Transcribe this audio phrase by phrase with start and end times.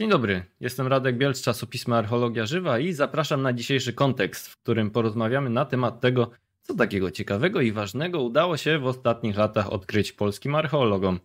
[0.00, 4.56] Dzień dobry, jestem Radek Biel z czasopisma Archeologia Żywa i zapraszam na dzisiejszy kontekst, w
[4.56, 6.30] którym porozmawiamy na temat tego,
[6.62, 11.20] co takiego ciekawego i ważnego udało się w ostatnich latach odkryć polskim archeologom.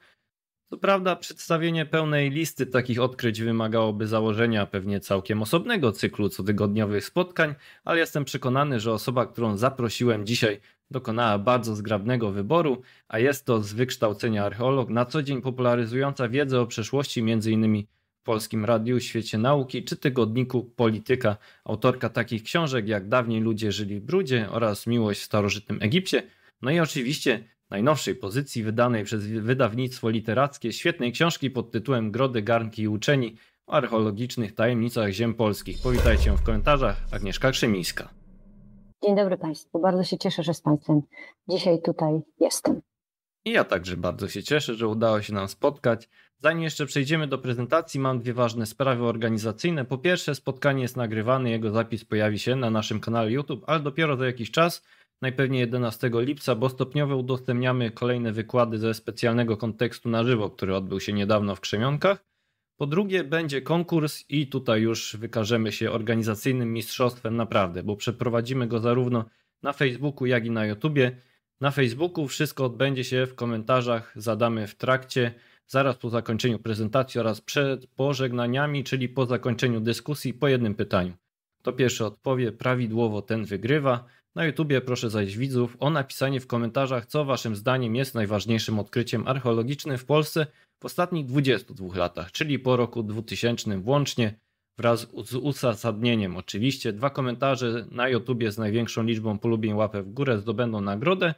[0.69, 7.55] Co prawda, przedstawienie pełnej listy takich odkryć wymagałoby założenia pewnie całkiem osobnego cyklu cotygodniowych spotkań,
[7.83, 10.59] ale jestem przekonany, że osoba, którą zaprosiłem dzisiaj,
[10.91, 16.61] dokonała bardzo zgrabnego wyboru, a jest to z wykształcenia archeolog, na co dzień popularyzująca wiedzę
[16.61, 17.85] o przeszłości, m.in.
[18.25, 24.03] Polskim Radiu, Świecie Nauki czy tygodniku Polityka, autorka takich książek jak Dawniej ludzie żyli w
[24.03, 26.23] brudzie oraz Miłość w starożytnym Egipcie,
[26.61, 32.81] no i oczywiście najnowszej pozycji wydanej przez wydawnictwo literackie świetnej książki pod tytułem Grody, Garnki
[32.81, 33.35] i Uczeni
[33.67, 35.81] o archeologicznych tajemnicach ziem polskich.
[35.83, 38.09] Powitajcie w komentarzach, Agnieszka Krzemińska.
[39.03, 41.01] Dzień dobry Państwu, bardzo się cieszę, że z Państwem
[41.49, 42.81] dzisiaj tutaj jestem.
[43.45, 46.09] I ja także bardzo się cieszę, że udało się nam spotkać.
[46.45, 49.85] Zanim jeszcze przejdziemy do prezentacji, mam dwie ważne sprawy organizacyjne.
[49.85, 54.17] Po pierwsze, spotkanie jest nagrywane, jego zapis pojawi się na naszym kanale YouTube, ale dopiero
[54.17, 54.83] za jakiś czas
[55.21, 60.99] najpewniej 11 lipca, bo stopniowo udostępniamy kolejne wykłady ze specjalnego kontekstu na żywo, który odbył
[60.99, 62.25] się niedawno w Krzemionkach.
[62.77, 68.79] Po drugie, będzie konkurs i tutaj już wykażemy się organizacyjnym mistrzostwem naprawdę, bo przeprowadzimy go
[68.79, 69.25] zarówno
[69.63, 71.21] na Facebooku, jak i na YouTubie.
[71.61, 75.33] Na Facebooku wszystko odbędzie się w komentarzach, zadamy w trakcie,
[75.67, 81.13] zaraz po zakończeniu prezentacji oraz przed pożegnaniami, czyli po zakończeniu dyskusji po jednym pytaniu.
[81.61, 84.05] To pierwszy odpowie prawidłowo, ten wygrywa.
[84.35, 89.27] Na YouTubie proszę zaś widzów o napisanie w komentarzach, co waszym zdaniem jest najważniejszym odkryciem
[89.27, 90.47] archeologicznym w Polsce
[90.79, 94.39] w ostatnich 22 latach, czyli po roku 2000 włącznie,
[94.77, 96.37] wraz z uzasadnieniem.
[96.37, 101.33] Oczywiście dwa komentarze na YouTubie z największą liczbą polubień łapę w górę zdobędą nagrodę.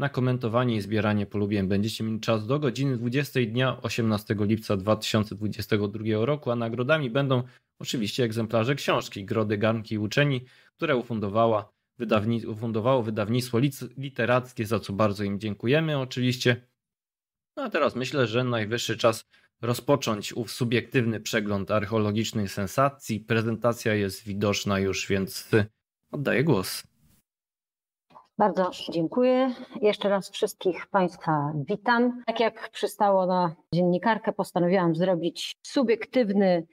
[0.00, 6.04] Na komentowanie i zbieranie polubień będziecie mieli czas do godziny 20 dnia 18 lipca 2022
[6.24, 7.42] roku, a nagrodami będą
[7.78, 10.44] oczywiście egzemplarze książki Grody, Garnki i Uczeni,
[10.76, 13.58] które ufundowała wydawni ufundowało wydawnictwo
[13.96, 16.66] literackie, za co bardzo im dziękujemy oczywiście.
[17.56, 19.24] No a teraz myślę, że najwyższy czas
[19.62, 23.20] rozpocząć ów subiektywny przegląd archeologicznych sensacji.
[23.20, 25.48] Prezentacja jest widoczna już, więc
[26.10, 26.89] oddaję głos.
[28.40, 29.54] Bardzo dziękuję.
[29.82, 32.22] Jeszcze raz wszystkich Państwa witam.
[32.26, 36.66] Tak jak przystało na dziennikarkę, postanowiłam zrobić subiektywny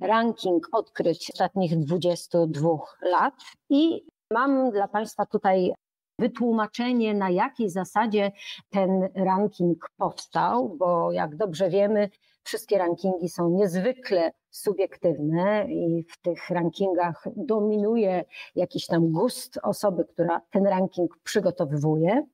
[0.00, 2.68] ranking odkryć ostatnich 22
[3.02, 3.34] lat
[3.70, 5.72] i Mam dla Państwa tutaj
[6.18, 8.32] wytłumaczenie, na jakiej zasadzie
[8.70, 12.10] ten ranking powstał, bo jak dobrze wiemy,
[12.42, 20.40] wszystkie rankingi są niezwykle subiektywne i w tych rankingach dominuje jakiś tam gust osoby, która
[20.50, 22.26] ten ranking przygotowywuje,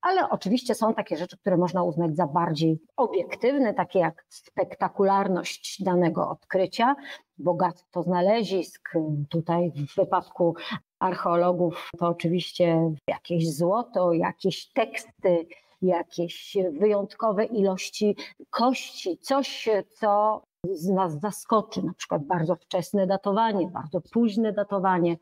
[0.00, 6.28] ale oczywiście są takie rzeczy, które można uznać za bardziej obiektywne, takie jak spektakularność danego
[6.28, 6.96] odkrycia,
[7.38, 8.92] bogactwo znalezisk.
[9.30, 10.54] Tutaj w wypadku
[10.98, 15.46] archeologów to oczywiście jakieś złoto, jakieś teksty,
[15.82, 18.16] jakieś wyjątkowe ilości
[18.50, 20.42] kości, coś, co
[20.94, 25.16] nas zaskoczy, na przykład bardzo wczesne datowanie, bardzo późne datowanie,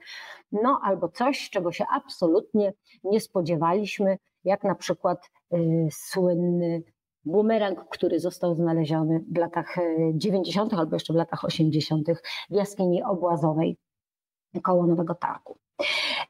[0.53, 2.73] no albo coś, czego się absolutnie
[3.05, 6.83] nie spodziewaliśmy, jak na przykład y, słynny
[7.25, 9.77] bumerang, który został znaleziony w latach
[10.15, 10.73] 90.
[10.73, 12.09] Y, albo jeszcze w latach 80.
[12.51, 13.77] w jaskini obłazowej
[14.63, 15.59] koło Nowego Targu.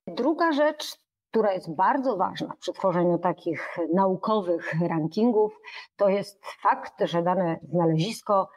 [0.06, 0.98] Druga rzecz,
[1.30, 5.60] która jest bardzo ważna przy tworzeniu takich naukowych rankingów,
[5.96, 8.48] to jest fakt, że dane znalezisko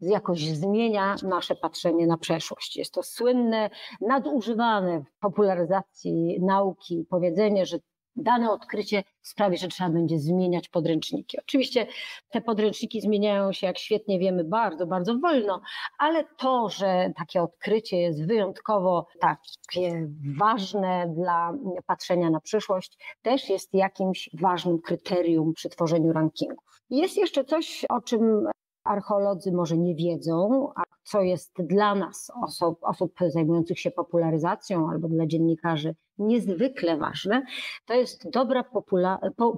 [0.00, 2.76] jakoś zmienia nasze patrzenie na przeszłość.
[2.76, 7.78] Jest to słynne, nadużywane w popularyzacji nauki powiedzenie, że
[8.22, 11.38] dane odkrycie sprawi, że trzeba będzie zmieniać podręczniki.
[11.38, 11.86] Oczywiście
[12.30, 15.60] te podręczniki zmieniają się, jak świetnie wiemy, bardzo, bardzo wolno,
[15.98, 20.08] ale to, że takie odkrycie jest wyjątkowo takie
[20.38, 21.52] ważne dla
[21.86, 26.82] patrzenia na przyszłość, też jest jakimś ważnym kryterium przy tworzeniu rankingów.
[26.90, 28.48] Jest jeszcze coś, o czym
[28.88, 35.08] archeolodzy może nie wiedzą, a co jest dla nas, osób, osób zajmujących się popularyzacją albo
[35.08, 37.42] dla dziennikarzy niezwykle ważne,
[37.86, 38.64] to jest dobra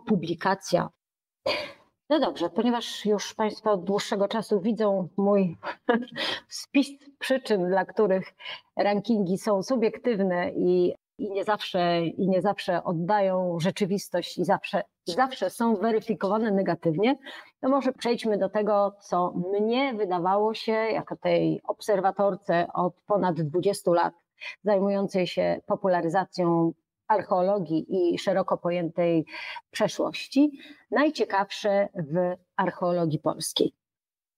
[0.06, 0.88] publikacja.
[2.10, 5.56] No dobrze, ponieważ już Państwo od dłuższego czasu widzą mój
[6.49, 6.88] spis
[7.19, 8.34] przyczyn, dla których
[8.76, 15.50] rankingi są subiektywne i i nie zawsze, i nie zawsze oddają rzeczywistość i zawsze, zawsze
[15.50, 17.19] są weryfikowane negatywnie,
[17.61, 23.90] to może przejdźmy do tego, co mnie wydawało się, jako tej obserwatorce od ponad 20
[23.90, 24.14] lat,
[24.64, 26.72] zajmującej się popularyzacją
[27.08, 29.25] archeologii i szeroko pojętej
[29.70, 30.58] przeszłości,
[30.90, 33.72] najciekawsze w archeologii polskiej.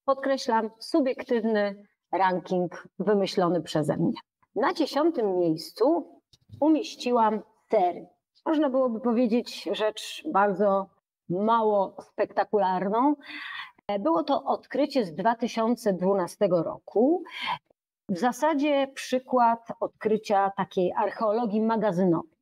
[0.04, 4.18] Podkreślam, subiektywny ranking wymyślony przeze mnie.
[4.54, 6.21] Na dziesiątym miejscu
[6.60, 8.06] umieściłam sery.
[8.46, 10.86] Można byłoby powiedzieć rzecz bardzo
[11.28, 13.14] mało spektakularną.
[14.00, 17.24] Było to odkrycie z 2012 roku.
[18.08, 22.32] W zasadzie przykład odkrycia takiej archeologii magazynowej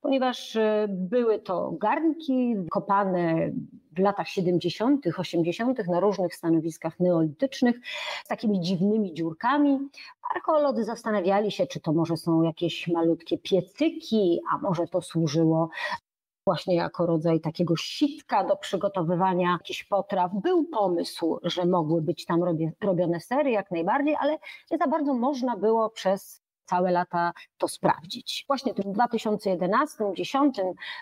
[0.00, 3.50] ponieważ e, były to garnki kopane
[3.92, 5.88] w latach 70., 80.
[5.88, 7.76] na różnych stanowiskach neolitycznych
[8.24, 9.78] z takimi dziwnymi dziurkami.
[10.34, 15.70] Archeolodzy zastanawiali się, czy to może są jakieś malutkie piecyki, a może to służyło
[16.46, 20.30] właśnie jako rodzaj takiego sitka do przygotowywania jakichś potraw.
[20.42, 22.40] Był pomysł, że mogły być tam
[22.80, 24.38] robione sery jak najbardziej, ale
[24.70, 28.44] nie za bardzo można było przez całe lata to sprawdzić.
[28.46, 30.50] Właśnie w tym 2011-2010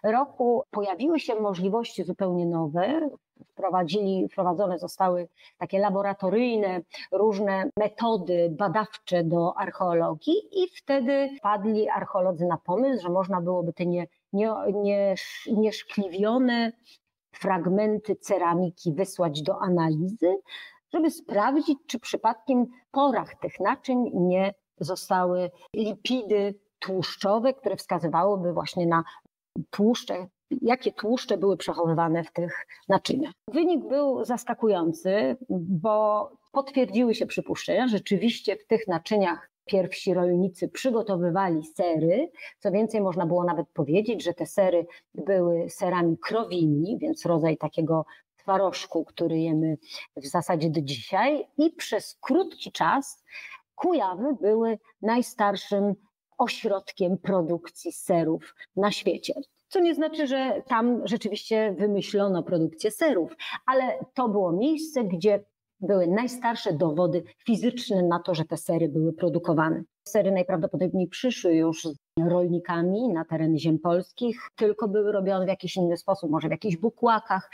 [0.05, 3.11] roku pojawiły się możliwości zupełnie nowe.
[3.53, 5.29] Wprowadzili, wprowadzone zostały
[5.59, 6.81] takie laboratoryjne,
[7.13, 13.87] różne metody badawcze do archeologii, i wtedy padli archeolodzy na pomysł, że można byłoby te
[13.87, 15.15] nie, nie, nie,
[15.53, 16.73] nieszkliwione
[17.33, 20.37] fragmenty ceramiki wysłać do analizy,
[20.93, 29.05] żeby sprawdzić, czy przypadkiem porach tych naczyń nie zostały lipidy tłuszczowe, które wskazywałyby właśnie na
[29.71, 30.27] tłuszcze,
[30.63, 33.33] jakie tłuszcze były przechowywane w tych naczyniach.
[33.53, 42.31] Wynik był zaskakujący, bo potwierdziły się przypuszczenia, rzeczywiście w tych naczyniach pierwsi rolnicy przygotowywali sery.
[42.59, 48.07] Co więcej, można było nawet powiedzieć, że te sery były serami krowimi, więc rodzaj takiego
[48.37, 49.79] twarożku, który jemy
[50.17, 51.47] w zasadzie do dzisiaj.
[51.59, 53.25] I przez krótki czas
[53.81, 55.95] Kujawy były najstarszym
[56.39, 59.35] ośrodkiem produkcji serów na świecie.
[59.69, 63.37] Co nie znaczy, że tam rzeczywiście wymyślono produkcję serów,
[63.67, 65.45] ale to było miejsce, gdzie
[65.81, 69.83] były najstarsze dowody fizyczne na to, że te sery były produkowane.
[70.05, 71.89] Sery najprawdopodobniej przyszły już
[72.27, 76.77] rolnikami na tereny ziem polskich, tylko były robione w jakiś inny sposób, może w jakichś
[76.77, 77.51] bukłakach.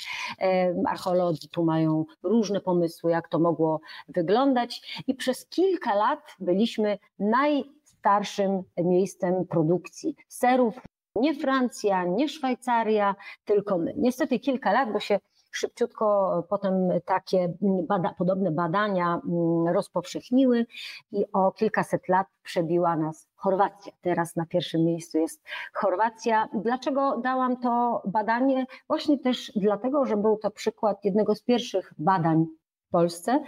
[0.87, 8.62] Archeolodzy tu mają różne pomysły, jak to mogło wyglądać i przez kilka lat byliśmy najstarszym
[8.84, 10.75] miejscem produkcji serów.
[11.17, 13.14] Nie Francja, nie Szwajcaria,
[13.44, 13.94] tylko my.
[13.96, 15.19] Niestety kilka lat, bo się
[15.54, 16.74] Szybciutko potem
[17.04, 17.54] takie
[17.88, 20.66] bada, podobne badania mm, rozpowszechniły
[21.12, 23.92] i o kilkaset lat przebiła nas Chorwacja.
[24.00, 25.42] Teraz na pierwszym miejscu jest
[25.72, 26.48] Chorwacja.
[26.54, 28.66] Dlaczego dałam to badanie?
[28.88, 32.46] Właśnie też dlatego, że był to przykład jednego z pierwszych badań
[32.88, 33.44] w Polsce,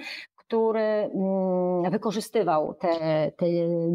[0.46, 3.46] który mm, wykorzystywał te, te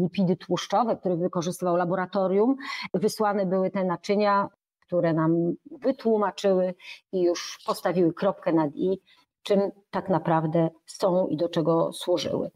[0.02, 2.56] lipidy tłuszczowe, który wykorzystywał laboratorium.
[2.94, 4.48] Wysłane były te naczynia
[4.92, 6.74] które nam wytłumaczyły
[7.12, 9.00] i już postawiły kropkę nad i,
[9.42, 9.60] czym
[9.90, 12.50] tak naprawdę są i do czego służyły.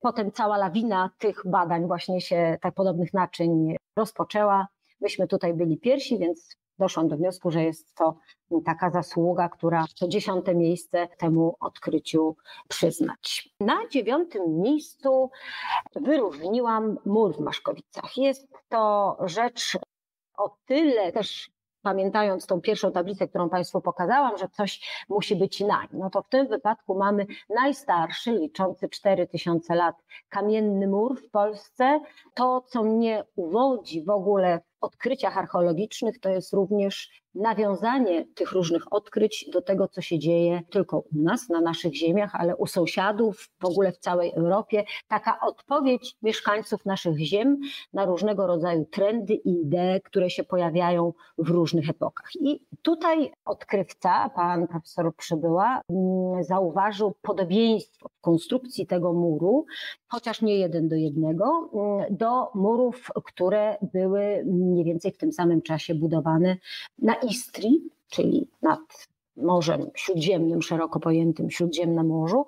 [0.00, 4.68] Potem cała lawina tych badań, właśnie się tak podobnych naczyń rozpoczęła.
[5.00, 8.16] Myśmy tutaj byli pierwsi, więc doszłam do wniosku, że jest to
[8.64, 12.36] taka zasługa, która to dziesiąte miejsce temu odkryciu
[12.68, 13.54] przyznać.
[13.60, 15.30] Na dziewiątym miejscu
[15.96, 18.16] wyróżniłam mur w Maszkowicach.
[18.16, 19.78] Jest to rzecz
[20.38, 21.50] o tyle też
[21.82, 26.28] pamiętając tą pierwszą tablicę, którą Państwu pokazałam, że coś musi być nań, no to w
[26.28, 29.96] tym wypadku mamy najstarszy, liczący 4000 lat,
[30.28, 32.00] kamienny mur w Polsce.
[32.34, 39.50] To, co mnie uwodzi w ogóle odkryciach archeologicznych to jest również nawiązanie tych różnych odkryć
[39.52, 43.64] do tego, co się dzieje tylko u nas, na naszych ziemiach, ale u sąsiadów, w
[43.64, 44.84] ogóle w całej Europie.
[45.08, 47.60] Taka odpowiedź mieszkańców naszych ziem
[47.92, 52.30] na różnego rodzaju trendy i idee, które się pojawiają w różnych epokach.
[52.40, 59.66] I tutaj odkrywca, pan profesor Przybyła, mm, zauważył podobieństwo konstrukcji tego muru,
[60.08, 65.62] chociaż nie jeden do jednego, mm, do murów, które były mniej więcej w tym samym
[65.62, 66.56] czasie budowane
[66.98, 69.08] na Istrii, czyli nad
[69.42, 72.46] Morzem Śródziemnym, szeroko pojętym Śródziemnym Morzu,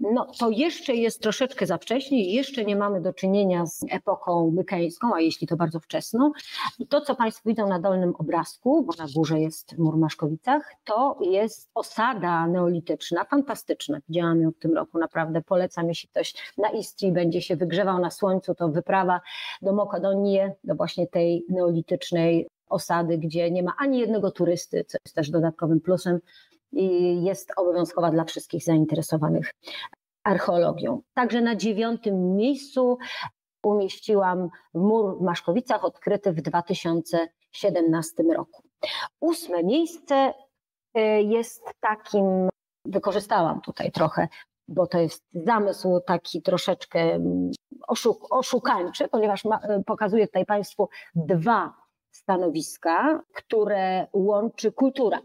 [0.00, 5.14] no to jeszcze jest troszeczkę za wcześnie, jeszcze nie mamy do czynienia z epoką mykeńską,
[5.14, 6.32] a jeśli to bardzo wczesną.
[6.78, 11.18] I to, co Państwo widzą na dolnym obrazku, bo na górze jest mur Maszkowicach, to
[11.20, 13.98] jest osada neolityczna, fantastyczna.
[14.08, 18.10] Widziałam ją w tym roku, naprawdę polecam, jeśli ktoś na Istrii będzie się wygrzewał na
[18.10, 19.20] słońcu, to wyprawa
[19.62, 25.14] do Mokodonii, do właśnie tej neolitycznej osady, gdzie nie ma ani jednego turysty, co jest
[25.14, 26.20] też dodatkowym plusem
[26.72, 29.50] i jest obowiązkowa dla wszystkich zainteresowanych
[30.24, 31.02] archeologią.
[31.14, 32.98] Także na dziewiątym miejscu
[33.64, 38.62] umieściłam mur w Maszkowicach, odkryty w 2017 roku.
[39.20, 40.34] Ósme miejsce
[40.96, 42.48] y, jest takim,
[42.84, 44.28] wykorzystałam tutaj trochę
[44.70, 47.50] bo to jest zamysł taki troszeczkę mm,
[47.88, 51.74] oszuk oszukańczy, ponieważ ma, pokazuje tutaj Państwu dwa
[52.10, 55.20] stanowiska, które łączy kultura.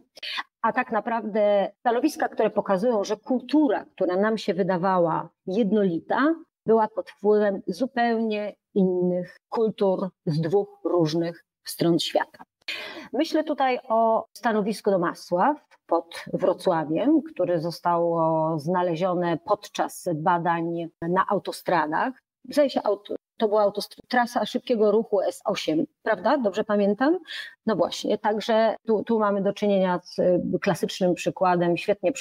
[0.61, 7.09] A tak naprawdę stanowiska, które pokazują, że kultura, która nam się wydawała jednolita, była pod
[7.09, 12.43] wpływem zupełnie innych kultur z dwóch różnych stron świata.
[13.13, 22.13] Myślę tutaj o stanowisku do Masław pod Wrocławiem, które zostało znalezione podczas badań na autostradach.
[22.49, 22.81] Zdaje się,
[23.37, 23.71] to była
[24.07, 26.37] trasa szybkiego ruchu S8, prawda?
[26.37, 27.19] Dobrze pamiętam?
[27.65, 32.11] No właśnie, także tu, tu mamy do czynienia z y, klasycznym przykładem świetnie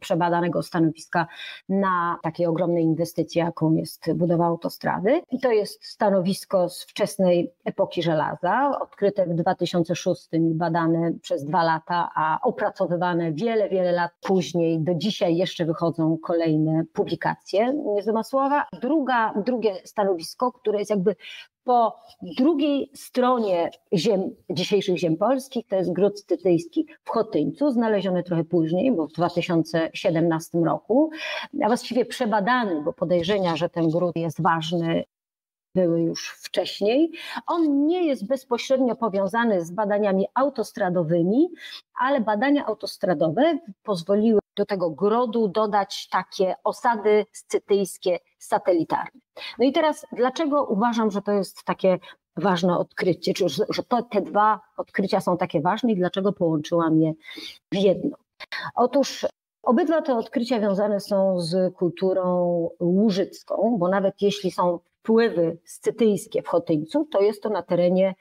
[0.00, 1.26] przebadanego, stanowiska
[1.68, 5.22] na takiej ogromnej inwestycji, jaką jest budowa autostrady.
[5.30, 11.62] I to jest stanowisko z wczesnej epoki żelaza, odkryte w 2006 i badane przez dwa
[11.62, 14.80] lata, a opracowywane wiele, wiele lat później.
[14.80, 18.66] Do dzisiaj jeszcze wychodzą kolejne publikacje z Masłowa.
[18.80, 21.16] Druga, drugie stanowisko, które jest jakby
[21.64, 24.20] po drugiej stronie ziem,
[24.50, 30.58] dzisiejszych ziem polskich, to jest gród scytyjski w Chotyńcu, znaleziony trochę później, bo w 2017
[30.58, 31.10] roku,
[31.62, 35.04] a właściwie przebadany, bo podejrzenia, że ten gród jest ważny,
[35.74, 37.12] były już wcześniej.
[37.46, 41.48] On nie jest bezpośrednio powiązany z badaniami autostradowymi,
[41.94, 49.20] ale badania autostradowe pozwoliły do tego grodu dodać takie osady scytyjskie satelitarne.
[49.58, 51.98] No i teraz, dlaczego uważam, że to jest takie
[52.36, 57.12] ważne odkrycie, czy że to, te dwa odkrycia są takie ważne i dlaczego połączyłam je
[57.72, 58.16] w jedno?
[58.74, 59.26] Otóż
[59.62, 66.48] obydwa te odkrycia wiązane są z kulturą łużycką, bo nawet jeśli są wpływy scytyjskie w
[66.48, 68.14] Chotyńcu, to jest to na terenie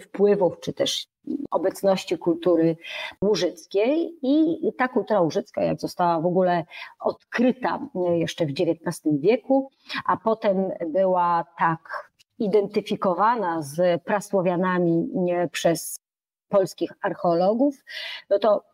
[0.00, 1.06] wpływów, czy też
[1.50, 2.76] obecności kultury
[3.24, 4.18] łużyckiej.
[4.22, 6.64] I ta kultura łużycka, jak została w ogóle
[7.00, 7.80] odkryta
[8.14, 9.70] jeszcze w XIX wieku,
[10.06, 15.08] a potem była tak identyfikowana z prasłowianami
[15.52, 16.00] przez
[16.48, 17.84] polskich archeologów,
[18.30, 18.71] no to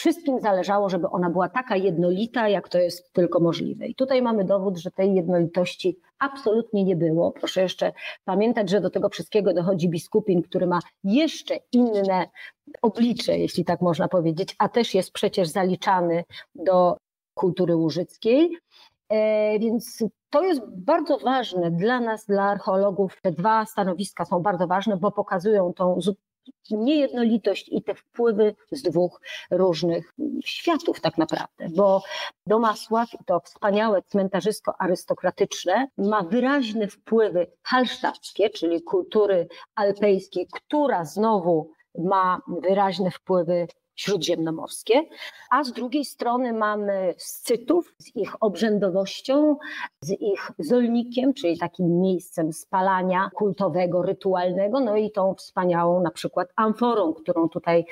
[0.00, 3.86] wszystkim zależało, żeby ona była taka jednolita, jak to jest tylko możliwe.
[3.86, 7.32] I tutaj mamy dowód, że tej jednolitości absolutnie nie było.
[7.32, 7.92] Proszę jeszcze
[8.24, 12.26] pamiętać, że do tego wszystkiego dochodzi biskupin, który ma jeszcze inne
[12.82, 16.96] oblicze, jeśli tak można powiedzieć, a też jest przecież zaliczany do
[17.34, 18.56] kultury łużyckiej.
[19.08, 23.20] E, więc to jest bardzo ważne dla nas, dla archeologów.
[23.22, 26.00] Te dwa stanowiska są bardzo ważne, bo pokazują tą
[26.70, 30.14] niejednolitość i te wpływy z dwóch różnych
[30.44, 32.02] światów tak naprawdę, bo
[32.46, 42.40] Domasław, to wspaniałe cmentarzysko arystokratyczne, ma wyraźne wpływy halsztackie, czyli kultury alpejskiej, która znowu ma
[42.48, 43.66] wyraźne wpływy
[44.00, 45.02] śródziemnomorskie,
[45.50, 49.56] a z drugiej strony mamy Scytów z ich obrzędowością,
[50.04, 56.48] z ich zolnikiem, czyli takim miejscem spalania kultowego, rytualnego, no i tą wspaniałą na przykład
[56.56, 57.84] amforą, którą tutaj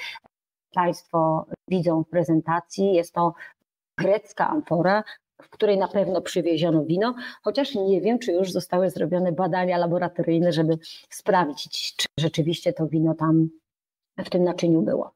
[0.74, 2.92] Państwo widzą w prezentacji.
[2.94, 3.34] Jest to
[3.98, 5.04] grecka amfora,
[5.42, 10.52] w której na pewno przywieziono wino, chociaż nie wiem, czy już zostały zrobione badania laboratoryjne,
[10.52, 10.78] żeby
[11.10, 13.48] sprawdzić, czy rzeczywiście to wino tam
[14.24, 15.12] w tym naczyniu było.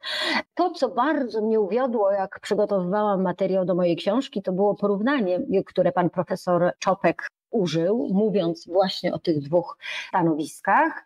[0.54, 5.92] To, co bardzo mnie uwiodło, jak przygotowywałam materiał do mojej książki, to było porównanie, które
[5.92, 9.78] pan profesor Czopek użył, mówiąc właśnie o tych dwóch
[10.08, 11.04] stanowiskach,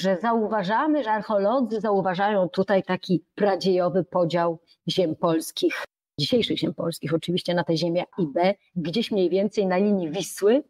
[0.00, 5.84] że zauważamy, że archeolodzy zauważają tutaj taki pradziejowy podział ziem polskich
[6.20, 10.10] dzisiejszych ziem polskich, oczywiście na tę ziemię A i B, gdzieś mniej więcej na linii
[10.10, 10.62] Wisły,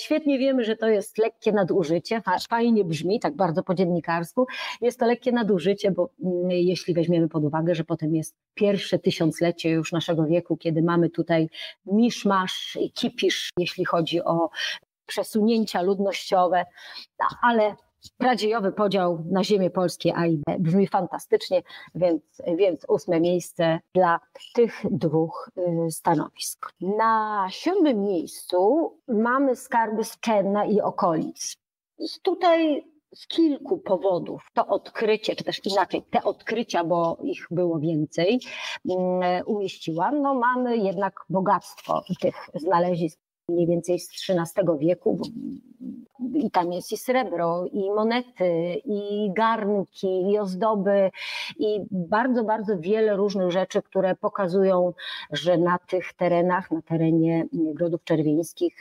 [0.00, 4.46] Świetnie wiemy, że to jest lekkie nadużycie, fajnie brzmi, tak bardzo po dziennikarsku.
[4.80, 9.70] Jest to lekkie nadużycie, bo mm, jeśli weźmiemy pod uwagę, że potem jest pierwsze tysiąclecie
[9.70, 11.48] już naszego wieku, kiedy mamy tutaj
[11.86, 14.50] miszmasz i kipisz, jeśli chodzi o
[15.06, 16.64] przesunięcia ludnościowe,
[17.42, 17.76] ale
[18.10, 21.62] pradziejowy podział na ziemię polskie A i B brzmi fantastycznie,
[21.94, 22.22] więc,
[22.56, 24.20] więc ósme miejsce dla
[24.54, 26.72] tych dwóch y, stanowisk.
[26.80, 31.56] Na siódmym miejscu mamy skarby z Czenna i okolic.
[32.22, 32.84] Tutaj
[33.14, 38.40] z kilku powodów to odkrycie, czy też inaczej te odkrycia, bo ich było więcej,
[38.88, 40.22] mm, umieściłam.
[40.22, 45.20] No mamy jednak bogactwo tych znalezisk mniej więcej z XIII wieku.
[46.34, 51.10] I tam jest i srebro, i monety, i garnki, i ozdoby,
[51.58, 54.92] i bardzo, bardzo wiele różnych rzeczy, które pokazują,
[55.32, 58.80] że na tych terenach, na terenie Grodów Czerwińskich,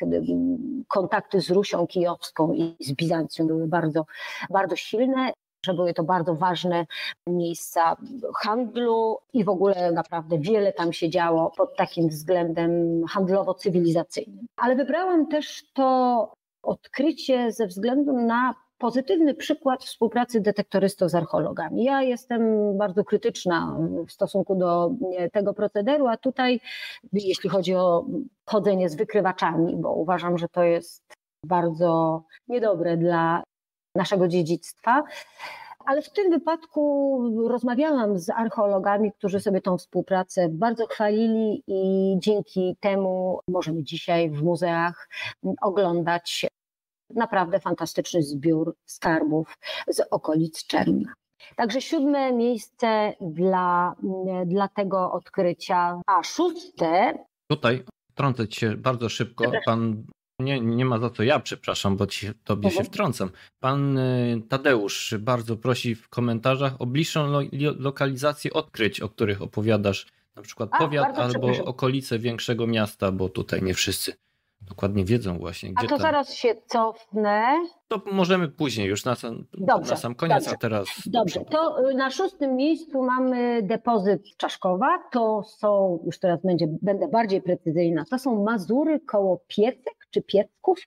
[0.88, 4.06] kontakty z Rusią Kijowską i z Bizancjum były bardzo,
[4.50, 5.32] bardzo silne
[5.66, 6.86] że były to bardzo ważne
[7.28, 7.98] miejsca
[8.36, 14.46] handlu i w ogóle naprawdę wiele tam się działo pod takim względem handlowo-cywilizacyjnym.
[14.58, 21.84] Ale wybrałam też to odkrycie ze względu na pozytywny przykład współpracy detektorystów z archeologami.
[21.84, 22.42] Ja jestem
[22.78, 24.92] bardzo krytyczna w stosunku do
[25.34, 26.60] tego procederu, a tutaj,
[27.14, 28.06] jeśli chodzi o
[28.46, 31.04] chodzenie z wykrywaczami, bo uważam, że to jest
[31.46, 33.44] bardzo niedobre dla
[33.96, 35.04] naszego dziedzictwa.
[35.86, 42.76] Ale w tym wypadku rozmawiałam z archeologami, którzy sobie tą współpracę bardzo chwalili i dzięki
[42.80, 45.10] temu możemy dzisiaj w muzeach
[45.62, 46.46] oglądać
[47.10, 51.14] naprawdę fantastyczny zbiór skarbów z okolic Czernia.
[51.56, 53.96] Także siódme miejsce dla,
[54.46, 57.14] dla tego odkrycia, a szóste.
[57.48, 59.52] Tutaj wtrącę się bardzo szybko.
[59.66, 60.04] Pan
[60.40, 62.86] nie, nie ma za co ja, przepraszam, bo ci, tobie się mhm.
[62.86, 63.30] wtrącam.
[63.60, 67.40] Pan y, Tadeusz bardzo prosi w komentarzach o bliższą lo,
[67.80, 73.64] lokalizację odkryć, o których opowiadasz, na przykład A, powiat albo okolice większego miasta, bo tutaj
[73.64, 74.14] nie wszyscy
[74.62, 77.66] dokładnie wiedzą właśnie, gdzie A to zaraz się cofnę.
[77.88, 80.52] To możemy później, już na sam, dobrze, na sam koniec, dobrze.
[80.52, 80.88] a teraz...
[81.06, 85.00] Dobrze, to y, na szóstym miejscu mamy depozyt Czaszkowa.
[85.12, 90.80] To są, już teraz będzie, będę bardziej precyzyjna, to są Mazury koło Piecek czy Piecków.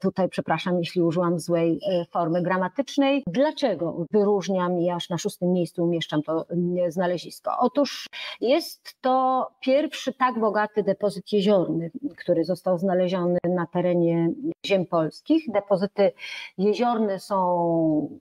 [0.00, 3.22] Tutaj przepraszam, jeśli użyłam złej y, formy gramatycznej.
[3.26, 6.46] Dlaczego wyróżniam i aż na szóstym miejscu umieszczam to
[6.86, 7.50] y, znalezisko?
[7.60, 8.06] Otóż
[8.40, 14.30] jest to pierwszy tak bogaty depozyt jeziorny, który został znaleziony na terenie
[14.66, 15.52] ziem polskich.
[15.52, 16.12] Depozyty
[16.58, 18.18] jeziorne są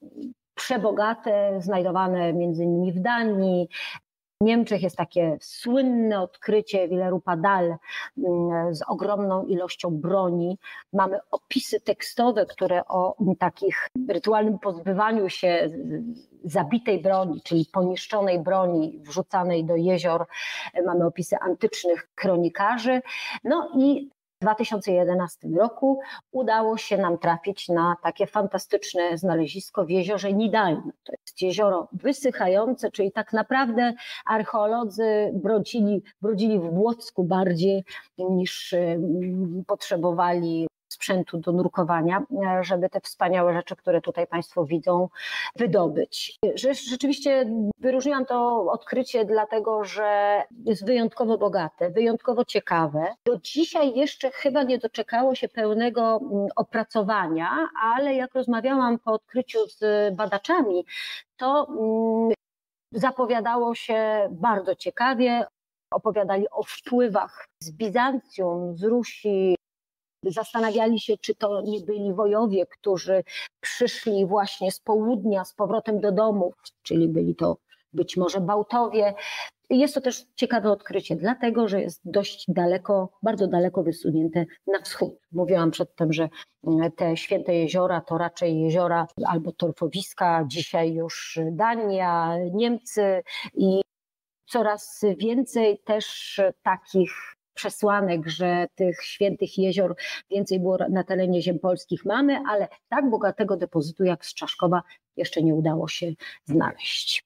[0.56, 3.70] przebogate, znajdowane między innymi w Danii,
[4.42, 7.76] w Niemczech jest takie słynne odkrycie Willerupa Dal
[8.18, 10.58] mm, z ogromną ilością broni.
[10.94, 15.70] Mamy opisy tekstowe, które o takich rytualnym pozbywaniu się
[16.44, 20.26] zabitej broni, czyli poniszczonej broni wrzucanej do jezior.
[20.86, 23.02] Mamy opisy antycznych kronikarzy.
[23.44, 24.10] No i
[24.42, 26.00] 2011 roku
[26.32, 30.92] udało się nam trafić na takie fantastyczne znalezisko w jeziorze Nidalnym.
[31.04, 33.94] To jest jezioro wysychające, czyli tak naprawdę
[34.26, 37.84] archeolodzy brodzili, brodzili w Błocku bardziej
[38.18, 45.10] niż mm, potrzebowali sprzętu do nurkowania, e, żeby te wspaniałe rzeczy, które tutaj Państwo widzą,
[45.56, 46.38] wydobyć.
[46.90, 47.46] Rzeczywiście
[47.80, 53.16] wyróżniłam to odkrycie dlatego, że jest wyjątkowo bogate, wyjątkowo ciekawe.
[53.26, 59.60] Do dzisiaj jeszcze chyba nie doczekało się pełnego mm, opracowania, ale jak rozmawiałam po odkryciu
[59.68, 60.86] z badaczami,
[61.38, 62.34] to mm,
[62.92, 65.46] zapowiadało się bardzo ciekawie.
[65.92, 69.57] Opowiadali o wpływach z Bizancjum, z Rusi,
[70.28, 73.24] Zastanawiali się, czy to nie byli wojowie, którzy
[73.62, 77.58] przyszli właśnie z południa z powrotem do domów, czyli byli to
[77.94, 79.14] być może Bałtowie.
[79.70, 85.14] Jest to też ciekawe odkrycie, dlatego że jest dość daleko, bardzo daleko wysunięte na wschód.
[85.32, 86.30] Mówiłam przedtem, że
[86.96, 93.82] te święte jeziora to raczej jeziora albo torfowiska, dzisiaj już Dania, Niemcy i
[94.46, 99.96] coraz więcej też takich przesłanek, że tych świętych jezior
[100.32, 104.84] więcej było na terenie ziem polskich mamy, ale tak bogatego depozytu jak z Czaszkowa
[105.18, 106.12] jeszcze nie udało się
[106.46, 107.24] znaleźć.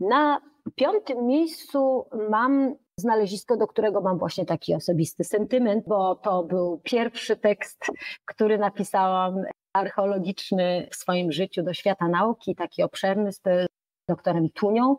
[0.00, 0.40] Na
[0.74, 7.36] piątym miejscu mam znalezisko, do którego mam właśnie taki osobisty sentyment, bo to był pierwszy
[7.36, 7.84] tekst,
[8.24, 13.32] który napisałam archeologiczny w swoim życiu do świata nauki, taki obszerny
[14.08, 14.96] doktorem Tunią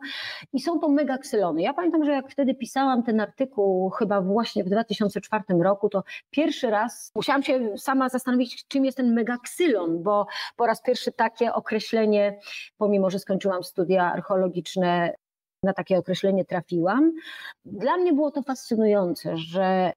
[0.52, 1.62] i są to megaksylony.
[1.62, 6.70] Ja pamiętam, że jak wtedy pisałam ten artykuł, chyba właśnie w 2004 roku, to pierwszy
[6.70, 12.38] raz musiałam się sama zastanowić, czym jest ten megaksylon, bo po raz pierwszy takie określenie,
[12.78, 15.14] pomimo że skończyłam studia archeologiczne,
[15.62, 17.12] na takie określenie trafiłam.
[17.64, 19.92] Dla mnie było to fascynujące, że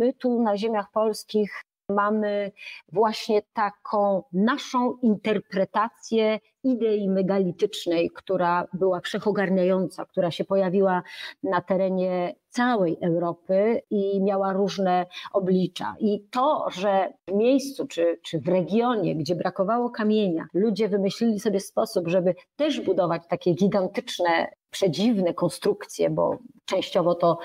[0.00, 2.52] my tu na ziemiach polskich mamy
[2.92, 11.02] właśnie taką naszą interpretację idei megalitycznej, która była wszechogarniająca, która się pojawiła
[11.42, 15.94] na terenie całej Europy i miała różne oblicza.
[16.00, 21.60] I to, że w miejscu czy, czy w regionie, gdzie brakowało kamienia, ludzie wymyślili sobie
[21.60, 27.38] sposób, żeby też budować takie gigantyczne przedziwne konstrukcje, bo częściowo to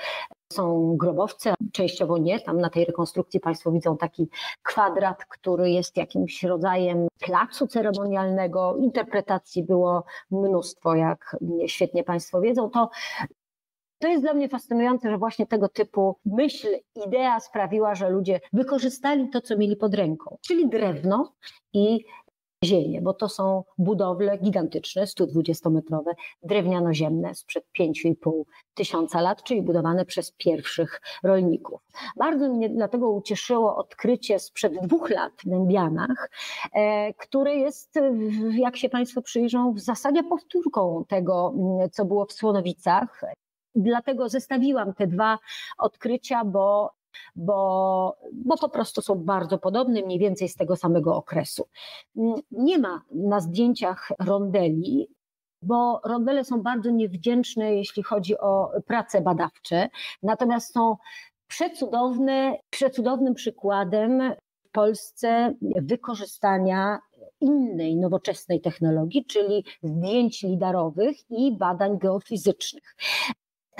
[0.52, 2.40] są grobowce, częściowo nie.
[2.40, 4.28] Tam na tej rekonstrukcji Państwo widzą taki
[4.62, 8.76] kwadrat, który jest jakimś rodzajem placu ceremonialnego.
[8.76, 12.70] Interpretacji było mnóstwo, jak świetnie Państwo wiedzą.
[12.70, 12.90] To
[14.00, 16.68] to jest dla mnie fascynujące, że właśnie tego typu myśl,
[17.06, 21.32] idea sprawiła, że ludzie wykorzystali to, co mieli pod ręką, czyli drewno
[21.72, 22.04] i
[22.64, 28.42] ziemię, bo to są budowle gigantyczne, 120-metrowe, drewniano-ziemne sprzed 5,5
[28.74, 31.80] tysiąca lat, czyli budowane przez pierwszych rolników.
[32.16, 36.30] Bardzo mnie dlatego ucieszyło odkrycie sprzed dwóch lat w Dębianach,
[36.72, 37.94] e, które jest,
[38.52, 41.54] jak się Państwo przyjrzą, w zasadzie powtórką tego,
[41.92, 43.20] co było w Słonowicach.
[43.74, 45.38] Dlatego zestawiłam te dwa
[45.78, 46.90] odkrycia, bo
[47.36, 51.68] bo, bo po prostu są bardzo podobne, mniej więcej z tego samego okresu.
[52.50, 55.08] Nie ma na zdjęciach rondeli,
[55.62, 59.88] bo rondele są bardzo niewdzięczne, jeśli chodzi o prace badawcze,
[60.22, 60.96] natomiast są
[61.46, 64.34] przecudowne, przecudownym przykładem
[64.66, 66.98] w Polsce wykorzystania
[67.40, 72.96] innej nowoczesnej technologii, czyli zdjęć lidarowych i badań geofizycznych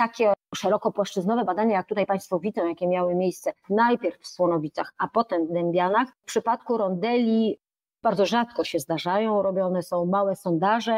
[0.01, 5.47] takie szerokopłaszczyznowe badania, jak tutaj Państwo widzą, jakie miały miejsce najpierw w Słonowicach, a potem
[5.47, 7.59] w Dębianach, w przypadku rondeli
[8.03, 10.91] bardzo rzadko się zdarzają, robione są małe sondaże.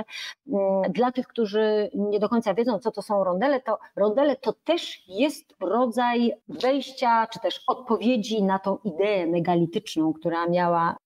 [0.47, 4.53] Mm, dla tych, którzy nie do końca wiedzą, co to są rondele, to rondele to
[4.53, 10.97] też jest rodzaj wejścia, czy też odpowiedzi na tą ideę megalityczną, która miała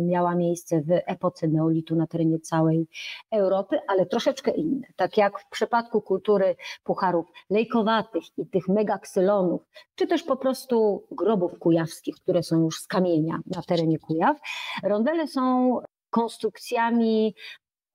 [0.00, 2.88] miała miejsce w epoce neolitu na terenie całej
[3.30, 4.86] Europy, ale troszeczkę inne.
[4.96, 9.62] Tak jak w przypadku kultury pucharów lejkowatych i tych megaksylonów,
[9.94, 14.36] czy też po prostu grobów kujawskich, które są już z kamienia na terenie Kujaw,
[14.82, 15.78] rondele są
[16.10, 17.34] konstrukcjami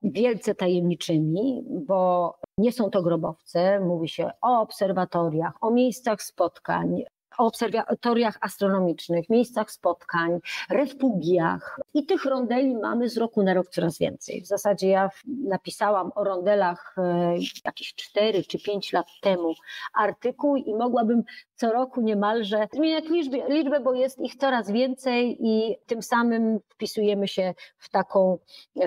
[0.04, 7.04] wielce tajemniczymi, bo nie są to grobowce, mówi się o obserwatoriach, o miejscach spotkań,
[7.38, 10.40] obserwatoriach astronomicznych, miejscach spotkań,
[10.70, 11.81] refugiach.
[11.94, 14.42] I tych rondeli mamy z roku na rok coraz więcej.
[14.42, 19.54] W zasadzie ja napisałam o rondelach e, jakieś 4 czy 5 lat temu
[19.94, 21.24] artykuł i mogłabym
[21.56, 27.28] co roku niemalże zmieniać liczbę, liczbę, bo jest ich coraz więcej i tym samym wpisujemy
[27.28, 28.38] się w taką,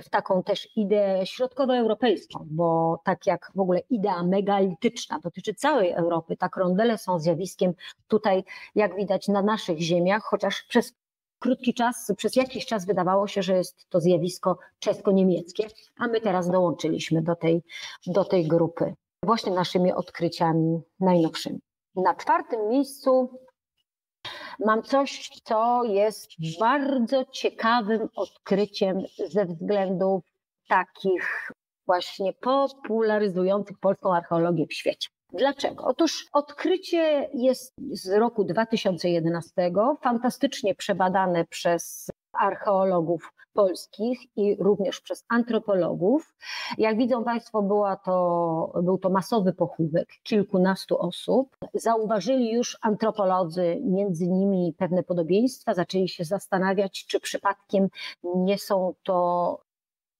[0.02, 6.36] w taką też ideę środkowoeuropejską, bo tak jak w ogóle idea megalityczna dotyczy całej Europy,
[6.36, 7.72] tak rondele są zjawiskiem
[8.08, 10.94] tutaj jak widać, na naszych ziemiach, chociaż przez
[11.44, 15.66] krótki czas, przez jakiś czas wydawało się, że jest to zjawisko czesko-niemieckie,
[15.98, 17.62] a my teraz dołączyliśmy do tej,
[18.06, 21.58] do tej grupy właśnie naszymi odkryciami najnowszymi.
[21.96, 23.40] Na czwartym miejscu
[24.66, 26.28] mam coś, co jest
[26.60, 30.24] bardzo ciekawym odkryciem ze względów
[30.68, 31.52] takich
[31.86, 35.08] właśnie popularyzujących polską archeologię w świecie.
[35.38, 35.84] Dlaczego?
[35.84, 46.34] Otóż odkrycie jest z roku 2011, fantastycznie przebadane przez archeologów polskich i również przez antropologów.
[46.78, 51.56] Jak widzą Państwo, była to, był to masowy pochówek kilkunastu osób.
[51.74, 57.88] Zauważyli już antropolodzy między nimi pewne podobieństwa, zaczęli się zastanawiać, czy przypadkiem
[58.24, 59.60] nie są to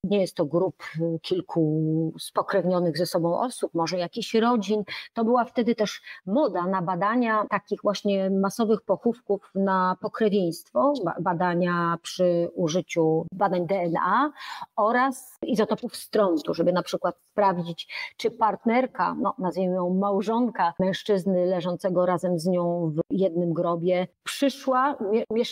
[0.05, 4.83] nie jest to grup y, kilku spokrewnionych ze sobą osób, może jakichś rodzin.
[5.15, 12.51] To była wtedy też moda na badania takich właśnie masowych pochówków na pokrewieństwo, badania przy
[12.55, 14.33] użyciu badań DNA
[14.77, 22.07] oraz izotopów strątu, żeby na przykład sprawdzić, czy partnerka, no nazwijmy ją małżonka mężczyzny leżącego
[22.07, 24.97] razem z nią w jednym grobie, przyszła,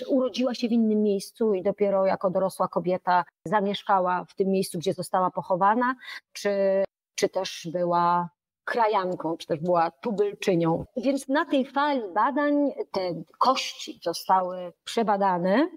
[0.09, 4.95] urodziła się w innym miejscu i dopiero jako dorosła kobieta zamieszkała w tym miejscu, gdzie
[4.95, 5.95] została pochowana,
[6.33, 8.29] czy, czy też była
[8.65, 10.85] krajanką, czy też była tubylczynią.
[10.97, 12.55] Więc na tej fali badań
[12.93, 15.69] te kości zostały przebadane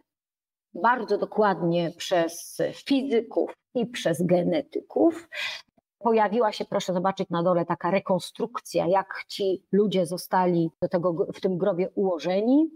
[0.74, 5.30] bardzo dokładnie przez fizyków i przez genetyków.
[6.00, 11.42] Pojawiła się, proszę zobaczyć na dole, taka rekonstrukcja, jak ci ludzie zostali do tego, w
[11.42, 12.70] tym grobie ułożeni.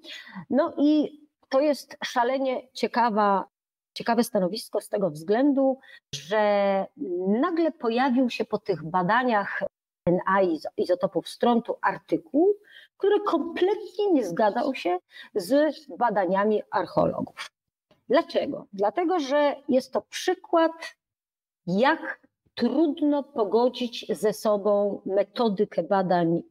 [0.50, 3.46] No i to jest szalenie ciekawa
[3.94, 5.80] ciekawe stanowisko z tego względu,
[6.16, 6.86] że
[7.28, 9.64] nagle pojawił się po tych badaniach
[10.08, 10.42] DNA
[10.78, 12.56] izotopów strątu artykuł,
[12.98, 14.98] który kompletnie nie zgadzał się
[15.36, 17.52] z badaniami archeologów.
[18.10, 18.66] Dlaczego?
[18.74, 20.72] Dlatego, że jest to przykład,
[21.68, 22.22] jak
[22.56, 26.42] trudno pogodzić ze sobą metodykę badań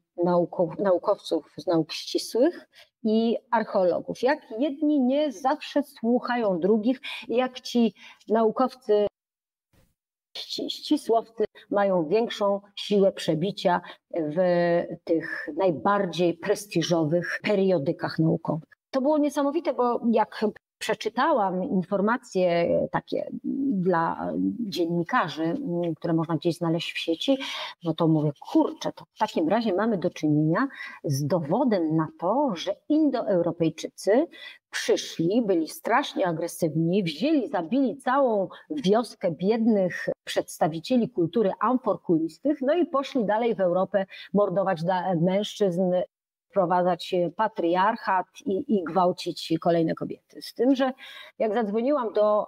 [0.79, 2.68] naukowców z nauk ścisłych
[3.09, 4.23] i archeologów.
[4.23, 7.94] Jak jedni nie zawsze słuchają drugich, jak ci
[8.29, 9.07] naukowcy
[10.68, 13.81] ścisłowcy mają większą siłę przebicia
[14.14, 14.37] w
[15.05, 18.68] tych najbardziej prestiżowych periodykach naukowych.
[18.90, 20.44] To było niesamowite, bo jak
[20.79, 23.31] przeczytałam informacje takie
[23.73, 25.55] dla dziennikarzy,
[25.97, 27.38] które można gdzieś znaleźć w sieci,
[27.85, 30.69] no to mówię, kurczę, to w takim razie mamy do czynienia
[31.05, 34.27] z dowodem na to, że Indoeuropejczycy
[34.71, 43.25] przyszli, byli strasznie agresywni, wzięli, zabili całą wioskę biednych przedstawicieli kultury amforkulistych, no i poszli
[43.25, 44.81] dalej w Europę mordować
[45.21, 45.83] mężczyzn,
[46.50, 50.42] wprowadzać patriarchat i, i gwałcić kolejne kobiety.
[50.42, 50.92] Z tym, że
[51.38, 52.46] jak zadzwoniłam do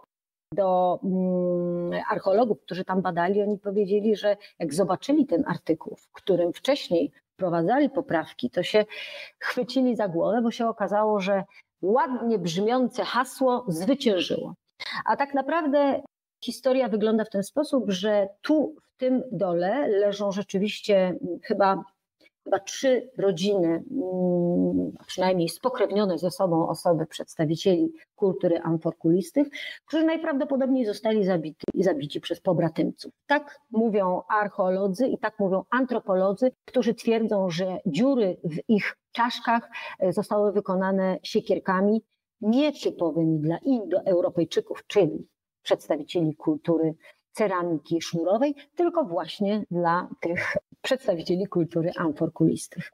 [0.54, 6.52] do mm, archeologów, którzy tam badali, oni powiedzieli, że jak zobaczyli ten artykuł, w którym
[6.52, 8.84] wcześniej wprowadzali poprawki, to się
[9.38, 11.44] chwycili za głowę, bo się okazało, że
[11.82, 14.54] ładnie brzmiące hasło zwyciężyło.
[15.04, 16.02] A tak naprawdę
[16.44, 21.84] historia wygląda w ten sposób, że tu w tym dole leżą rzeczywiście chyba
[22.50, 29.48] chyba trzy rodziny, mm, przynajmniej spokrewnione ze sobą osoby, przedstawicieli kultury amforkulistych,
[29.86, 33.12] którzy najprawdopodobniej zostali zabiti, zabici przez pobratymców.
[33.26, 40.12] Tak mówią archeolodzy i tak mówią antropolodzy, którzy twierdzą, że dziury w ich czaszkach e,
[40.12, 42.02] zostały wykonane siekierkami
[42.40, 45.28] nietypowymi dla Indoeuropejczyków, czyli
[45.62, 46.94] przedstawicieli kultury
[47.40, 52.92] ceramiki sznurowej, tylko właśnie dla tych przedstawicieli kultury amforkulistych.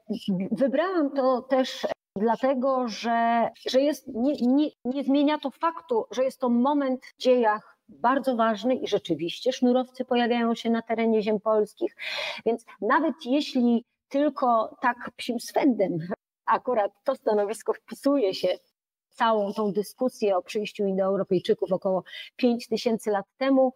[0.51, 6.39] Wybrałam to też dlatego, że, że jest, nie, nie, nie zmienia to faktu, że jest
[6.39, 11.95] to moment w dziejach bardzo ważny i rzeczywiście sznurowcy pojawiają się na terenie ziem polskich,
[12.45, 15.99] więc nawet jeśli tylko tak psim swędem
[16.45, 18.47] akurat to stanowisko wpisuje się
[19.17, 22.03] całą tą dyskusję o przyjściu Indoeuropejczyków około
[22.35, 23.73] 5 tysięcy lat temu.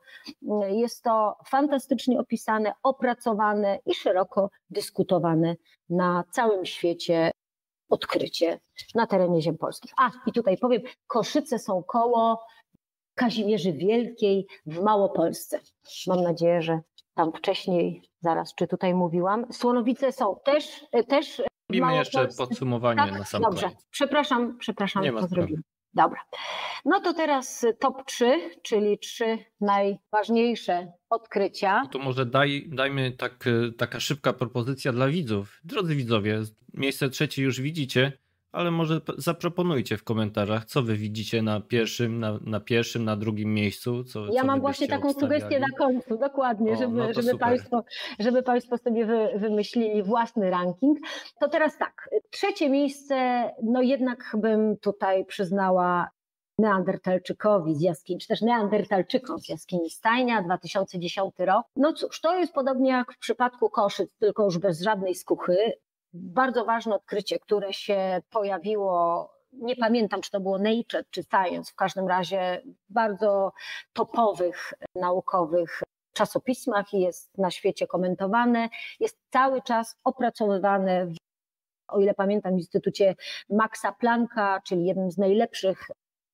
[0.69, 5.55] Jest to fantastycznie opisane, opracowane i szeroko dyskutowane
[5.89, 7.31] na całym świecie
[7.89, 8.59] odkrycie
[8.95, 9.91] na terenie ziem polskich.
[9.97, 12.45] A i tutaj powiem, Koszyce są koło
[13.15, 15.59] Kazimierzy Wielkiej w Małopolsce.
[16.07, 16.79] Mam nadzieję, że
[17.13, 21.41] tam wcześniej, zaraz czy tutaj mówiłam, Słonowice są też, też
[21.79, 23.19] Robimy jeszcze podsumowanie tak?
[23.19, 23.87] na sam Dobrze, koniec.
[23.91, 25.63] przepraszam, przepraszam, Nie to zrobiłem.
[25.93, 26.19] Dobra.
[26.85, 31.81] No to teraz top 3, czyli trzy najważniejsze odkrycia.
[31.83, 33.45] No to może daj, dajmy tak,
[33.77, 35.59] taka szybka propozycja dla widzów.
[35.63, 36.41] Drodzy widzowie,
[36.73, 38.11] miejsce trzecie już widzicie
[38.51, 43.53] ale może zaproponujcie w komentarzach, co wy widzicie na pierwszym, na, na pierwszym, na drugim
[43.53, 44.03] miejscu.
[44.03, 45.41] Co, ja co mam właśnie taką obstawiali.
[45.41, 47.83] sugestię na końcu, dokładnie, o, żeby, no żeby, państwo,
[48.19, 50.97] żeby Państwo sobie wy, wymyślili własny ranking.
[51.39, 56.09] To teraz tak, trzecie miejsce, no jednak bym tutaj przyznała
[56.57, 61.65] Neandertalczykowi z jaskini, czy też Neandertalczykom z jaskini Stajnia, 2010 rok.
[61.75, 65.73] No cóż, to jest podobnie jak w przypadku Koszyc, tylko już bez żadnej skuchy
[66.13, 71.75] bardzo ważne odkrycie, które się pojawiło nie pamiętam, czy to było Nature czy Science, w
[71.75, 73.53] każdym razie bardzo
[73.93, 75.81] topowych naukowych
[76.13, 78.69] czasopismach jest na świecie komentowane,
[78.99, 81.15] jest cały czas opracowywane w,
[81.87, 83.15] o ile pamiętam, w Instytucie
[83.49, 85.87] Maxa Plancka, czyli jednym z najlepszych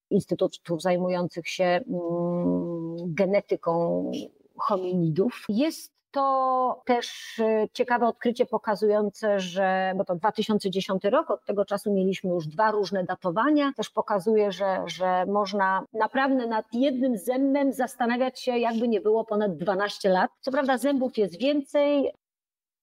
[0.10, 4.12] instytutów zajmujących się mm, genetyką
[4.58, 5.46] hominidów.
[5.50, 11.94] Jest to też y, ciekawe odkrycie pokazujące, że, bo to 2010 rok, od tego czasu
[11.94, 18.40] mieliśmy już dwa różne datowania, też pokazuje, że, że można naprawdę nad jednym zębem zastanawiać
[18.40, 20.32] się, jakby nie było ponad 12 lat.
[20.42, 22.12] Co prawda zębów jest więcej,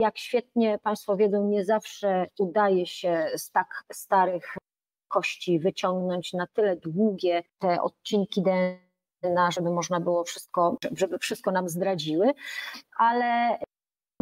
[0.00, 4.56] jak świetnie Państwo wiedzą, nie zawsze udaje się z tak starych
[5.08, 8.83] kości wyciągnąć na tyle długie te odcinki DNA,
[9.50, 12.32] żeby można było wszystko, żeby wszystko nam zdradziły,
[12.96, 13.58] ale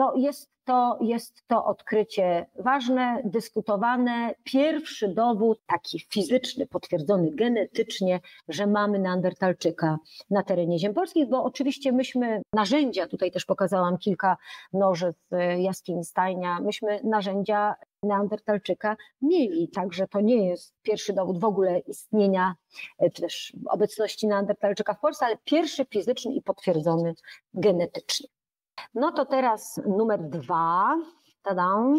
[0.03, 4.35] no jest, to, jest to odkrycie ważne, dyskutowane.
[4.45, 9.99] Pierwszy dowód, taki fizyczny, potwierdzony genetycznie, że mamy Neandertalczyka
[10.31, 14.37] na terenie ziem polskich, bo oczywiście myśmy narzędzia, tutaj też pokazałam kilka
[14.73, 21.45] noży z jaskini stajnia, myśmy narzędzia Neandertalczyka mieli, także to nie jest pierwszy dowód w
[21.45, 22.55] ogóle istnienia
[22.99, 27.15] e, czy też obecności Neandertalczyka w Polsce, ale pierwszy fizyczny i potwierdzony
[27.55, 28.29] genetycznie.
[28.95, 30.97] No to teraz numer dwa.
[31.43, 31.97] Tadam.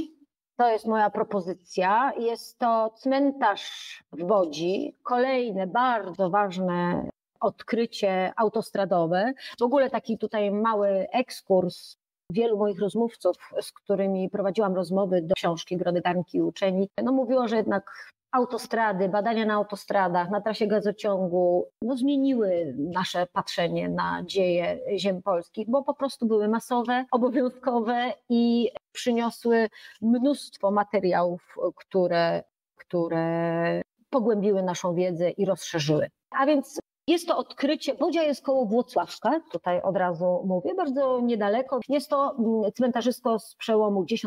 [0.58, 2.14] To jest moja propozycja.
[2.18, 4.96] Jest to cmentarz w Wodzi.
[5.04, 9.34] Kolejne bardzo ważne odkrycie autostradowe.
[9.60, 11.98] W ogóle taki tutaj mały ekskurs
[12.30, 17.56] wielu moich rozmówców, z którymi prowadziłam rozmowy do książki Grody Garnki Uczeni, no mówiło, że
[17.56, 25.22] jednak autostrady, badania na autostradach, na trasie gazociągu, no zmieniły nasze patrzenie na dzieje ziem
[25.22, 29.70] polskich, bo po prostu były masowe, obowiązkowe i przyniosły
[30.02, 32.44] mnóstwo materiałów, które,
[32.76, 36.10] które pogłębiły naszą wiedzę i rozszerzyły.
[36.32, 41.80] A więc jest to odkrycie, Bodzia jest koło Włocławka, tutaj od razu mówię, bardzo niedaleko.
[41.90, 44.24] Jest to mm, cmentarzysko z przełomu X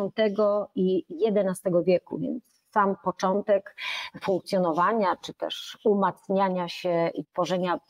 [0.74, 3.76] i XI wieku, więc sam początek
[4.20, 7.80] funkcjonowania, czy też umacniania się i tworzenia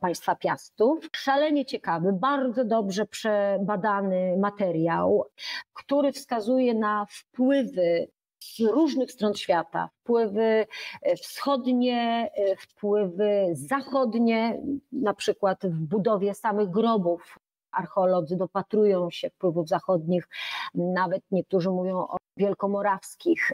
[0.00, 1.08] państwa Piastów.
[1.16, 5.24] Szalenie ciekawy, bardzo dobrze przebadany materiał,
[5.72, 8.08] który wskazuje na wpływy
[8.40, 9.88] z różnych stron świata.
[10.00, 10.66] Wpływy
[11.02, 14.60] e, wschodnie, e, wpływy zachodnie,
[14.92, 17.38] na przykład w budowie samych grobów.
[17.72, 20.28] Archeolodzy dopatrują się wpływów zachodnich,
[20.74, 23.52] nawet niektórzy mówią o wielkomorawskich.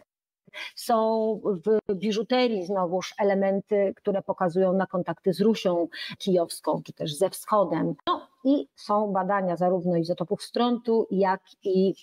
[0.75, 7.31] Są w biżuterii znowuż elementy, które pokazują na kontakty z Rusią kijowską, czy też ze
[7.31, 7.95] wschodem.
[8.07, 11.95] No i są badania zarówno izotopów strontu, jak i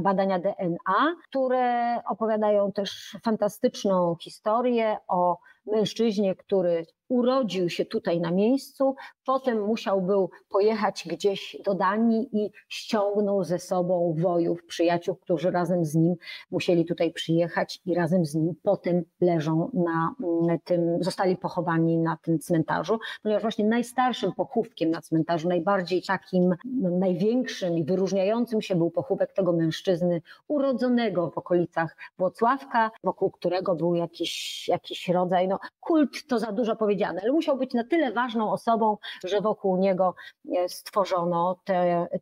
[0.00, 5.38] badania DNA, które opowiadają też fantastyczną historię o
[5.72, 12.50] mężczyźnie, który urodził się tutaj na miejscu, potem musiał był pojechać gdzieś do Danii i
[12.68, 16.14] ściągnął ze sobą wojów, przyjaciół, którzy razem z nim
[16.50, 22.16] musieli tutaj przyjechać i razem z nim potem leżą na mm, tym, zostali pochowani na
[22.22, 28.74] tym cmentarzu, ponieważ właśnie najstarszym pochówkiem na cmentarzu, najbardziej takim no, największym i wyróżniającym się
[28.74, 35.57] był pochówek tego mężczyzny urodzonego w okolicach Włocławka, wokół którego był jakiś, jakiś rodzaj, no
[35.80, 40.14] kult to za dużo powiedziane, ale musiał być na tyle ważną osobą, że wokół niego
[40.56, 41.60] e, stworzono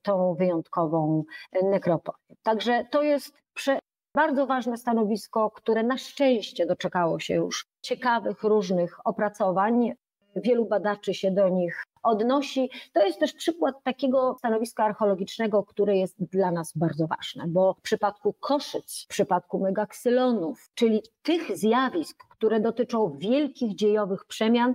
[0.03, 1.25] tę wyjątkową
[1.63, 2.37] nekropolię.
[2.43, 3.79] Także to jest prze,
[4.15, 9.93] bardzo ważne stanowisko, które na szczęście doczekało się już ciekawych, różnych opracowań.
[10.37, 12.71] Wielu badaczy się do nich odnosi.
[12.93, 17.81] To jest też przykład takiego stanowiska archeologicznego, które jest dla nas bardzo ważne, bo w
[17.81, 24.75] przypadku koszyc, w przypadku megaksylonów, czyli tych zjawisk, które dotyczą wielkich dziejowych przemian,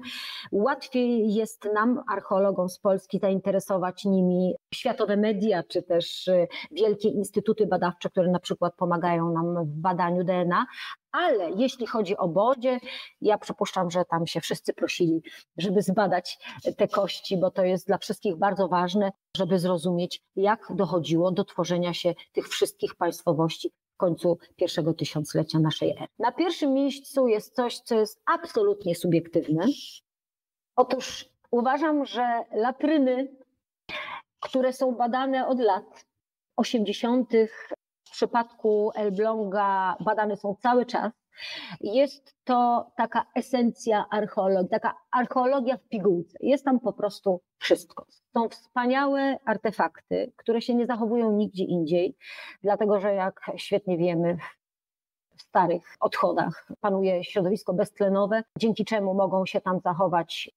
[0.51, 7.67] łatwiej jest nam, archeologom z Polski, zainteresować nimi światowe media, czy też y, wielkie instytuty
[7.67, 10.65] badawcze, które na przykład pomagają nam w badaniu DNA,
[11.11, 12.79] ale jeśli chodzi o Bodzie,
[13.21, 15.21] ja przypuszczam, że tam się wszyscy prosili,
[15.57, 16.39] żeby zbadać
[16.77, 21.93] te kości, bo to jest dla wszystkich bardzo ważne, żeby zrozumieć, jak dochodziło do tworzenia
[21.93, 26.07] się tych wszystkich państwowości w końcu pierwszego tysiąclecia naszej ery.
[26.19, 29.65] Na pierwszym miejscu jest coś, co jest absolutnie subiektywne.
[30.75, 33.35] Otóż uważam, że latryny,
[34.39, 36.05] które są badane od lat
[36.57, 37.29] 80.,
[38.11, 41.13] w przypadku Elbląga badane są cały czas.
[41.81, 46.37] Jest to taka esencja archeologii, taka archeologia w pigułce.
[46.41, 48.05] Jest tam po prostu wszystko.
[48.33, 52.17] Są wspaniałe artefakty, które się nie zachowują nigdzie indziej,
[52.63, 54.37] dlatego że jak świetnie wiemy,
[55.37, 60.51] w starych odchodach panuje środowisko beztlenowe, dzięki czemu mogą się tam zachować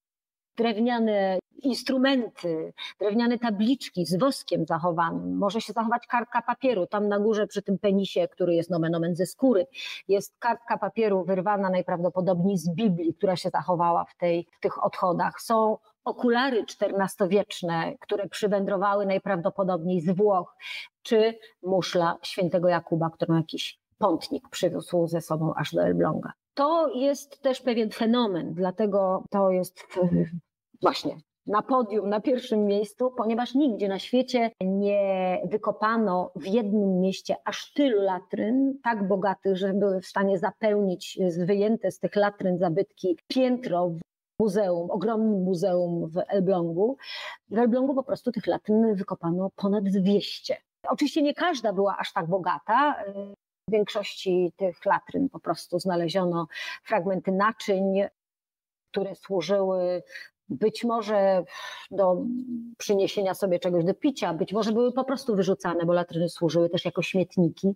[0.57, 5.37] drewniane instrumenty, drewniane tabliczki z woskiem zachowanym.
[5.39, 6.87] Może się zachować kartka papieru.
[6.87, 9.67] Tam na górze przy tym penisie, który jest nomen omen ze skóry,
[10.09, 15.41] jest kartka papieru wyrwana najprawdopodobniej z Biblii, która się zachowała w, tej, w tych odchodach.
[15.41, 20.57] Są okulary XIV-wieczne, które przywędrowały najprawdopodobniej z Włoch,
[21.03, 26.33] czy muszla świętego Jakuba, którą jakiś pątnik przywiózł ze sobą aż do Elbląga.
[26.55, 29.87] To jest też pewien fenomen, dlatego to jest
[30.83, 37.37] właśnie na podium, na pierwszym miejscu, ponieważ nigdzie na świecie nie wykopano w jednym mieście
[37.45, 43.19] aż tylu latryn, tak bogatych, że były w stanie zapełnić wyjęte z tych latryn zabytki
[43.29, 44.01] piętro w
[44.41, 46.97] muzeum, ogromnym muzeum w Elblągu.
[47.51, 50.57] W Elblągu po prostu tych latryn wykopano ponad 200.
[50.89, 53.05] Oczywiście nie każda była aż tak bogata.
[53.69, 56.47] W większości tych latryn po prostu znaleziono
[56.85, 58.03] fragmenty naczyń,
[58.93, 60.03] które służyły
[60.49, 61.45] być może
[61.91, 62.23] do
[62.79, 66.85] przyniesienia sobie czegoś do picia, być może były po prostu wyrzucane, bo latryny służyły też
[66.85, 67.75] jako śmietniki.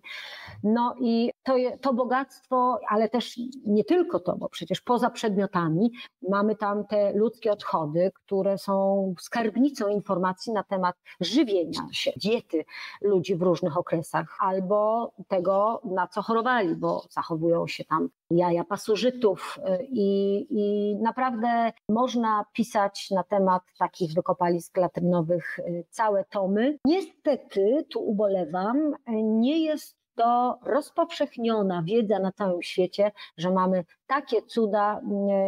[0.63, 5.91] No i to, to bogactwo, ale też nie tylko to, bo przecież poza przedmiotami
[6.29, 12.65] mamy tam te ludzkie odchody, które są skarbnicą informacji na temat żywienia się, diety
[13.01, 19.59] ludzi w różnych okresach, albo tego, na co chorowali, bo zachowują się tam jaja pasożytów
[19.59, 26.77] y, i, i naprawdę można pisać na temat takich wykopalisk latrynowych y, całe tomy.
[26.85, 35.01] Niestety, tu ubolewam, nie jest to rozpowszechniona wiedza na całym świecie, że mamy takie cuda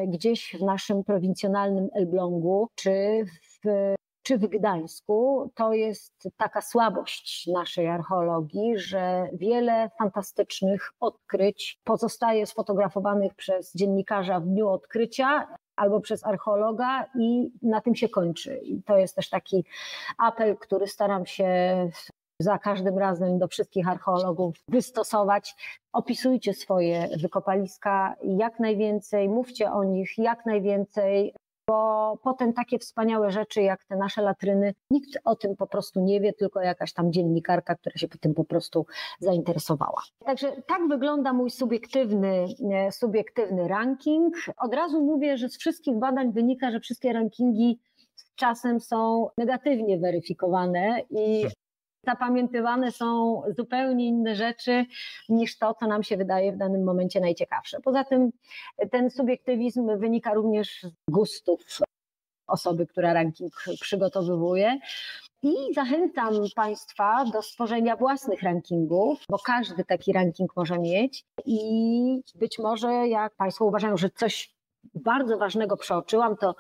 [0.03, 3.25] y, gdzieś w naszym prowincjonalnym Elblągu, czy
[3.63, 12.45] w czy w Gdańsku, to jest taka słabość naszej archeologii, że wiele fantastycznych odkryć pozostaje
[12.45, 18.57] sfotografowanych przez dziennikarza w dniu odkrycia albo przez archeologa i na tym się kończy.
[18.57, 19.65] I to jest też taki
[20.17, 21.49] apel, który staram się
[22.39, 25.55] za każdym razem do wszystkich archeologów wystosować.
[25.93, 31.34] Opisujcie swoje wykopaliska jak najwięcej, mówcie o nich jak najwięcej,
[31.72, 36.22] bo potem takie wspaniałe rzeczy jak te nasze latryny, nikt o tym po prostu nie
[36.22, 38.86] wie, tylko jakaś tam dziennikarka, która się tym po prostu
[39.19, 40.01] zainteresowała.
[40.26, 44.36] Także tak wygląda mój subiektywny, e, subiektywny ranking.
[44.57, 47.80] Od razu mówię, że z wszystkich badań wynika, że wszystkie rankingi
[48.15, 51.45] z czasem są negatywnie weryfikowane i
[52.06, 54.86] zapamiętywane są zupełnie inne rzeczy
[55.30, 57.80] niż to, co nam się wydaje w danym momencie najciekawsze.
[57.84, 58.32] Poza tym
[58.91, 61.62] ten subiektywizm wynika również z gustów
[62.47, 64.80] osoby, która ranking przygotowywuje.
[65.43, 71.26] I zachęcam Państwa do stworzenia własnych rankingów, bo każdy taki ranking może mieć.
[71.45, 74.56] I być może, jak Państwo uważają, że coś
[74.95, 76.56] bardzo ważnego przeoczyłam, to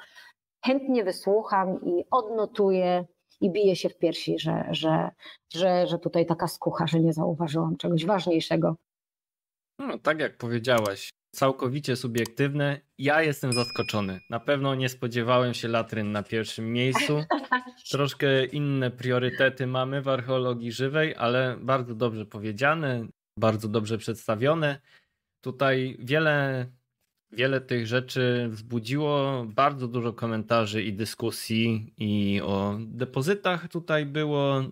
[0.65, 3.05] chętnie wysłucham i odnotuję
[3.41, 5.09] i bije się w piersi, że, że,
[5.53, 8.75] że, że tutaj taka skucha, że nie zauważyłam czegoś ważniejszego.
[9.79, 12.81] No, tak jak powiedziałaś, całkowicie subiektywne.
[12.97, 14.19] Ja jestem zaskoczony.
[14.29, 17.23] Na pewno nie spodziewałem się latryn na pierwszym miejscu.
[17.91, 23.07] Troszkę inne priorytety mamy w archeologii żywej, ale bardzo dobrze powiedziane,
[23.39, 24.81] bardzo dobrze przedstawione.
[25.41, 26.65] Tutaj wiele
[27.33, 34.63] Wiele tych rzeczy wzbudziło bardzo dużo komentarzy i dyskusji, i o depozytach tutaj było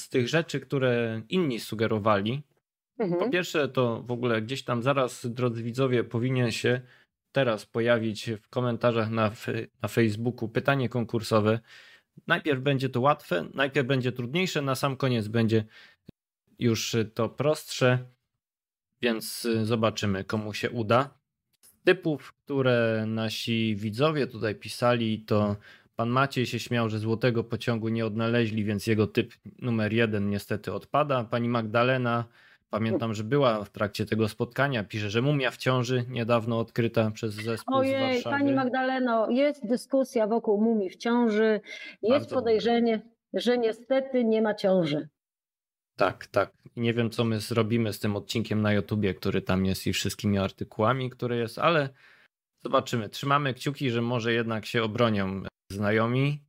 [0.00, 2.42] z tych rzeczy, które inni sugerowali.
[2.98, 3.20] Mhm.
[3.20, 6.80] Po pierwsze, to w ogóle gdzieś tam zaraz, drodzy widzowie, powinien się
[7.32, 9.32] teraz pojawić w komentarzach na,
[9.82, 11.60] na Facebooku pytanie konkursowe.
[12.26, 15.64] Najpierw będzie to łatwe, najpierw będzie trudniejsze, na sam koniec będzie
[16.58, 17.98] już to prostsze,
[19.02, 21.25] więc zobaczymy, komu się uda
[21.86, 25.56] typów, które nasi widzowie tutaj pisali, to
[25.96, 30.72] pan Maciej się śmiał, że złotego pociągu nie odnaleźli, więc jego typ numer jeden niestety
[30.72, 31.24] odpada.
[31.24, 32.24] Pani Magdalena,
[32.70, 37.34] pamiętam, że była w trakcie tego spotkania, pisze, że mumia w ciąży niedawno odkryta przez
[37.34, 38.36] zespół Ojej, z Warszawy.
[38.36, 41.60] Pani Magdaleno, jest dyskusja wokół mumii w ciąży,
[42.02, 43.10] jest Bardzo podejrzenie, dobrze.
[43.32, 45.08] że niestety nie ma ciąży.
[45.96, 46.52] Tak, tak.
[46.76, 49.92] I nie wiem, co my zrobimy z tym odcinkiem na YouTubie, który tam jest i
[49.92, 51.88] wszystkimi artykułami, które jest, ale
[52.64, 53.08] zobaczymy.
[53.08, 55.42] Trzymamy kciuki, że może jednak się obronią
[55.72, 56.42] znajomi.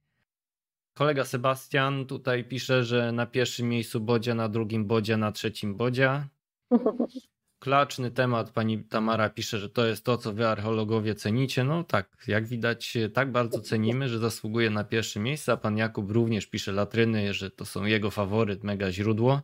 [0.98, 6.28] Kolega Sebastian tutaj pisze, że na pierwszym miejscu Bodzia, na drugim Bodzia, na trzecim Bodzia.
[7.68, 11.64] Klaczny temat, pani Tamara pisze, że to jest to, co wy archeologowie cenicie.
[11.64, 16.12] No tak, jak widać, tak bardzo cenimy, że zasługuje na pierwsze miejsce, a pan Jakub
[16.12, 19.42] również pisze latryny, że to są jego faworyt, mega źródło.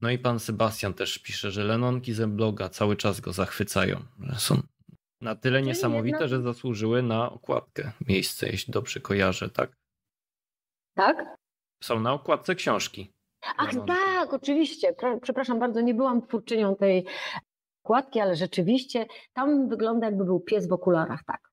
[0.00, 4.04] No i pan Sebastian też pisze, że Lenonki ze bloga cały czas go zachwycają.
[4.36, 4.62] Są
[5.20, 9.76] na tyle niesamowite, że zasłużyły na okładkę miejsce, jeśli dobrze kojarzę, tak?
[10.94, 11.36] Tak?
[11.82, 13.13] Są na okładce książki.
[13.56, 14.94] Ach tak, oczywiście.
[15.22, 17.06] Przepraszam bardzo, nie byłam twórczynią tej
[17.84, 21.50] okładki, ale rzeczywiście tam wygląda jakby był pies w okularach, tak.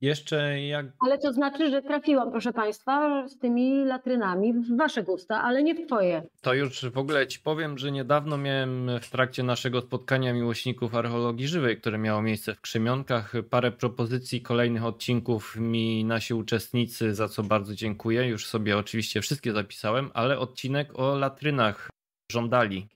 [0.00, 0.86] Jeszcze jak.
[1.00, 5.74] Ale to znaczy, że trafiłam, proszę Państwa, z tymi latrynami w Wasze gusta, ale nie
[5.74, 6.22] w Twoje.
[6.40, 11.48] To już w ogóle Ci powiem, że niedawno miałem w trakcie naszego spotkania miłośników archeologii
[11.48, 17.42] żywej, które miało miejsce w Krzemionkach, parę propozycji kolejnych odcinków mi nasi uczestnicy, za co
[17.42, 18.28] bardzo dziękuję.
[18.28, 21.90] Już sobie oczywiście wszystkie zapisałem, ale odcinek o latrynach
[22.32, 22.88] żądali.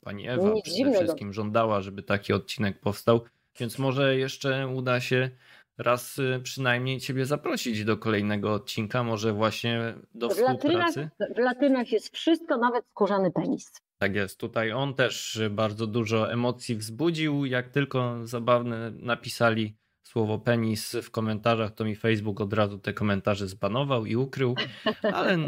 [0.00, 3.20] Pani Ewa Nic przede wszystkim żądała, żeby taki odcinek powstał,
[3.60, 5.30] więc może jeszcze uda się
[5.78, 11.00] raz y, przynajmniej Ciebie zaprosić do kolejnego odcinka, może właśnie do w współpracy.
[11.00, 13.72] Latynach, w latynach jest wszystko, nawet skórzany penis.
[13.98, 17.44] Tak jest, tutaj on też bardzo dużo emocji wzbudził.
[17.44, 23.48] Jak tylko zabawne napisali słowo penis w komentarzach, to mi Facebook od razu te komentarze
[23.48, 24.54] zbanował i ukrył,
[25.14, 25.38] ale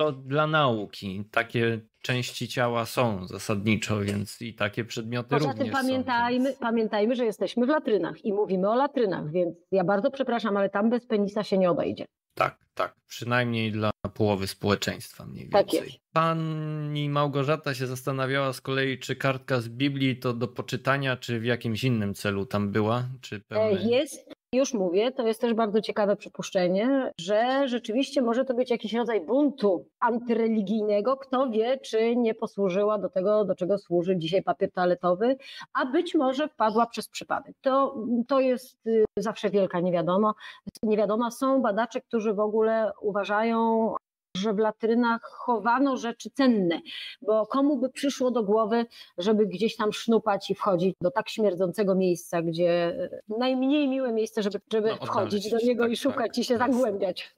[0.00, 1.24] to dla nauki.
[1.30, 6.58] Takie części ciała są zasadniczo, więc i takie przedmioty Poza również tym pamiętajmy, są, więc...
[6.58, 10.90] pamiętajmy, że jesteśmy w latrynach i mówimy o latrynach, więc ja bardzo przepraszam, ale tam
[10.90, 12.04] bez penisa się nie obejdzie.
[12.34, 12.94] Tak, tak.
[13.06, 15.80] Przynajmniej dla połowy społeczeństwa mniej tak więcej.
[15.80, 16.04] Tak jest.
[16.12, 21.44] Pani Małgorzata się zastanawiała z kolei, czy kartka z Biblii to do poczytania, czy w
[21.44, 23.04] jakimś innym celu tam była?
[23.20, 23.82] Czy pełny...
[23.82, 28.94] Jest już mówię, to jest też bardzo ciekawe przypuszczenie, że rzeczywiście może to być jakiś
[28.94, 31.16] rodzaj buntu antyreligijnego.
[31.16, 35.36] Kto wie, czy nie posłużyła do tego, do czego służy dzisiaj papier toaletowy,
[35.72, 37.56] a być może wpadła przez przypadek.
[37.60, 37.94] To,
[38.28, 40.34] to jest y, zawsze wielka niewiadoma.
[40.82, 41.30] niewiadoma.
[41.30, 43.94] Są badacze, którzy w ogóle uważają,
[44.36, 46.80] że w latrynach chowano rzeczy cenne,
[47.22, 48.86] bo komu by przyszło do głowy,
[49.18, 54.42] żeby gdzieś tam sznupać i wchodzić do tak śmierdzącego miejsca, gdzie e, najmniej miłe miejsce,
[54.42, 56.72] żeby, żeby no, wchodzić do niego tak, i szukać tak, i się jasne.
[56.72, 57.34] zagłębiać.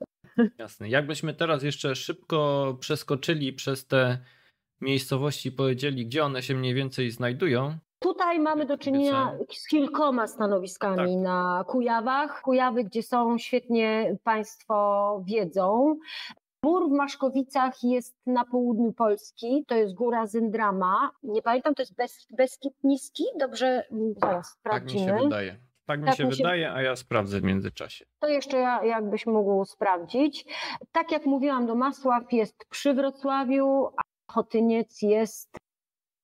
[0.57, 0.89] Jasne.
[0.89, 4.17] Jakbyśmy teraz jeszcze szybko przeskoczyli przez te
[4.81, 10.27] miejscowości i powiedzieli, gdzie one się mniej więcej znajdują, Tutaj mamy do czynienia z kilkoma
[10.27, 11.23] stanowiskami tak.
[11.23, 12.41] na Kujawach.
[12.41, 15.95] Kujawy, gdzie są, świetnie Państwo wiedzą.
[16.63, 21.11] Mur w Maszkowicach jest na południu Polski, to jest góra Zyndrama.
[21.23, 23.23] Nie pamiętam, to jest Bes Beskid Niski?
[23.39, 23.83] Dobrze,
[24.21, 25.05] zaraz sprawdzimy.
[25.05, 25.59] Tak mi się wydaje.
[25.85, 28.05] Tak mi tak się mi wydaje, a ja sprawdzę w międzyczasie.
[28.19, 30.45] To jeszcze ja, jakbyś mógł sprawdzić.
[30.91, 34.01] Tak jak mówiłam, do Masław jest przy Wrocławiu, a
[34.31, 35.57] Chotyniec jest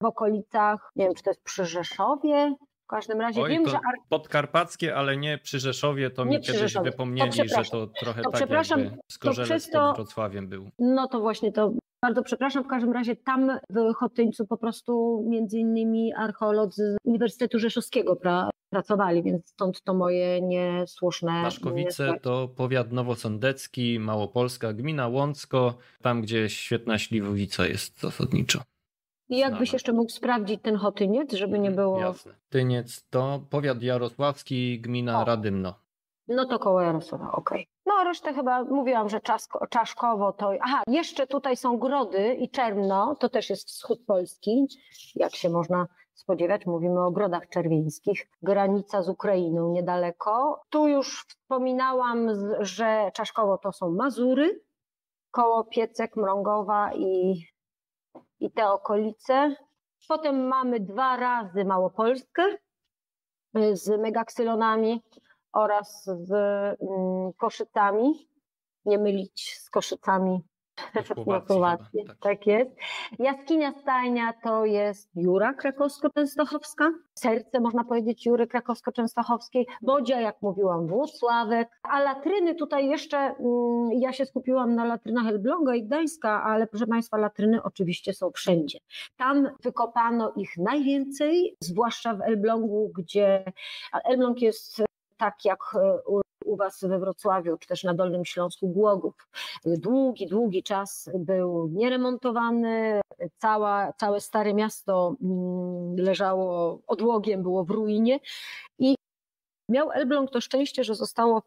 [0.02, 2.56] w okolicach, nie wiem, czy to jest przy Rzeszowie,
[2.90, 3.80] w każdym razie Oj, wiem, że.
[4.10, 8.32] Podkarpackie, ale nie przy Rzeszowie, to nie mi kiedyś wypomnieli, to że to trochę to
[8.32, 10.70] tak jakby Skorzelec to pod Wrocławiem był.
[10.80, 11.72] No to właśnie to.
[12.02, 17.60] Bardzo przepraszam, w każdym razie tam w Chotyńcu po prostu między innymi archeolodzy z Uniwersytetu
[17.60, 21.42] Rzeszowskiego pra, pracowali, więc stąd to moje niesłuszne.
[21.42, 28.62] Maszkowice to powiat nowosądecki, Małopolska, gmina Łącko, tam gdzie świetna śliwowica jest zasadniczo.
[29.30, 32.00] I jakbyś jeszcze mógł sprawdzić ten Chotyniec, żeby nie było...
[32.00, 32.34] Jasne.
[32.50, 35.26] Tyniec to powiat jarosławski, gmina o.
[35.26, 35.74] Radymno.
[36.28, 37.62] No to koło Jarosława, okej.
[37.62, 37.66] Okay.
[37.86, 40.52] No resztę chyba mówiłam, że Czasko, Czaszkowo to...
[40.62, 44.68] Aha, jeszcze tutaj są Grody i Czerno, to też jest wschód Polski,
[45.16, 46.66] jak się można spodziewać.
[46.66, 48.28] Mówimy o Grodach Czerwińskich.
[48.42, 50.62] Granica z Ukrainą niedaleko.
[50.70, 52.28] Tu już wspominałam,
[52.60, 54.62] że Czaszkowo to są Mazury,
[55.32, 57.42] koło Piecek, Mrągowa i
[58.40, 59.56] i te okolice.
[60.08, 62.44] Potem mamy dwa razy Małopolskę
[63.58, 65.04] y, z megaksylonami
[65.54, 68.30] oraz z mm, Koszycami.
[68.86, 70.42] Nie mylić z Koszycami
[71.48, 72.06] Słowacji.
[72.08, 72.18] Tak.
[72.20, 72.72] tak jest.
[73.20, 81.70] Jaskinia stajnia to jest Jura krakowsko-częstochowska, serce można powiedzieć Jury krakowsko-częstochowskiej, Bodzia, jak mówiłam, Włocławek,
[81.84, 86.88] a latryny tutaj jeszcze, mm, ja się skupiłam na latrynach Elbląga i Gdańska, ale proszę
[86.88, 88.80] Państwa, latryny oczywiście są wszędzie.
[89.18, 93.44] Tam wykopano ich najwięcej, zwłaszcza w Elblągu, gdzie
[94.06, 94.84] Elbląg jest
[95.18, 96.00] tak jak e,
[96.50, 99.28] u Was we Wrocławiu, czy też na Dolnym Śląsku Głogów.
[99.66, 103.02] Długi, długi czas był nieremontowany,
[103.38, 108.20] cała, całe Stare Miasto mm, leżało odłogiem, było w ruinie
[108.80, 108.96] i
[109.70, 111.42] miał Elbląg to szczęście, że zostało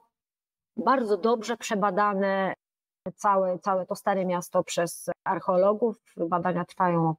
[0.77, 2.55] bardzo dobrze przebadane
[3.17, 5.97] całe, całe to Stare Miasto przez archeologów.
[6.17, 7.15] Badania trwają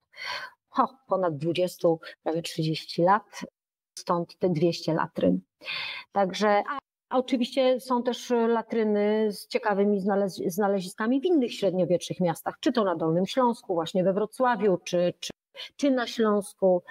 [0.78, 1.88] od ponad 20,
[2.24, 3.46] prawie 30 lat
[4.00, 5.40] stąd te 200 latryn.
[6.12, 6.64] Także,
[7.14, 10.02] oczywiście są też latryny z ciekawymi
[10.46, 15.32] znaleziskami w innych średniowiecznych miastach, czy to na Dolnym Śląsku, właśnie we Wrocławiu, czy, czy,
[15.76, 16.84] czy na Śląsku,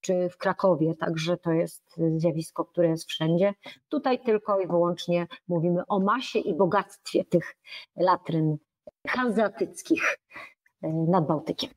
[0.00, 0.94] czy w Krakowie.
[0.94, 3.54] Także to jest zjawisko, które jest wszędzie.
[3.88, 7.54] Tutaj tylko i wyłącznie mówimy o masie i bogactwie tych
[7.96, 8.56] latryn
[9.08, 10.18] hanzeatyckich
[10.82, 11.70] e, nad Bałtykiem.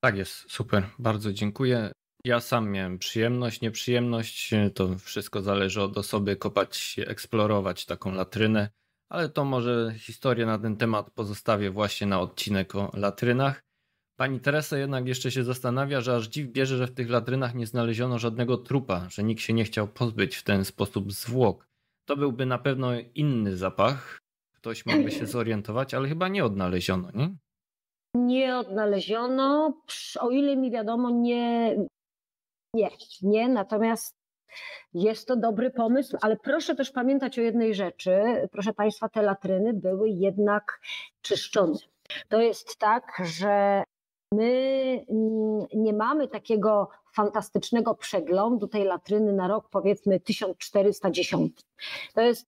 [0.00, 1.92] Tak jest, super, bardzo dziękuję.
[2.26, 4.50] Ja sam miałem przyjemność, nieprzyjemność.
[4.74, 8.68] To wszystko zależy od osoby, kopać, eksplorować taką latrynę,
[9.08, 13.64] ale to może historię na ten temat pozostawię właśnie na odcinek o latrynach.
[14.16, 17.66] Pani Teresa jednak jeszcze się zastanawia, że aż dziw bierze, że w tych latrynach nie
[17.66, 21.66] znaleziono żadnego trupa, że nikt się nie chciał pozbyć w ten sposób zwłok.
[22.08, 24.18] To byłby na pewno inny zapach.
[24.56, 27.36] Ktoś mógłby się zorientować, ale chyba nie odnaleziono, nie?
[28.14, 29.80] Nie odnaleziono.
[30.20, 31.76] O ile mi wiadomo, nie,
[32.74, 32.90] nie,
[33.22, 34.16] nie, natomiast
[34.94, 38.22] jest to dobry pomysł, ale proszę też pamiętać o jednej rzeczy.
[38.52, 40.80] Proszę Państwa, te latryny były jednak
[41.22, 41.78] czyszczone.
[42.28, 43.84] To jest tak, że
[44.32, 45.04] my
[45.74, 51.60] nie mamy takiego fantastycznego przeglądu tej latryny na rok powiedzmy 1410.
[52.14, 52.46] To jest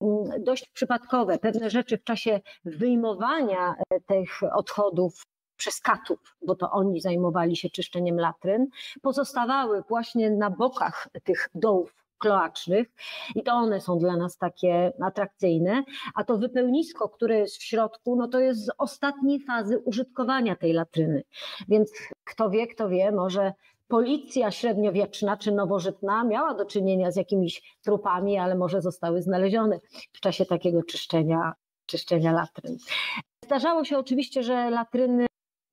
[0.00, 1.38] mm, dość przypadkowe.
[1.38, 5.22] Pewne rzeczy w czasie wyjmowania e, tych odchodów
[5.64, 8.66] przez katów, bo to oni zajmowali się czyszczeniem latryn,
[9.02, 12.88] pozostawały właśnie na bokach tych dołów kloacznych
[13.34, 15.82] i to one są dla nas takie atrakcyjne,
[16.14, 20.72] a to wypełnisko, które jest w środku, no to jest z ostatniej fazy użytkowania tej
[20.72, 21.22] latryny.
[21.68, 21.92] Więc
[22.24, 23.52] kto wie, kto wie, może
[23.88, 29.80] policja średniowieczna czy nowożytna miała do czynienia z jakimiś trupami, ale może zostały znalezione
[30.12, 31.52] w czasie takiego czyszczenia,
[31.86, 32.76] czyszczenia latryn.
[33.44, 35.26] Zdarzało się oczywiście, że latryny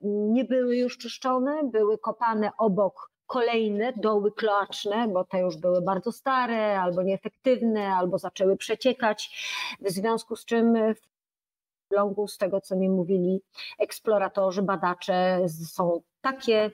[0.04, 6.12] nie były już czyszczone, były kopane obok kolejne doły kloaczne, bo te już były bardzo
[6.12, 9.48] stare, albo nieefektywne, albo zaczęły przeciekać,
[9.82, 13.42] w związku z czym w longu, z tego co mi mówili
[13.80, 16.72] eksploratorzy, badacze, są takie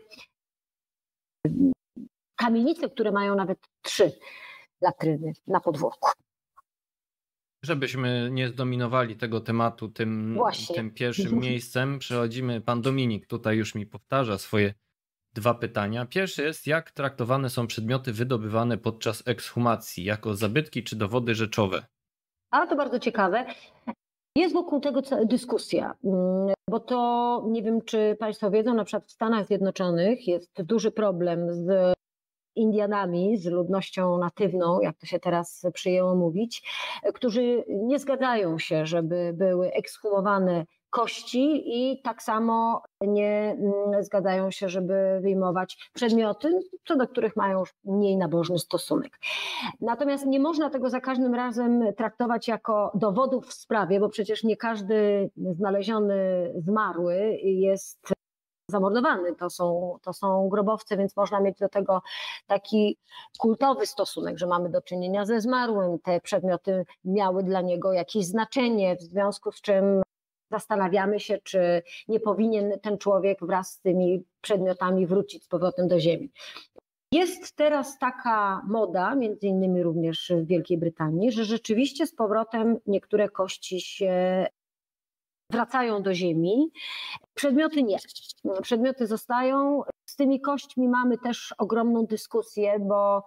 [2.35, 4.19] kamienice, które mają nawet trzy
[4.81, 6.09] latryny na podwórku.
[7.63, 10.39] Żebyśmy nie zdominowali tego tematu tym,
[10.75, 12.61] tym pierwszym miejscem, przechodzimy.
[12.61, 14.73] Pan Dominik tutaj już mi powtarza swoje
[15.33, 16.05] dwa pytania.
[16.05, 21.85] Pierwsze jest, jak traktowane są przedmioty wydobywane podczas ekshumacji, jako zabytki czy dowody rzeczowe?
[22.51, 23.45] A to bardzo ciekawe.
[24.35, 29.11] Jest wokół tego dyskusja, mm, bo to nie wiem, czy Państwo wiedzą, na przykład w
[29.11, 31.93] Stanach Zjednoczonych jest duży problem z
[32.57, 36.63] Indianami, z ludnością natywną, jak to się teraz przyjęło mówić,
[37.13, 44.69] którzy nie zgadzają się, żeby były ekshumowane kości i tak samo nie mm, zgadzają się,
[44.69, 49.19] żeby wyjmować przedmioty, co do których mają mniej nabożny stosunek.
[49.81, 54.57] Natomiast nie można tego za każdym razem traktować jako dowodów w sprawie, bo przecież nie
[54.57, 56.15] każdy znaleziony
[56.55, 58.16] zmarły jest
[58.71, 59.35] zamordowany.
[59.35, 62.01] To są, to są grobowce, więc można mieć do tego
[62.47, 62.97] taki
[63.39, 65.99] kultowy stosunek, że mamy do czynienia ze zmarłym.
[65.99, 70.01] Te przedmioty miały dla niego jakieś znaczenie, w związku z czym
[70.51, 75.99] zastanawiamy się, czy nie powinien ten człowiek wraz z tymi przedmiotami wrócić z powrotem do
[75.99, 76.31] Ziemi.
[77.11, 83.29] Jest teraz taka moda, między innymi również w Wielkiej Brytanii, że rzeczywiście z powrotem niektóre
[83.29, 84.47] kości się
[85.51, 86.71] wracają do ziemi.
[87.33, 87.97] Przedmioty nie.
[88.61, 89.81] Przedmioty zostają.
[90.09, 93.23] Z tymi kośćmi mamy też ogromną dyskusję, bo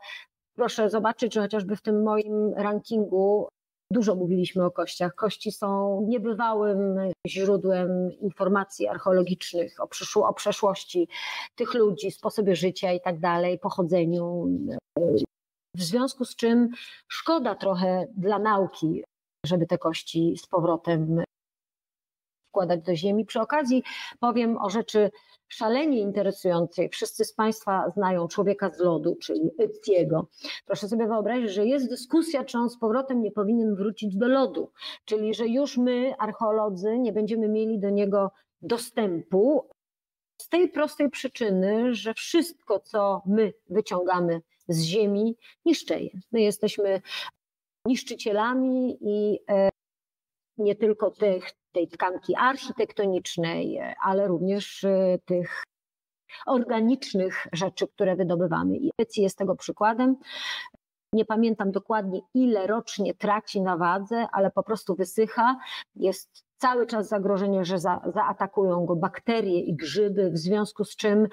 [0.56, 3.48] proszę zobaczyć, że chociażby w tym moim rankingu
[3.92, 5.14] Dużo mówiliśmy o kościach.
[5.14, 6.98] Kości są niebywałym
[7.28, 11.08] źródłem informacji archeologicznych o, przyszło, o przeszłości
[11.54, 14.46] tych ludzi, sposobie życia i tak dalej, pochodzeniu.
[15.76, 16.68] W związku z czym
[17.08, 19.04] szkoda trochę dla nauki,
[19.46, 21.24] żeby te kości z powrotem
[22.50, 23.24] wkładać do ziemi.
[23.24, 23.82] Przy okazji
[24.20, 25.10] powiem o rzeczy
[25.48, 26.88] szalenie interesującej.
[26.88, 30.28] Wszyscy z Państwa znają człowieka z lodu, czyli Etiego.
[30.66, 34.70] Proszę sobie wyobrazić, że jest dyskusja, czy on z powrotem nie powinien wrócić do lodu,
[35.04, 38.30] czyli że już my, archeolodzy, nie będziemy mieli do niego
[38.62, 39.68] dostępu.
[40.42, 46.10] Z tej prostej przyczyny, że wszystko, co my wyciągamy z ziemi, niszczeje.
[46.32, 47.02] My jesteśmy
[47.86, 49.69] niszczycielami i e,
[50.60, 55.64] nie tylko tych, tej tkanki architektonicznej, ale również y, tych
[56.46, 58.76] organicznych rzeczy, które wydobywamy.
[58.76, 60.16] I jest tego przykładem.
[61.12, 65.56] Nie pamiętam dokładnie, ile rocznie traci na wadze, ale po prostu wysycha.
[65.96, 71.28] Jest cały czas zagrożenie, że za, zaatakują go bakterie i grzyby, w związku z czym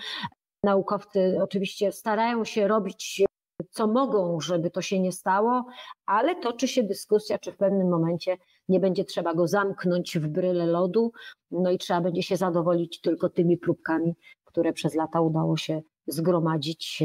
[0.63, 3.23] naukowcy oczywiście starają się robić
[3.71, 5.65] co mogą, żeby to się nie stało,
[6.05, 8.37] ale toczy się dyskusja, czy w pewnym momencie
[8.69, 11.11] nie będzie trzeba go zamknąć w bryle lodu,
[11.51, 14.15] no i trzeba będzie się zadowolić tylko tymi próbkami,
[14.45, 17.03] które przez lata udało się zgromadzić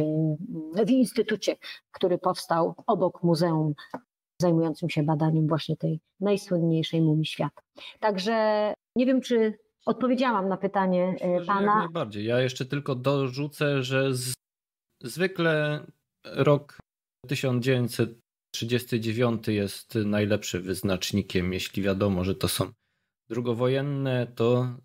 [0.77, 1.57] e, w instytucie,
[1.93, 3.75] który powstał obok muzeum
[4.43, 7.63] zajmującym się badaniem właśnie tej najsłynniejszej mumii świata.
[8.01, 8.35] Także
[8.97, 11.67] nie wiem, czy odpowiedziałam na pytanie e, Myślę, pana.
[11.67, 12.25] Jak najbardziej.
[12.25, 14.35] Ja jeszcze tylko dorzucę, że z...
[15.03, 15.87] zwykle
[16.25, 16.79] rok
[18.53, 22.73] 1939 jest najlepszym wyznacznikiem, jeśli wiadomo, że to są
[23.29, 24.77] drugowojenne, to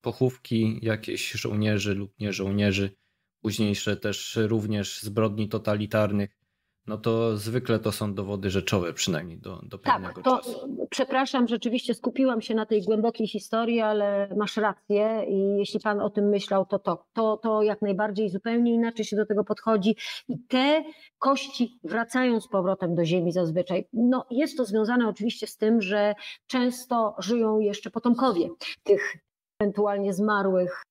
[0.00, 2.96] pochówki jakieś żołnierzy lub nie żołnierzy,
[3.40, 6.41] późniejsze też również zbrodni totalitarnych
[6.86, 10.76] no to zwykle to są dowody rzeczowe, przynajmniej do, do tak, pewnego to, czasu.
[10.90, 16.10] Przepraszam, rzeczywiście skupiłam się na tej głębokiej historii, ale masz rację i jeśli pan o
[16.10, 19.96] tym myślał, to to, to, to jak najbardziej zupełnie inaczej się do tego podchodzi
[20.28, 20.84] i te
[21.18, 23.88] kości wracają z powrotem do ziemi zazwyczaj.
[23.92, 26.14] No, jest to związane oczywiście z tym, że
[26.46, 28.48] często żyją jeszcze potomkowie
[28.82, 29.16] tych
[29.60, 30.82] ewentualnie zmarłych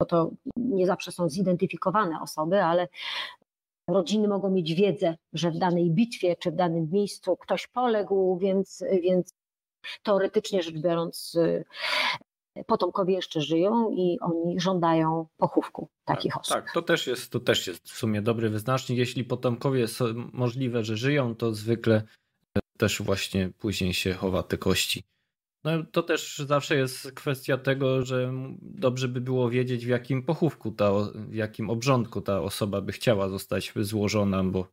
[0.00, 2.88] bo to nie zawsze są zidentyfikowane osoby, ale
[3.88, 8.84] rodziny mogą mieć wiedzę, że w danej bitwie czy w danym miejscu ktoś poległ, więc,
[9.02, 9.34] więc
[10.02, 11.64] teoretycznie rzecz biorąc, y,
[12.66, 16.54] potomkowie jeszcze żyją i oni żądają pochówku takich tak, osób.
[16.54, 18.98] Tak, to też, jest, to też jest w sumie dobry wyznacznik.
[18.98, 22.02] Jeśli potomkowie są możliwe, że żyją, to zwykle
[22.78, 25.04] też właśnie później się chowa te kości
[25.64, 30.70] No to też zawsze jest kwestia tego, że dobrze by było wiedzieć w jakim pochówku,
[30.70, 34.68] ta, w jakim obrządku ta osoba by chciała zostać złożona, bo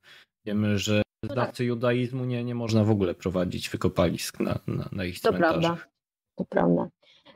[0.46, 1.68] wiemy, że no zdawcy tak.
[1.68, 5.78] judaizmu nie, nie można w ogóle prowadzić wykopalisk na, na, na ich to Prawda.
[6.36, 6.90] To prawda.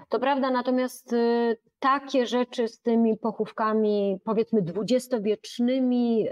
[0.10, 6.28] To prawda, natomiast y, takie rzeczy z tymi pochówkami, powiedzmy, dwudziestowiecznymi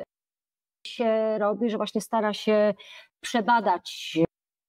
[0.87, 2.73] się robi, że właśnie stara się
[3.21, 4.17] przebadać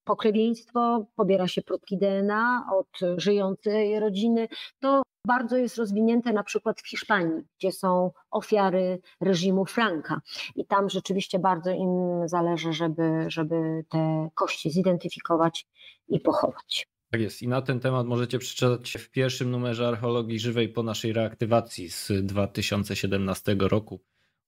[0.05, 4.48] pokrewieństwo, pobiera się próbki DNA od żyjącej rodziny.
[4.80, 10.20] To bardzo jest rozwinięte na przykład w Hiszpanii, gdzie są ofiary reżimu Franka.
[10.57, 15.66] I tam rzeczywiście bardzo im zależy, żeby, żeby te kości zidentyfikować
[16.09, 16.86] i pochować.
[17.11, 17.42] Tak jest.
[17.42, 22.12] I na ten temat możecie przeczytać w pierwszym numerze archeologii żywej po naszej reaktywacji z
[22.22, 24.00] 2017 roku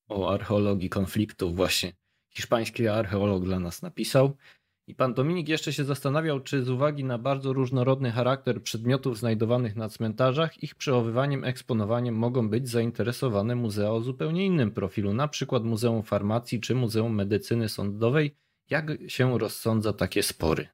[0.09, 1.57] o archeologii konfliktów.
[1.57, 1.93] Właśnie
[2.31, 4.37] hiszpański archeolog dla nas napisał.
[4.89, 9.77] I pan Dominik jeszcze się zastanawiał, czy z uwagi na bardzo różnorodny charakter przedmiotów znajdowanych
[9.77, 15.65] na cmentarzach, ich przechowywaniem, eksponowaniem mogą być zainteresowane muzea o zupełnie innym profilu, na przykład
[15.65, 18.37] Muzeum Farmacji czy Muzeum Medycyny Sądowej.
[18.71, 20.69] Jak się rozsądza takie spory?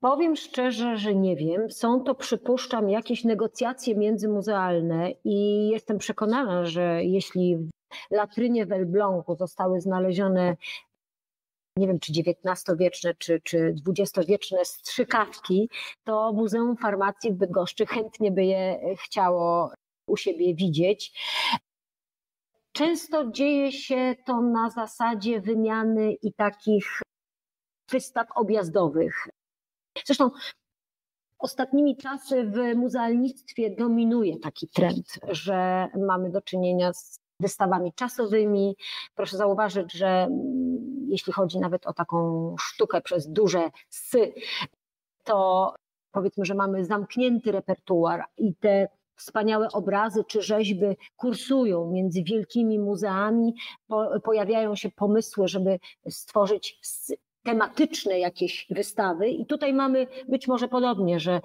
[0.00, 1.70] Powiem szczerze, że nie wiem.
[1.70, 7.70] Są to, przypuszczam, jakieś negocjacje międzymuzealne i jestem przekonana, że jeśli w
[8.10, 10.56] latrynie w Elblągu zostały znalezione
[11.76, 15.70] nie wiem, czy XIX-wieczne, czy, czy XX-wieczne strzykawki,
[16.04, 19.72] to Muzeum Farmacji w Bydgoszczy chętnie by je chciało
[20.06, 21.20] u siebie widzieć.
[22.72, 27.02] Często dzieje się to na zasadzie wymiany i takich
[27.90, 29.28] wystaw objazdowych.
[30.06, 30.30] Zresztą
[31.38, 38.76] ostatnimi czasy w muzealnictwie dominuje taki trend, że mamy do czynienia z wystawami czasowymi.
[39.14, 44.32] Proszę zauważyć, że mm, jeśli chodzi nawet o taką sztukę przez duże sy,
[45.24, 45.74] to
[46.12, 50.86] powiedzmy, że mamy zamknięty repertuar i te wspaniałe obrazy czy rzeźby
[51.16, 53.54] kursują między wielkimi muzeami,
[53.86, 55.78] po, pojawiają się pomysły, żeby
[56.08, 56.80] stworzyć
[57.42, 61.40] tematyczne jakieś wystawy i tutaj mamy być może podobnie, że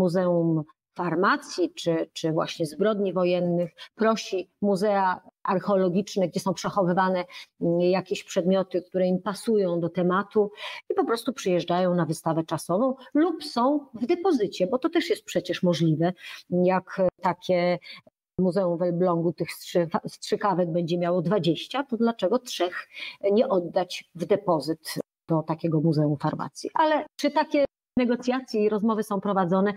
[0.00, 0.64] Muzeum
[0.98, 7.24] Farmacji czy, czy właśnie zbrodni wojennych prosi muzea archeologiczne, gdzie są przechowywane
[7.60, 10.50] mm, jakieś przedmioty, które im pasują do tematu
[10.90, 15.24] i po prostu przyjeżdżają na wystawę czasową lub są w depozycie, bo to też jest
[15.24, 16.12] przecież możliwe,
[16.50, 17.78] jak takie
[18.40, 19.48] Muzeum w Elblągu tych
[20.06, 22.88] strzykawek będzie miało 20, to dlaczego trzech
[23.32, 24.94] nie oddać w depozyt
[25.28, 26.70] do takiego Muzeum Farmacji?
[26.74, 27.64] Ale czy takie
[27.96, 29.74] negocjacje i rozmowy są prowadzone,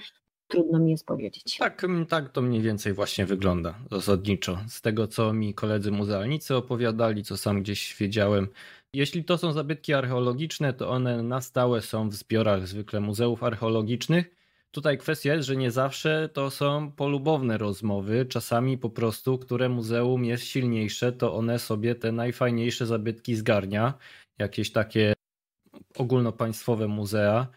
[0.52, 1.58] trudno mi jest powiedzieć.
[1.58, 4.60] Tak, tak to mniej więcej właśnie wygląda zasadniczo.
[4.68, 8.48] Z tego, co mi koledzy muzealnicy opowiadali, co sam gdzieś wiedziałem.
[8.94, 14.36] Jeśli to są zabytki archeologiczne, to one na stałe są w zbiorach zwykle muzeów archeologicznych.
[14.72, 18.26] Tutaj kwestia jest, że nie zawsze to są polubowne rozmowy.
[18.26, 23.94] Czasami po prostu, które muzeum jest silniejsze, to one sobie te najfajniejsze zabytki zgarnia.
[24.38, 25.14] Jakieś takie
[25.98, 27.48] ogólnopaństwowe muzea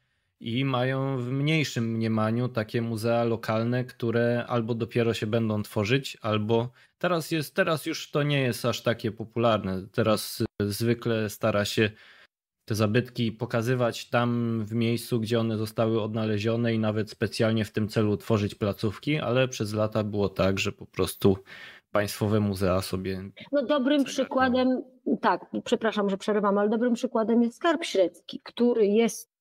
[0.45, 6.73] i mają w mniejszym mniemaniu takie muzea lokalne, które albo dopiero się będą tworzyć, albo
[6.99, 9.87] teraz jest, teraz już to nie jest aż takie popularne.
[9.93, 11.91] Teraz zwykle stara się
[12.65, 17.89] te zabytki pokazywać tam w miejscu, gdzie one zostały odnalezione i nawet specjalnie w tym
[17.89, 21.39] celu tworzyć placówki, ale przez lata było tak, że po prostu
[21.91, 23.31] państwowe muzea sobie.
[23.53, 24.83] No dobrym przykładem,
[25.21, 29.34] tak, przepraszam, że przerywam, ale dobrym przykładem jest Skarb Średzki, który jest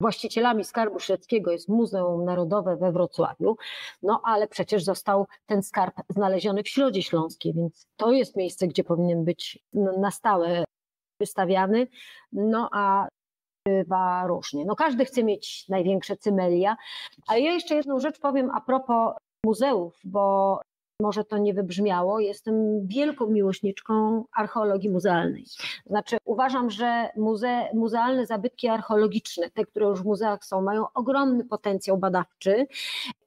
[0.00, 3.56] Właścicielami Skarbu Śledzkiego jest Muzeum Narodowe we Wrocławiu,
[4.02, 8.84] no ale przecież został ten skarb znaleziony w Środzie Śląskiej, więc to jest miejsce, gdzie
[8.84, 9.58] powinien być
[9.98, 10.64] na stałe
[11.20, 11.86] wystawiany,
[12.32, 13.08] no a
[13.66, 14.64] bywa różnie.
[14.64, 16.76] No każdy chce mieć największe cymelia,
[17.26, 19.14] ale ja jeszcze jedną rzecz powiem a propos
[19.46, 20.60] muzeów, bo
[21.00, 25.44] może to nie wybrzmiało, jestem wielką miłośniczką archeologii muzealnej.
[25.86, 31.44] Znaczy, uważam, że muze, muzealne zabytki archeologiczne, te, które już w muzeach są, mają ogromny
[31.44, 32.66] potencjał badawczy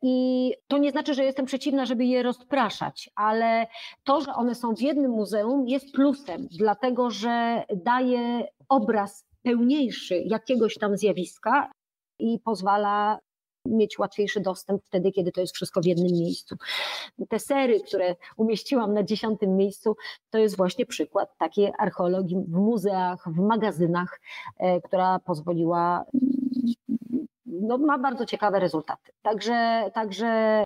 [0.01, 3.67] i to nie znaczy, że jestem przeciwna, żeby je rozpraszać, ale
[4.03, 10.77] to, że one są w jednym muzeum jest plusem, dlatego że daje obraz pełniejszy jakiegoś
[10.77, 11.71] tam zjawiska
[12.19, 13.19] i pozwala
[13.65, 16.55] mieć łatwiejszy dostęp wtedy, kiedy to jest wszystko w jednym miejscu.
[17.29, 19.95] Te sery, które umieściłam na dziesiątym miejscu,
[20.29, 24.19] to jest właśnie przykład takiej archeologii w muzeach, w magazynach,
[24.57, 26.05] e, która pozwoliła,
[27.45, 29.11] no, ma bardzo ciekawe rezultaty.
[29.21, 30.63] Także, także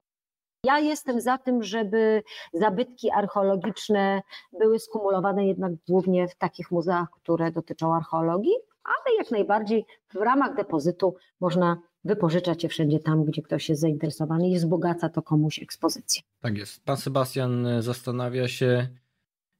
[0.63, 2.23] ja jestem za tym, żeby
[2.53, 4.21] zabytki archeologiczne
[4.59, 10.55] były skumulowane jednak głównie w takich muzeach, które dotyczą archeologii, ale jak najbardziej w ramach
[10.55, 11.77] depozytu można
[12.07, 16.21] wypożyczać je wszędzie tam, gdzie ktoś jest zainteresowany i wzbogaca to komuś ekspozycję.
[16.41, 16.83] Tak jest.
[16.83, 18.87] Pan Sebastian zastanawia się,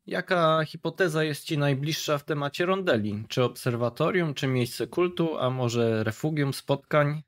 [0.06, 3.24] jaka hipoteza jest Ci najbliższa w temacie rondeli?
[3.28, 7.22] Czy obserwatorium, czy miejsce kultu, a może refugium spotkań?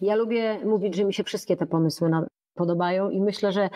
[0.00, 2.10] Ja lubię mówić, że mi się wszystkie te pomysły
[2.54, 3.70] podobają i myślę, że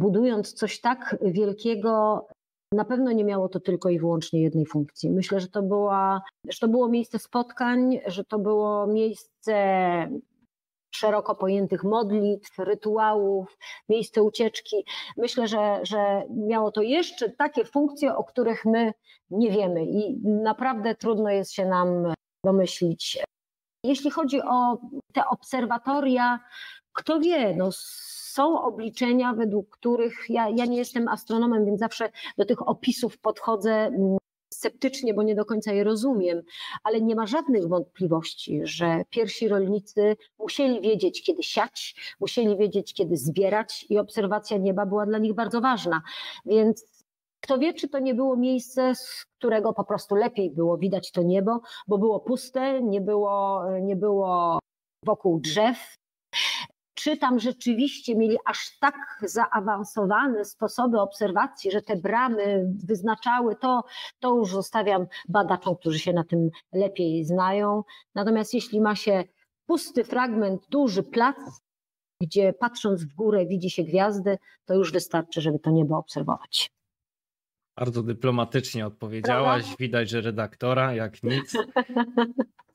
[0.00, 2.26] budując coś tak wielkiego,
[2.72, 5.10] na pewno nie miało to tylko i wyłącznie jednej funkcji.
[5.10, 9.54] Myślę, że to, była, że to było miejsce spotkań, że to było miejsce
[10.94, 13.58] szeroko pojętych modlitw, rytuałów,
[13.88, 14.84] miejsce ucieczki.
[15.16, 18.92] Myślę, że, że miało to jeszcze takie funkcje, o których my
[19.30, 22.14] nie wiemy i naprawdę trudno jest się nam
[22.44, 23.18] domyślić.
[23.84, 24.78] Jeśli chodzi o
[25.12, 26.40] te obserwatoria,
[26.92, 27.70] kto wie, no
[28.32, 33.72] są obliczenia, według których ja, ja nie jestem astronomem, więc zawsze do tych opisów podchodzę
[33.72, 34.16] mm,
[34.52, 36.42] sceptycznie, bo nie do końca je rozumiem,
[36.84, 43.16] ale nie ma żadnych wątpliwości, że pierwsi rolnicy musieli wiedzieć, kiedy siać, musieli wiedzieć, kiedy
[43.16, 46.02] zbierać i obserwacja nieba była dla nich bardzo ważna.
[46.46, 46.86] Więc
[47.40, 51.22] kto wie, czy to nie było miejsce, z którego po prostu lepiej było widać to
[51.22, 54.58] niebo, bo było puste, nie było, nie było
[55.04, 56.01] wokół drzew,
[57.02, 63.84] czy tam rzeczywiście mieli aż tak zaawansowane sposoby obserwacji, że te bramy wyznaczały to,
[64.20, 67.82] to już zostawiam badaczom, którzy się na tym lepiej znają.
[68.14, 69.24] Natomiast jeśli ma się
[69.66, 71.36] pusty fragment, duży plac,
[72.20, 76.70] gdzie patrząc w górę widzi się gwiazdy, to już wystarczy, żeby to niebo obserwować.
[77.76, 79.62] Bardzo dyplomatycznie odpowiedziałaś.
[79.62, 79.76] Prawda?
[79.78, 81.52] Widać, że redaktora jak nic.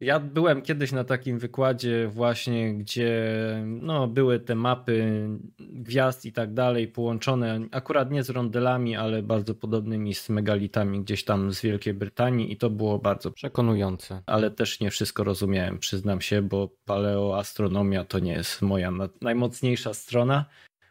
[0.00, 3.32] Ja byłem kiedyś na takim wykładzie właśnie, gdzie
[3.66, 5.26] no, były te mapy
[5.58, 11.24] gwiazd i tak dalej połączone, akurat nie z rondelami, ale bardzo podobnymi z megalitami gdzieś
[11.24, 14.22] tam z Wielkiej Brytanii i to było bardzo przekonujące.
[14.26, 20.44] Ale też nie wszystko rozumiałem, przyznam się, bo paleoastronomia to nie jest moja najmocniejsza strona.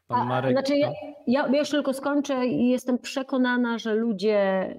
[0.07, 0.57] Pan Marek...
[0.57, 0.91] A, znaczy ja,
[1.27, 4.75] ja, ja już tylko skończę i jestem przekonana, że ludzie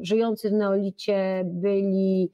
[0.00, 2.32] żyjący w neolicie byli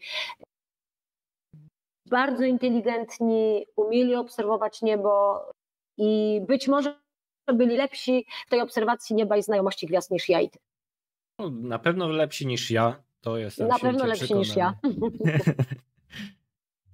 [2.11, 5.40] bardzo inteligentni, umieli obserwować niebo
[5.98, 6.94] i być może
[7.54, 10.59] byli lepsi w tej obserwacji nieba i znajomości gwiazd niż ja i ty.
[11.38, 14.46] No, na pewno lepsi niż ja, to jestem Na pewno lepsi przekonany.
[14.46, 14.74] niż ja.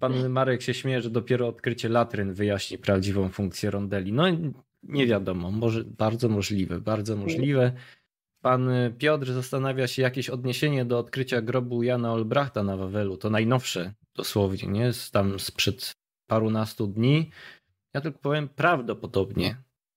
[0.00, 4.12] Pan Marek się śmieje, że dopiero odkrycie latryn wyjaśni prawdziwą funkcję rondeli.
[4.12, 4.24] No
[4.82, 7.72] nie wiadomo, może bardzo możliwe, bardzo możliwe.
[8.40, 13.16] Pan Piotr zastanawia się jakieś odniesienie do odkrycia grobu Jana Olbrachta na Wawelu.
[13.16, 14.92] To najnowsze dosłownie, nie?
[14.92, 15.92] Z tam sprzed
[16.26, 17.30] parunastu dni.
[17.94, 19.56] Ja tylko powiem prawdopodobnie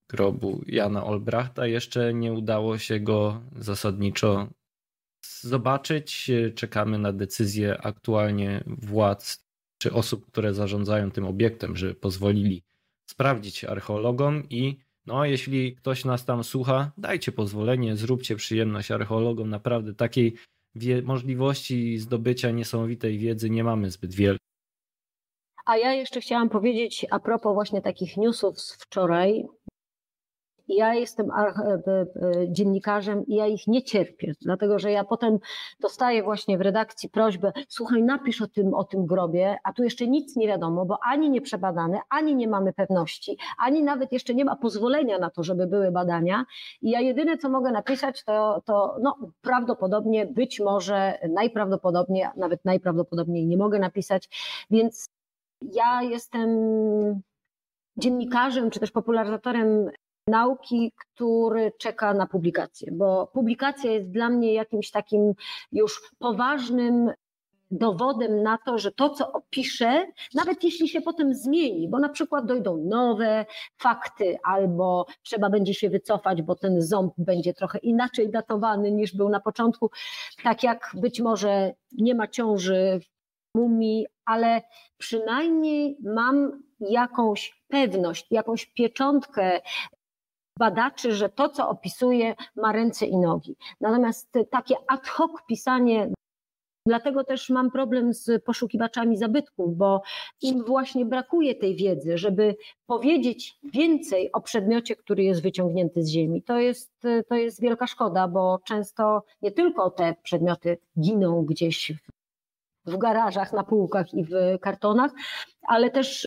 [0.09, 1.67] grobu Jana Olbrachta.
[1.67, 4.47] Jeszcze nie udało się go zasadniczo
[5.41, 6.31] zobaczyć.
[6.55, 9.45] Czekamy na decyzję aktualnie władz
[9.77, 12.63] czy osób, które zarządzają tym obiektem, że pozwolili
[13.09, 19.49] sprawdzić archeologom i no, jeśli ktoś nas tam słucha, dajcie pozwolenie, zróbcie przyjemność archeologom.
[19.49, 20.35] Naprawdę takiej
[21.03, 24.37] możliwości zdobycia niesamowitej wiedzy nie mamy zbyt wiele.
[25.65, 29.45] A ja jeszcze chciałam powiedzieć a propos właśnie takich newsów z wczoraj.
[30.67, 32.05] Ja jestem e, e,
[32.49, 35.39] dziennikarzem i ja ich nie cierpię, dlatego że ja potem
[35.79, 40.07] dostaję właśnie w redakcji prośbę, słuchaj, napisz o tym, o tym grobie, a tu jeszcze
[40.07, 44.45] nic nie wiadomo, bo ani nie przebadane, ani nie mamy pewności, ani nawet jeszcze nie
[44.45, 46.45] ma pozwolenia na to, żeby były badania.
[46.81, 53.47] I ja jedyne, co mogę napisać, to, to no, prawdopodobnie, być może, najprawdopodobniej, nawet najprawdopodobniej
[53.47, 54.29] nie mogę napisać,
[54.69, 55.09] więc
[55.61, 56.49] ja jestem
[57.97, 59.89] dziennikarzem czy też popularyzatorem
[60.27, 65.33] nauki, który czeka na publikację, bo publikacja jest dla mnie jakimś takim
[65.71, 67.11] już poważnym
[67.71, 72.45] dowodem na to, że to, co opiszę, nawet jeśli się potem zmieni, bo na przykład
[72.45, 73.45] dojdą nowe
[73.77, 79.29] fakty, albo trzeba będzie się wycofać, bo ten ząb będzie trochę inaczej datowany niż był
[79.29, 79.91] na początku,
[80.43, 84.61] tak jak być może nie ma ciąży w mumii, ale
[84.97, 89.61] przynajmniej mam jakąś pewność, jakąś pieczątkę
[90.59, 93.55] badaczy, że to, co opisuje, ma ręce i nogi.
[93.81, 96.09] Natomiast takie ad hoc pisanie
[96.87, 100.01] Dlatego też mam problem z poszukiwaczami zabytków, bo
[100.41, 106.43] im właśnie brakuje tej wiedzy, żeby powiedzieć więcej o przedmiocie, który jest wyciągnięty z ziemi.
[106.43, 106.91] To jest,
[107.29, 111.91] to jest wielka szkoda, bo często nie tylko te przedmioty giną gdzieś
[112.85, 115.11] w, w garażach, na półkach i w kartonach,
[115.67, 116.25] ale też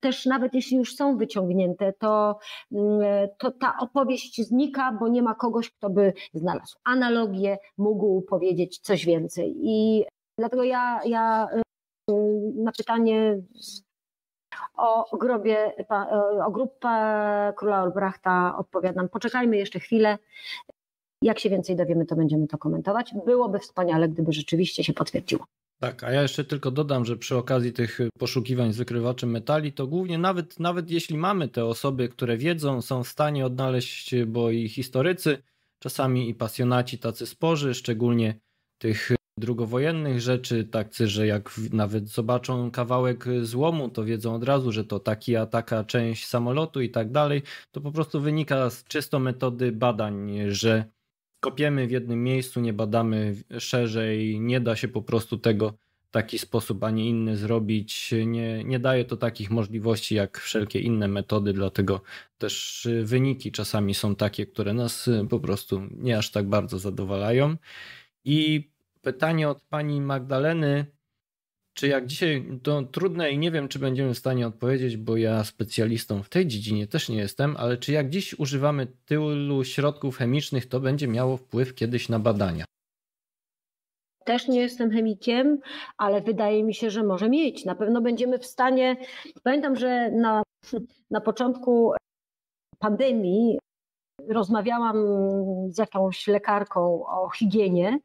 [0.00, 2.38] też nawet jeśli już są wyciągnięte, to,
[2.72, 8.78] mm, to ta opowieść znika, bo nie ma kogoś, kto by znalazł analogię, mógł powiedzieć
[8.78, 9.54] coś więcej.
[9.62, 10.04] I
[10.40, 11.48] Dlatego ja, ja
[12.10, 12.12] y,
[12.54, 13.42] na pytanie
[14.76, 15.72] o grobie,
[16.46, 16.88] o grupę
[17.56, 19.08] króla Olbrachta odpowiadam.
[19.08, 20.18] Poczekajmy jeszcze chwilę.
[21.22, 23.14] Jak się więcej dowiemy, to będziemy to komentować.
[23.26, 25.44] Byłoby wspaniale, gdyby rzeczywiście się potwierdziło.
[25.82, 29.86] Tak, a ja jeszcze tylko dodam, że przy okazji tych poszukiwań z wykrywaczem metali, to
[29.86, 34.68] głównie nawet, nawet jeśli mamy te osoby, które wiedzą, są w stanie odnaleźć, bo i
[34.68, 35.42] historycy,
[35.78, 38.40] czasami i pasjonaci tacy sporzy, szczególnie
[38.78, 44.84] tych drugowojennych rzeczy, tacy, że jak nawet zobaczą kawałek złomu, to wiedzą od razu, że
[44.84, 47.42] to taki, a taka część samolotu i tak dalej.
[47.70, 50.84] To po prostu wynika z czysto metody badań, że
[51.40, 55.74] kopiemy w jednym miejscu, nie badamy szerzej, nie da się po prostu tego
[56.10, 58.14] w taki sposób, a nie inny zrobić.
[58.26, 62.02] Nie, nie daje to takich możliwości jak wszelkie inne metody, dlatego
[62.38, 67.56] też wyniki czasami są takie, które nas po prostu nie aż tak bardzo zadowalają.
[68.24, 68.70] I
[69.02, 70.86] pytanie od pani Magdaleny,
[71.74, 75.44] czy jak dzisiaj, to trudne i nie wiem, czy będziemy w stanie odpowiedzieć, bo ja
[75.44, 80.66] specjalistą w tej dziedzinie też nie jestem, ale czy jak dziś używamy tylu środków chemicznych,
[80.66, 82.64] to będzie miało wpływ kiedyś na badania?
[84.24, 85.58] Też nie jestem chemikiem,
[85.96, 87.64] ale wydaje mi się, że może mieć.
[87.64, 88.96] Na pewno będziemy w stanie.
[89.42, 90.42] Pamiętam, że na,
[91.10, 91.92] na początku
[92.78, 93.58] pandemii
[94.28, 94.96] rozmawiałam
[95.68, 97.98] z jakąś lekarką o higienie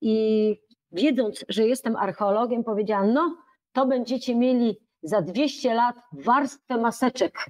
[0.00, 0.56] i
[0.94, 3.36] wiedząc, że jestem archeologiem, powiedziałam: No,
[3.72, 7.46] to będziecie mieli za 200 lat warstwę maseczek,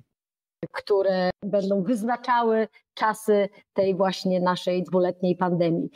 [0.73, 5.91] które będą wyznaczały czasy tej właśnie naszej dwuletniej pandemii.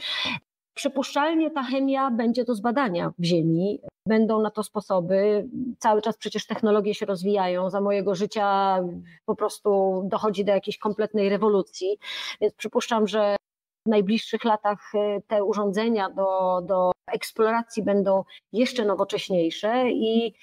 [0.74, 3.80] Przypuszczalnie ta chemia będzie do zbadania w Ziemi.
[4.06, 5.48] Będą na to sposoby.
[5.78, 7.70] Cały czas przecież technologie się rozwijają.
[7.70, 8.78] Za mojego życia
[9.24, 11.98] po prostu dochodzi do jakiejś kompletnej rewolucji.
[12.40, 13.36] Więc przypuszczam, że
[13.88, 20.34] w najbliższych latach e, te urządzenia do, do eksploracji będą jeszcze nowocześniejsze i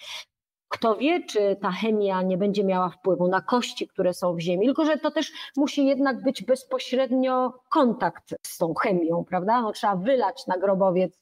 [0.68, 4.66] kto wie, czy ta chemia nie będzie miała wpływu na kości, które są w ziemi,
[4.66, 9.62] tylko że to też musi jednak być bezpośrednio kontakt z tą chemią, prawda?
[9.62, 11.20] No, trzeba wylać na grobowiec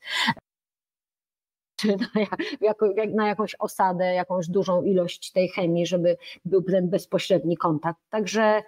[1.75, 2.73] czy na,
[3.15, 7.99] na jakąś osadę, jakąś dużą ilość tej chemii, żeby był ten bezpośredni kontakt.
[8.09, 8.63] Także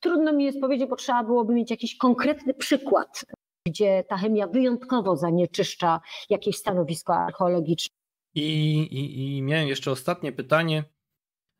[0.00, 3.24] trudno mi jest powiedzieć, bo trzeba byłoby mieć jakiś konkretny przykład,
[3.66, 7.94] gdzie ta chemia wyjątkowo zanieczyszcza jakieś stanowisko archeologiczne.
[8.34, 10.84] I, i, I miałem jeszcze ostatnie pytanie,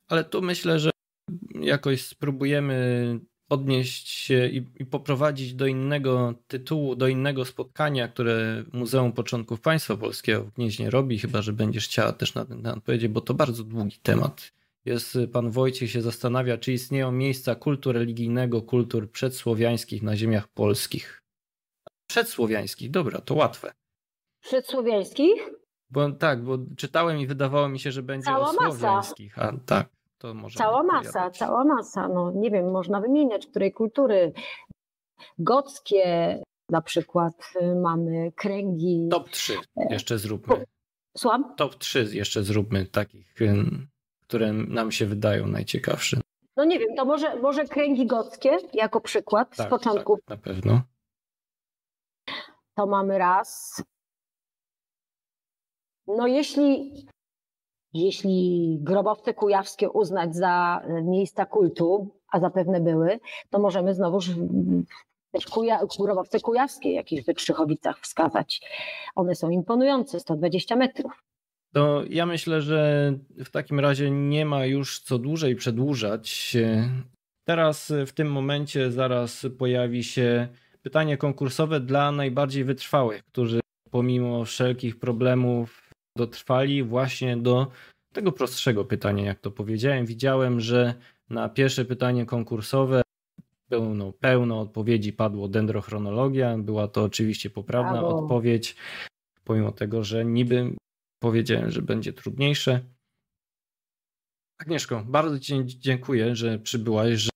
[0.09, 0.91] ale tu myślę, że
[1.61, 9.13] jakoś spróbujemy odnieść się i, i, poprowadzić do innego tytułu, do innego spotkania, które Muzeum
[9.13, 13.09] Początków Państwa Polskiego w Gnieźnie robi, chyba że będziesz chciała też na ten temat powiedzieć,
[13.09, 14.53] bo to bardzo długi temat.
[14.85, 21.23] Jest pan Wojciech się zastanawia, czy istnieją miejsca kultu religijnego, kultur przedsłowiańskich na ziemiach polskich.
[22.07, 23.73] Przedsłowiańskich, dobra, to łatwe.
[24.41, 25.51] Przedsłowiańskich?
[25.91, 29.37] Bo tak, bo czytałem i wydawało mi się, że będzie cała o słowiańskich.
[29.37, 29.49] Masa.
[29.49, 30.59] A tak, to może.
[30.59, 32.09] Cała masa, cała masa.
[32.09, 34.33] No nie wiem, można wymieniać, której kultury.
[35.39, 36.39] Gockie
[36.71, 39.09] na przykład y, mamy kręgi.
[39.11, 40.65] Top 3 e, jeszcze zróbmy.
[41.17, 41.55] Słucham?
[41.57, 43.35] Top 3 jeszcze zróbmy takich,
[44.29, 46.21] które nam się wydają najciekawsze.
[46.57, 50.19] No nie wiem, to może, może kręgi gockie jako przykład tak, z początków.
[50.25, 50.83] Tak, na pewno.
[52.75, 53.83] To mamy raz.
[56.07, 56.93] No jeśli,
[57.93, 63.21] jeśli grobowce kujawskie uznać za miejsca kultu, a zapewne były,
[63.51, 64.31] to możemy znowuż
[65.31, 68.61] też kuja, grobowce kujawskie jakieś w Wykrzychowicach wskazać.
[69.15, 71.23] One są imponujące, 120 metrów.
[71.73, 73.13] To ja myślę, że
[73.45, 76.57] w takim razie nie ma już co dłużej przedłużać.
[77.45, 80.49] Teraz w tym momencie zaraz pojawi się
[80.83, 83.61] pytanie konkursowe dla najbardziej wytrwałych, którzy
[83.91, 87.67] pomimo wszelkich problemów dotrwali właśnie do
[88.15, 90.07] tego prostszego pytania, jak to powiedziałem.
[90.07, 90.95] Widziałem, że
[91.31, 93.03] na pierwsze pytanie konkursowe
[93.69, 96.59] pełno, pełno odpowiedzi padło dendrochronologia.
[96.59, 98.19] Była to oczywiście poprawna Brawo.
[98.19, 98.77] odpowiedź,
[99.45, 100.71] pomimo tego, że niby
[101.19, 102.81] powiedziałem, że będzie trudniejsze.
[104.59, 107.31] Agnieszko, bardzo Ci dziękuję, że przybyłaś, że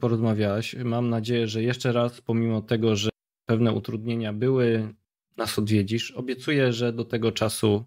[0.00, 0.74] porozmawiałaś.
[0.74, 3.10] Mam nadzieję, że jeszcze raz, pomimo tego, że
[3.46, 4.94] pewne utrudnienia były,
[5.36, 6.10] nas odwiedzisz.
[6.10, 7.84] Obiecuję, że do tego czasu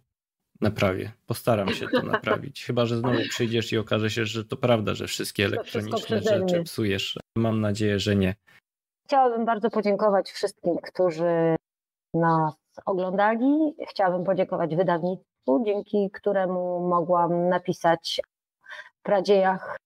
[0.61, 1.11] Naprawię.
[1.25, 2.65] Postaram się to naprawić.
[2.65, 7.19] Chyba, że znowu przyjdziesz i okaże się, że to prawda, że wszystkie elektroniczne rzeczy psujesz.
[7.37, 8.35] Mam nadzieję, że nie.
[9.05, 11.55] Chciałabym bardzo podziękować wszystkim, którzy
[12.13, 12.53] nas
[12.85, 13.75] oglądali.
[13.89, 18.21] Chciałabym podziękować wydawnictwu, dzięki któremu mogłam napisać
[18.99, 19.77] w pradziejach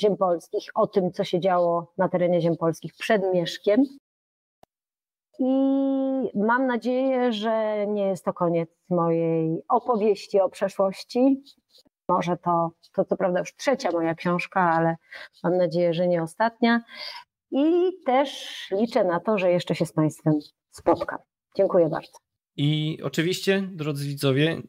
[0.00, 3.84] ziem polskich o tym, co się działo na terenie ziem polskich przed Mieszkiem.
[5.38, 5.52] I
[6.34, 11.42] mam nadzieję, że nie jest to koniec mojej opowieści o przeszłości.
[12.08, 14.96] Może to, to co prawda już trzecia moja książka, ale
[15.44, 16.80] mam nadzieję, że nie ostatnia.
[17.50, 20.34] I też liczę na to, że jeszcze się z Państwem
[20.70, 21.18] spotkam.
[21.56, 22.18] Dziękuję bardzo.
[22.56, 24.62] I oczywiście, drodzy widzowie,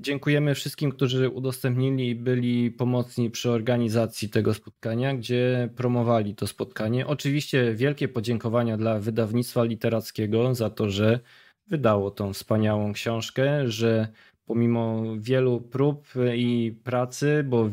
[0.00, 7.06] dziękujemy wszystkim, którzy udostępnili i byli pomocni przy organizacji tego spotkania, gdzie promowali to spotkanie.
[7.06, 11.20] Oczywiście wielkie podziękowania dla wydawnictwa literackiego za to, że
[11.66, 14.08] wydało tą wspaniałą książkę, że
[14.44, 17.70] pomimo wielu prób i pracy, bo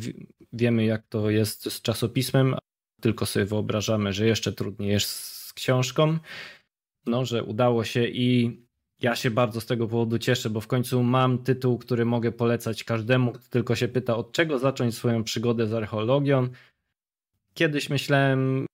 [0.53, 2.55] wiemy jak to jest z czasopismem,
[3.01, 6.17] tylko sobie wyobrażamy, że jeszcze trudniej jest z książką,
[7.05, 8.64] no, że udało się i
[9.05, 12.83] ja się bardzo z tego powodu cieszę, bo w końcu mam tytuł, który mogę polecać
[12.83, 16.47] każdemu, kto tylko się pyta, od czego zacząć swoją przygodę z archeologią.
[17.53, 18.65] Kiedyś myślałem,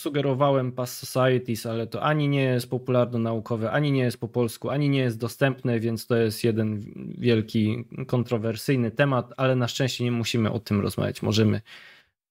[0.00, 4.88] sugerowałem Past Societies, ale to ani nie jest popularno-naukowe, ani nie jest po polsku, ani
[4.88, 6.80] nie jest dostępne, więc to jest jeden
[7.18, 11.22] wielki, kontrowersyjny temat, ale na szczęście nie musimy o tym rozmawiać.
[11.22, 11.60] Możemy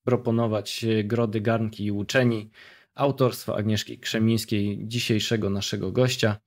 [0.04, 2.50] proponować grody, garnki i uczeni
[2.96, 6.38] autorstwa Agnieszki Krzemińskiej, dzisiejszego naszego gościa.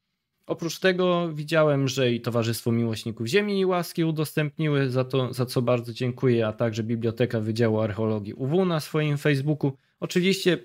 [0.46, 5.62] Oprócz tego widziałem, że i Towarzystwo Miłośników Ziemi i Łaski udostępniły, za, to, za co
[5.62, 9.72] bardzo dziękuję, a także Biblioteka Wydziału Archeologii UW na swoim Facebooku.
[10.00, 10.58] Oczywiście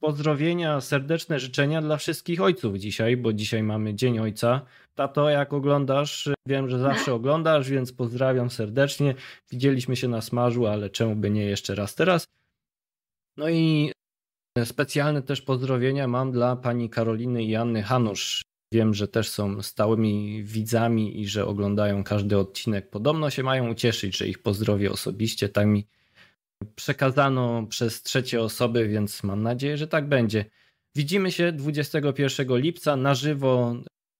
[0.00, 4.60] pozdrowienia, serdeczne życzenia dla wszystkich ojców dzisiaj, bo dzisiaj mamy Dzień Ojca.
[4.94, 9.14] Tato, jak oglądasz, wiem, że zawsze oglądasz, więc pozdrawiam serdecznie.
[9.50, 12.24] Widzieliśmy się na smażu, ale czemu by nie jeszcze raz teraz.
[13.36, 13.92] No i
[14.64, 18.42] specjalne też pozdrowienia mam dla pani Karoliny i Anny Hanusz.
[18.72, 22.90] Wiem, że też są stałymi widzami i że oglądają każdy odcinek.
[22.90, 25.48] Podobno się mają ucieszyć, że ich pozdrowię osobiście.
[25.48, 25.86] Tak mi
[26.74, 30.44] przekazano przez trzecie osoby, więc mam nadzieję, że tak będzie.
[30.96, 33.76] Widzimy się 21 lipca na żywo.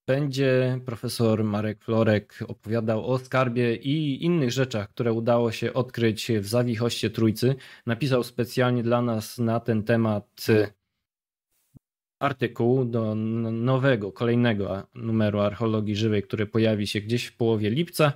[0.08, 6.46] Będzie profesor Marek Florek opowiadał o skarbie i innych rzeczach, które udało się odkryć w
[6.46, 7.54] Zawichoście Trójcy.
[7.86, 10.46] Napisał specjalnie dla nas na ten temat
[12.20, 18.12] artykuł do nowego, kolejnego numeru archeologii żywej, który pojawi się gdzieś w połowie lipca.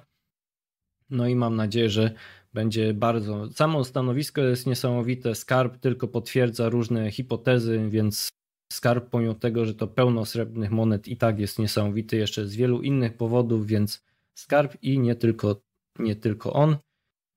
[1.11, 2.15] No i mam nadzieję, że
[2.53, 3.53] będzie bardzo.
[3.53, 5.35] Samo stanowisko jest niesamowite.
[5.35, 8.29] Skarb tylko potwierdza różne hipotezy, więc
[8.73, 12.83] skarb, pomimo tego, że to pełno srebrnych monet, i tak jest niesamowity jeszcze z wielu
[12.83, 14.05] innych powodów, więc
[14.39, 15.61] skarb i nie tylko,
[15.99, 16.77] nie tylko on.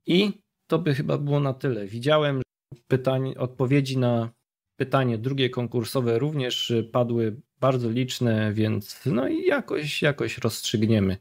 [0.08, 0.32] I
[0.68, 1.88] to by chyba było na tyle.
[1.88, 2.42] Widziałem
[2.88, 4.37] pytań, odpowiedzi na
[4.78, 11.18] pytanie drugie konkursowe również padły bardzo liczne, więc no i jakoś, jakoś rozstrzygniemy,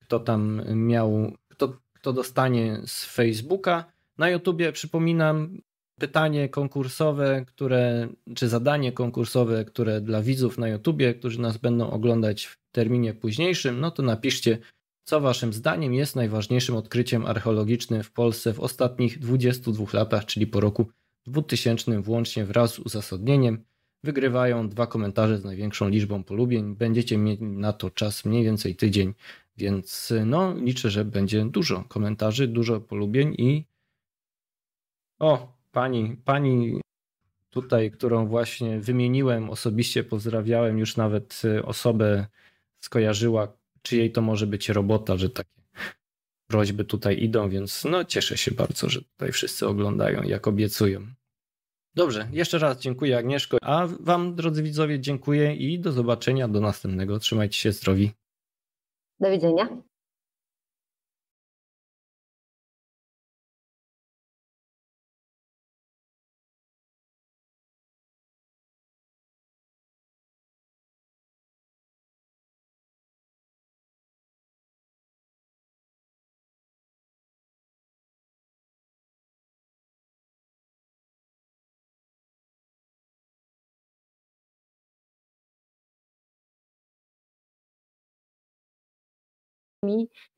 [0.00, 3.84] kto tam miał, kto, kto dostanie z Facebooka.
[4.18, 5.58] Na YouTubie przypominam
[5.98, 12.44] pytanie konkursowe, które, czy zadanie konkursowe, które dla widzów na YouTubie, którzy nas będą oglądać
[12.44, 14.58] w terminie późniejszym, no to napiszcie,
[15.04, 20.60] co waszym zdaniem jest najważniejszym odkryciem archeologicznym w Polsce w ostatnich 22 latach, czyli po
[20.60, 20.86] roku
[21.30, 23.64] 2000 włącznie wraz z uzasadnieniem.
[24.04, 26.76] Wygrywają dwa komentarze z największą liczbą polubień.
[26.76, 29.14] Będziecie mieli na to czas mniej więcej tydzień,
[29.56, 33.64] więc no liczę, że będzie dużo komentarzy, dużo polubień i
[35.18, 36.80] o, pani, pani
[37.50, 42.26] tutaj, którą właśnie wymieniłem, osobiście pozdrawiałem, już nawet osobę
[42.80, 43.52] skojarzyła,
[43.82, 45.56] czyjej to może być robota, że takie
[46.46, 51.06] prośby tutaj idą, więc no cieszę się bardzo, że tutaj wszyscy oglądają, jak obiecują.
[51.94, 57.18] Dobrze, jeszcze raz dziękuję Agnieszko, a wam drodzy widzowie dziękuję i do zobaczenia, do następnego.
[57.18, 58.10] Trzymajcie się zdrowi.
[59.20, 59.82] Do widzenia.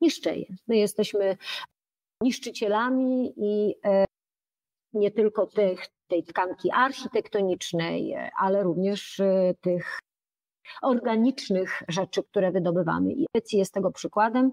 [0.01, 0.45] Niszczy je.
[0.67, 1.37] My jesteśmy
[2.23, 4.05] niszczycielami i e,
[4.93, 9.99] nie tylko tych, tej tkanki architektonicznej, ale również e, tych
[10.81, 13.13] organicznych rzeczy, które wydobywamy.
[13.13, 14.51] I jest tego przykładem.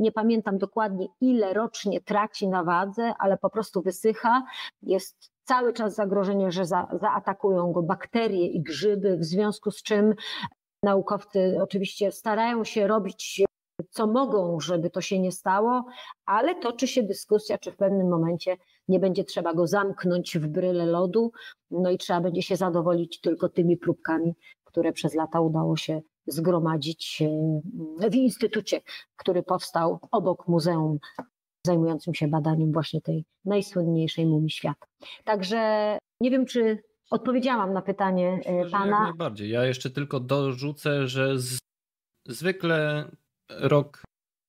[0.00, 4.42] Nie pamiętam dokładnie, ile rocznie traci na wadze, ale po prostu wysycha.
[4.82, 10.14] Jest cały czas zagrożenie, że za, zaatakują go bakterie i grzyby, w związku z czym
[10.84, 13.42] naukowcy oczywiście starają się robić
[13.90, 15.84] co mogą, żeby to się nie stało,
[16.26, 18.56] ale toczy się dyskusja, czy w pewnym momencie
[18.88, 21.32] nie będzie trzeba go zamknąć w bryle lodu,
[21.70, 24.34] no i trzeba będzie się zadowolić tylko tymi próbkami,
[24.64, 27.22] które przez lata udało się zgromadzić
[28.10, 28.80] w instytucie,
[29.16, 30.98] który powstał obok muzeum
[31.66, 34.86] zajmującym się badaniem właśnie tej najsłynniejszej mumii świata.
[35.24, 38.96] Także nie wiem, czy odpowiedziałam na pytanie Myślę, pana.
[38.96, 39.50] Jak najbardziej.
[39.50, 41.58] Ja jeszcze tylko dorzucę, że z...
[42.28, 43.10] zwykle
[43.58, 44.02] rok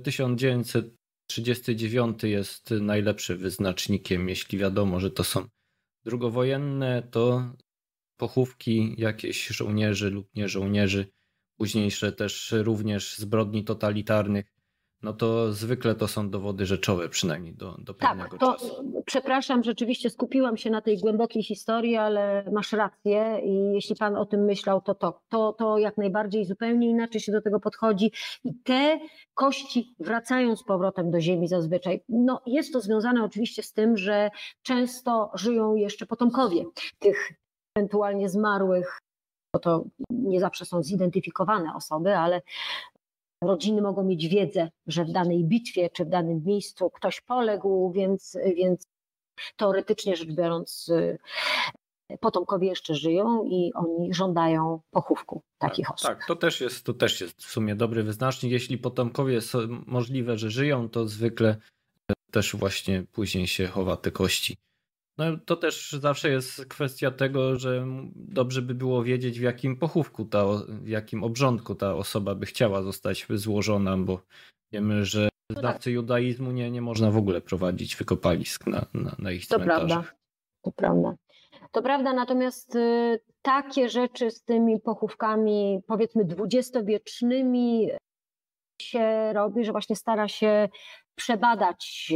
[0.03, 5.45] 1939 jest najlepszym wyznacznikiem, jeśli wiadomo, że to są
[6.03, 7.53] drugowojenne, to
[8.18, 11.11] pochówki jakieś żołnierzy lub nie żołnierzy,
[11.57, 14.61] późniejsze też również zbrodni totalitarnych
[15.03, 19.02] no to zwykle to są dowody rzeczowe, przynajmniej do, do tak, pewnego to, czasu.
[19.06, 24.26] Przepraszam, rzeczywiście skupiłam się na tej głębokiej historii, ale masz rację i jeśli pan o
[24.26, 28.11] tym myślał, to to, to, to jak najbardziej zupełnie inaczej się do tego podchodzi
[28.44, 28.99] i te
[29.34, 32.03] kości wracają z powrotem do ziemi zazwyczaj.
[32.10, 34.30] No, jest to związane oczywiście z tym, że
[34.61, 36.64] często żyją jeszcze potomkowie
[36.99, 37.34] tych
[37.76, 39.02] ewentualnie zmarłych
[39.53, 42.41] bo to nie zawsze są zidentyfikowane osoby, ale
[43.42, 48.38] rodziny mogą mieć wiedzę, że w danej bitwie czy w danym miejscu ktoś poległ, więc,
[48.56, 48.88] więc
[49.58, 51.18] teoretycznie rzecz biorąc, y,
[52.20, 56.08] potomkowie jeszcze żyją i oni żądają pochówku takich tak, osób.
[56.08, 58.52] Tak, to też, jest, to też jest w sumie dobry wyznacznik.
[58.52, 61.58] Jeśli potomkowie są możliwe, że żyją, to zwykle
[62.32, 64.58] też właśnie później się chowa te kości.
[65.30, 67.85] No to też zawsze jest kwestia tego, że
[68.15, 72.81] dobrze by było wiedzieć w jakim pochówku, ta, w jakim obrządku ta osoba by chciała
[72.81, 74.22] zostać złożona, bo
[74.72, 75.60] wiemy, że no tak.
[75.60, 79.88] znawcy judaizmu nie, nie można w ogóle prowadzić wykopalisk na, na, na ich cmentarzach.
[79.88, 80.14] To prawda,
[80.61, 81.15] to prawda.
[81.72, 87.89] To prawda, natomiast y, takie rzeczy z tymi pochówkami, powiedzmy dwudziestowiecznymi
[88.81, 90.69] się robi, że właśnie stara się
[91.15, 92.14] przebadać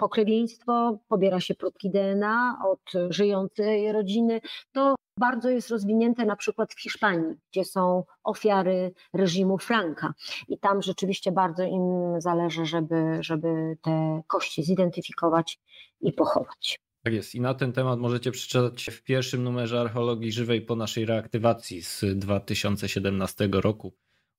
[0.00, 4.40] pokrewieństwo, pobiera się próbki DNA od żyjącej rodziny.
[4.72, 10.14] To bardzo jest rozwinięte na przykład w Hiszpanii, gdzie są ofiary reżimu Franka.
[10.48, 11.84] I tam rzeczywiście bardzo im
[12.20, 15.58] zależy, żeby, żeby te kości zidentyfikować
[16.00, 16.80] i pochować.
[17.02, 17.34] Tak jest.
[17.34, 22.04] I na ten temat możecie przeczytać w pierwszym numerze archeologii żywej po naszej reaktywacji z
[22.14, 23.92] 2017 roku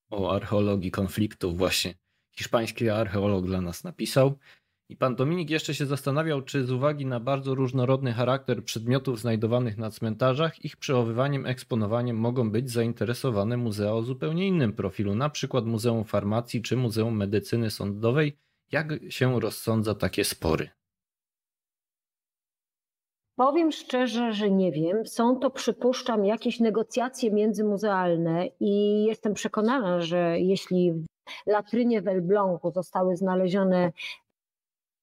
[0.09, 1.57] o archeologii konfliktów.
[1.57, 1.93] Właśnie
[2.31, 4.37] hiszpański archeolog dla nas napisał.
[4.91, 9.77] I pan Dominik jeszcze się zastanawiał, czy z uwagi na bardzo różnorodny charakter przedmiotów znajdowanych
[9.77, 15.65] na cmentarzach, ich przechowywaniem, eksponowaniem mogą być zainteresowane muzea o zupełnie innym profilu, na przykład
[15.65, 18.37] Muzeum Farmacji czy Muzeum Medycyny Sądowej.
[18.71, 20.69] Jak się rozsądza takie spory?
[23.35, 25.05] Powiem szczerze, że nie wiem.
[25.05, 31.05] Są to, przypuszczam, jakieś negocjacje międzymuzealne i jestem przekonana, że jeśli w
[31.45, 33.91] latrynie w Elblągu zostały znalezione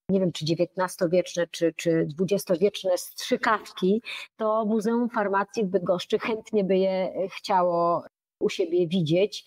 [0.09, 4.03] nie wiem, czy XIX-wieczne, czy, czy XX-wieczne strzykawki,
[4.37, 8.05] to Muzeum Farmacji w Bydgoszczy chętnie by je chciało
[8.41, 9.45] u siebie widzieć.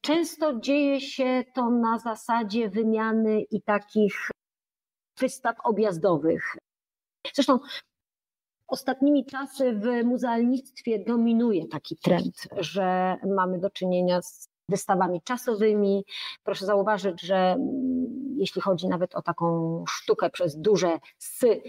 [0.00, 4.30] Często dzieje się to na zasadzie wymiany i takich
[5.18, 6.56] wystaw objazdowych.
[7.34, 7.58] Zresztą
[8.68, 16.04] ostatnimi czasy w muzealnictwie dominuje taki trend, że mamy do czynienia z wystawami czasowymi.
[16.42, 21.62] Proszę zauważyć, że mm, jeśli chodzi nawet o taką sztukę przez duże sy,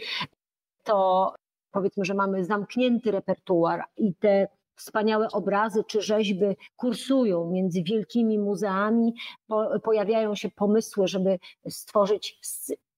[0.83, 1.33] to
[1.71, 6.45] powiedzmy, że mamy zamknięty repertuar i te wspaniałe obrazy czy rzeźby
[6.75, 9.13] kursują między wielkimi muzeami,
[9.47, 11.39] po, pojawiają się pomysły, żeby
[11.69, 12.39] stworzyć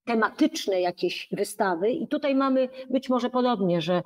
[0.05, 4.01] tematyczne jakieś wystawy i tutaj mamy być może podobnie, że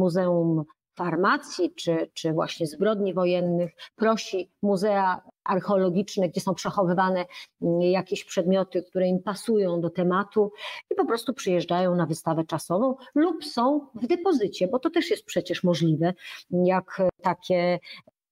[0.00, 7.24] Muzeum farmacji czy, czy właśnie zbrodni wojennych prosi muzea archeologiczne, gdzie są przechowywane
[7.62, 10.52] mm, jakieś przedmioty, które im pasują do tematu
[10.90, 15.24] i po prostu przyjeżdżają na wystawę czasową lub są w depozycie, bo to też jest
[15.24, 16.14] przecież możliwe,
[16.50, 17.78] jak takie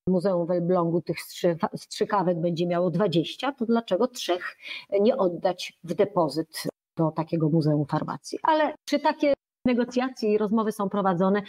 [0.06, 1.16] Muzeum w Elblągu tych
[1.76, 4.56] strzykawek będzie miało 20, to dlaczego trzech
[5.00, 6.62] nie oddać w depozyt
[6.96, 8.38] do takiego Muzeum Farmacji?
[8.42, 9.34] Ale czy takie
[9.64, 11.42] negocjacje i rozmowy są prowadzone,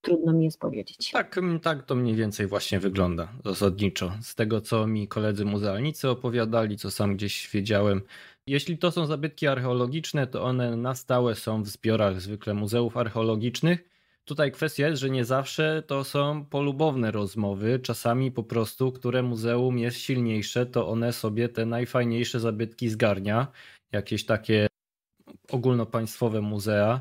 [0.00, 1.10] trudno mi jest powiedzieć.
[1.10, 4.12] Tak, tak to mniej więcej właśnie wygląda zasadniczo.
[4.22, 8.02] Z tego, co mi koledzy muzealnicy opowiadali, co sam gdzieś wiedziałem.
[8.46, 13.88] Jeśli to są zabytki archeologiczne, to one na stałe są w zbiorach zwykle muzeów archeologicznych.
[14.24, 17.78] Tutaj kwestia jest, że nie zawsze to są polubowne rozmowy.
[17.78, 23.46] Czasami po prostu, które muzeum jest silniejsze, to one sobie te najfajniejsze zabytki zgarnia.
[23.92, 24.66] Jakieś takie
[25.50, 27.00] ogólnopaństwowe muzea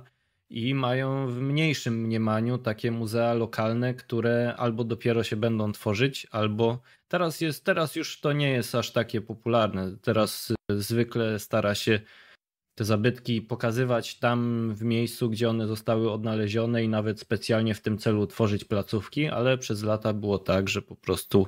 [0.49, 6.79] i mają w mniejszym mniemaniu takie muzea lokalne, które albo dopiero się będą tworzyć, albo
[7.07, 9.97] teraz jest, teraz już to nie jest aż takie popularne.
[10.01, 11.99] Teraz zwykle stara się
[12.75, 17.97] te zabytki pokazywać tam w miejscu, gdzie one zostały odnalezione i nawet specjalnie w tym
[17.97, 21.47] celu tworzyć placówki, ale przez lata było tak, że po prostu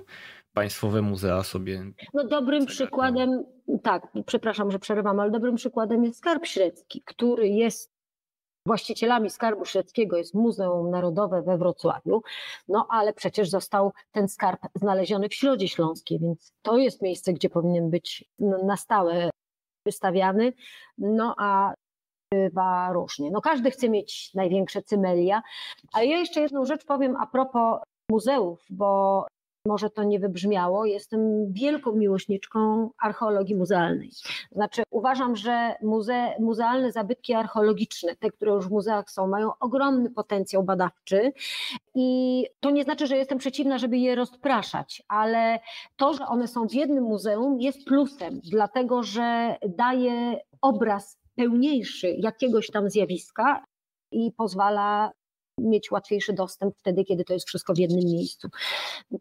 [0.54, 1.92] państwowe muzea sobie.
[2.14, 3.44] No dobrym przykładem,
[3.84, 7.99] tak, przepraszam, że przerywam, ale dobrym przykładem jest Skarb Średzki, który jest
[8.70, 12.22] właścicielami Skarbu Średzkiego jest Muzeum Narodowe we Wrocławiu,
[12.68, 17.50] no ale przecież został ten skarb znaleziony w Środzie Śląskiej, więc to jest miejsce, gdzie
[17.50, 19.30] powinien być na stałe
[19.86, 20.54] wystawiany,
[20.98, 21.74] no a
[22.34, 23.32] bywa różnie.
[23.32, 25.42] No każdy chce mieć największe cymelia,
[25.94, 27.82] ale ja jeszcze jedną rzecz powiem a propos
[28.12, 29.26] muzeów, bo
[29.66, 34.12] może to nie wybrzmiało, jestem wielką miłośniczką archeologii muzealnej.
[34.52, 40.10] Znaczy uważam, że muze, muzealne zabytki archeologiczne, te, które już w muzeach są, mają ogromny
[40.10, 41.32] potencjał badawczy
[41.96, 45.60] i to nie znaczy, że jestem przeciwna, żeby je rozpraszać, ale
[45.98, 52.68] to, że one są w jednym muzeum jest plusem, dlatego że daje obraz pełniejszy jakiegoś
[52.68, 53.64] tam zjawiska
[54.12, 55.12] i pozwala
[55.60, 58.50] mieć łatwiejszy dostęp wtedy, kiedy to jest wszystko w jednym miejscu.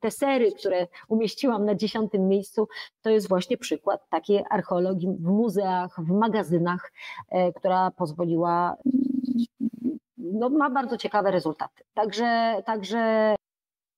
[0.01, 2.69] Te sery, które umieściłam na dziesiątym miejscu,
[3.03, 6.93] to jest właśnie przykład takiej archeologii w muzeach, w magazynach,
[7.29, 8.77] e, która pozwoliła,
[10.17, 11.85] no, ma bardzo ciekawe rezultaty.
[11.95, 13.35] Także, także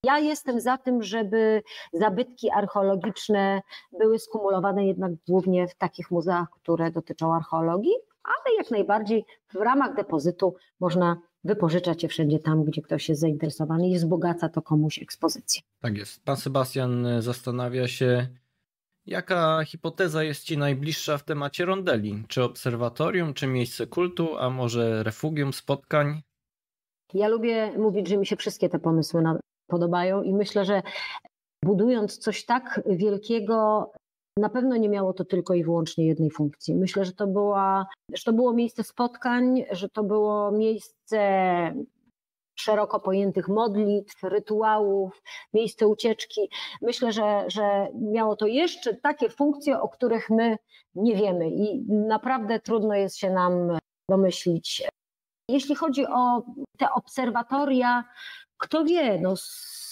[0.04, 1.62] ja jestem za tym, żeby
[1.92, 3.62] zabytki archeologiczne
[3.92, 7.94] były skumulowane jednak głównie w takich muzeach, które dotyczą archeologii,
[8.24, 13.88] ale jak najbardziej w ramach depozytu można wypożyczać je wszędzie tam, gdzie ktoś jest zainteresowany
[13.88, 15.62] i wzbogaca to komuś ekspozycję.
[15.80, 16.24] Tak jest.
[16.24, 18.28] Pan Sebastian zastanawia się,
[19.06, 22.24] jaka hipoteza jest Ci najbliższa w temacie rondeli?
[22.28, 26.22] Czy obserwatorium, czy miejsce kultu, a może refugium spotkań?
[27.14, 29.22] Ja lubię mówić, że mi się wszystkie te pomysły
[29.66, 30.82] podobają i myślę, że
[31.64, 33.90] budując coś tak wielkiego,
[34.36, 36.74] na pewno nie miało to tylko i wyłącznie jednej funkcji.
[36.74, 41.20] Myślę, że to, była, że to było miejsce spotkań, że to było miejsce
[42.60, 45.22] szeroko pojętych modlitw, rytuałów,
[45.54, 46.50] miejsce ucieczki.
[46.82, 50.56] Myślę, że, że miało to jeszcze takie funkcje, o których my
[50.94, 53.78] nie wiemy i naprawdę trudno jest się nam
[54.10, 54.82] domyślić.
[55.48, 56.42] Jeśli chodzi o
[56.78, 58.04] te obserwatoria,
[58.58, 59.34] kto wie, no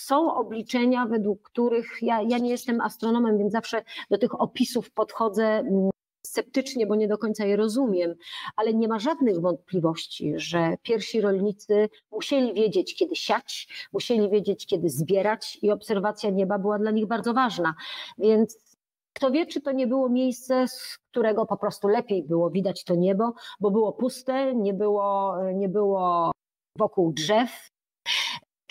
[0.08, 5.44] są obliczenia, według których ja, ja nie jestem astronomem, więc zawsze do tych opisów podchodzę
[5.44, 5.90] mm,
[6.26, 8.14] sceptycznie, bo nie do końca je rozumiem,
[8.56, 14.88] ale nie ma żadnych wątpliwości, że pierwsi rolnicy musieli wiedzieć, kiedy siać, musieli wiedzieć, kiedy
[14.88, 17.74] zbierać i obserwacja nieba była dla nich bardzo ważna.
[18.18, 18.78] Więc
[19.12, 22.94] kto wie, czy to nie było miejsce, z którego po prostu lepiej było widać to
[22.94, 26.30] niebo, bo było puste, nie było, nie było
[26.78, 27.50] wokół drzew,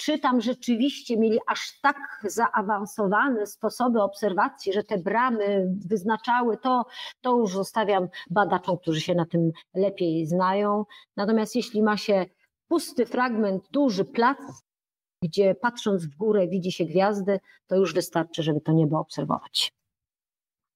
[0.07, 6.85] czy tam rzeczywiście mieli aż tak zaawansowane sposoby obserwacji, że te bramy wyznaczały to,
[7.21, 10.85] to już zostawiam badaczom, którzy się na tym lepiej znają.
[11.17, 12.25] Natomiast jeśli ma się
[12.67, 14.37] pusty fragment, duży plac,
[15.23, 19.71] gdzie patrząc w górę widzi się gwiazdy, to już wystarczy, żeby to niebo obserwować.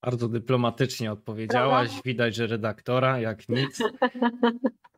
[0.04, 2.02] Bardzo dyplomatycznie odpowiedziałaś.
[2.06, 3.80] Widać, że redaktora jak nic.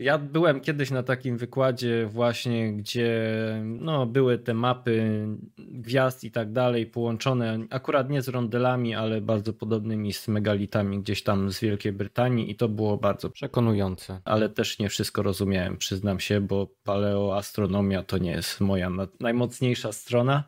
[0.00, 5.26] Ja byłem kiedyś na takim wykładzie właśnie, gdzie no, były te mapy
[5.58, 11.22] gwiazd i tak dalej połączone, akurat nie z rondelami, ale bardzo podobnymi z megalitami gdzieś
[11.22, 14.20] tam z Wielkiej Brytanii i to było bardzo przekonujące.
[14.24, 18.90] Ale też nie wszystko rozumiałem, przyznam się, bo paleoastronomia to nie jest moja
[19.20, 20.44] najmocniejsza strona.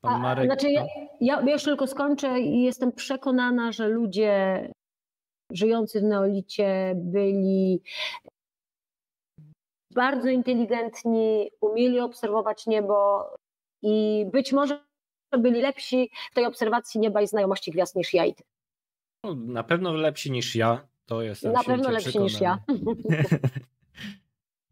[0.00, 0.44] Pan Marek...
[0.44, 0.86] A, znaczy ja,
[1.20, 4.60] ja, ja już tylko skończę i jestem przekonana, że ludzie
[5.52, 7.82] żyjący w neolicie byli
[9.94, 13.24] bardzo inteligentni, umieli obserwować niebo
[13.82, 14.84] i być może
[15.38, 18.42] byli lepsi w tej obserwacji nieba i znajomości gwiazd niż ja i ty.
[19.24, 22.32] No, na pewno lepsi niż ja, to jestem Na pewno lepsi przekonany.
[22.32, 22.58] niż ja.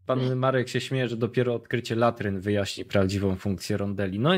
[0.06, 4.18] Pan Marek się śmieje, że dopiero odkrycie latryn wyjaśni prawdziwą funkcję rondeli.
[4.18, 4.30] No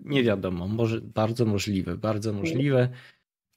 [0.00, 2.88] nie wiadomo, może bardzo możliwe, bardzo możliwe.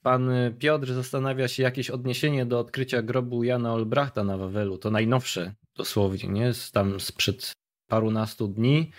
[0.06, 4.78] Pan Piotr zastanawia się jakieś odniesienie do odkrycia grobu Jana Olbrachta na Wawelu.
[4.78, 6.52] To najnowsze dosłownie, nie?
[6.72, 7.52] Tam sprzed
[7.90, 8.90] parunastu dni.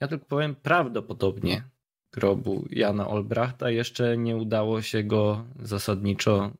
[0.00, 1.64] Ja tylko powiem prawdopodobnie
[2.12, 3.70] grobu Jana Olbrachta.
[3.70, 6.50] Jeszcze nie udało się go zasadniczo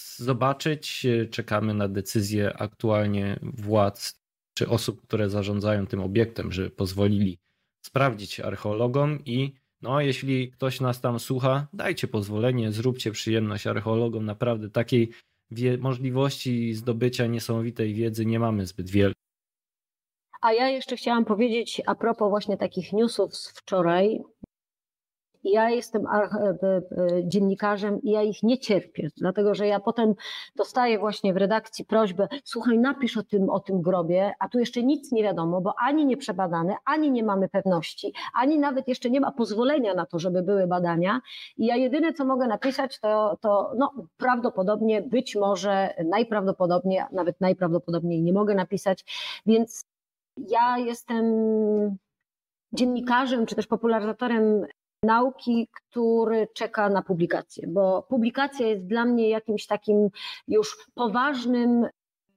[0.00, 1.06] zobaczyć.
[1.30, 4.20] Czekamy na decyzję aktualnie władz
[4.54, 7.38] czy osób, które zarządzają tym obiektem, że pozwolili
[7.86, 9.52] sprawdzić archeologom i
[9.84, 14.24] no, jeśli ktoś nas tam słucha, dajcie pozwolenie, zróbcie przyjemność archeologom.
[14.24, 15.10] Naprawdę takiej
[15.78, 19.12] możliwości zdobycia niesamowitej wiedzy nie mamy zbyt wiele.
[20.42, 24.20] A ja jeszcze chciałam powiedzieć a propos właśnie takich newsów z wczoraj.
[25.44, 26.06] Ja jestem
[27.24, 30.14] dziennikarzem i ja ich nie cierpię, dlatego że ja potem
[30.56, 34.82] dostaję właśnie w redakcji prośbę, słuchaj, napisz o tym, o tym grobie, a tu jeszcze
[34.82, 39.20] nic nie wiadomo, bo ani nie przebadane, ani nie mamy pewności, ani nawet jeszcze nie
[39.20, 41.20] ma pozwolenia na to, żeby były badania.
[41.56, 48.22] I ja jedyne, co mogę napisać, to, to no, prawdopodobnie, być może, najprawdopodobniej, nawet najprawdopodobniej
[48.22, 49.04] nie mogę napisać,
[49.46, 49.84] więc
[50.36, 51.24] ja jestem
[52.72, 54.66] dziennikarzem czy też popularyzatorem
[55.04, 60.08] nauki, który czeka na publikację, bo publikacja jest dla mnie jakimś takim
[60.48, 61.86] już poważnym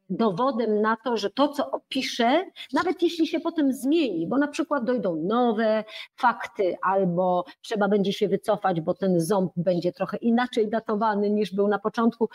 [0.10, 4.84] dowodem na to, że to, co opiszę, nawet jeśli się potem zmieni, bo na przykład
[4.84, 5.84] dojdą nowe
[6.16, 11.68] fakty, albo trzeba będzie się wycofać, bo ten ząb będzie trochę inaczej datowany niż był
[11.68, 12.30] na początku,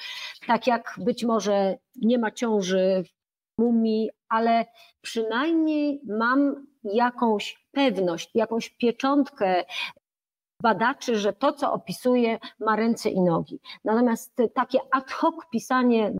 [0.47, 3.05] tak jak być może nie ma ciąży
[3.59, 4.67] mumii, ale
[5.01, 9.65] przynajmniej mam jakąś pewność, jakąś pieczątkę
[10.63, 13.61] badaczy, że to, co opisuje, ma ręce i nogi.
[13.85, 16.13] Natomiast takie ad hoc pisanie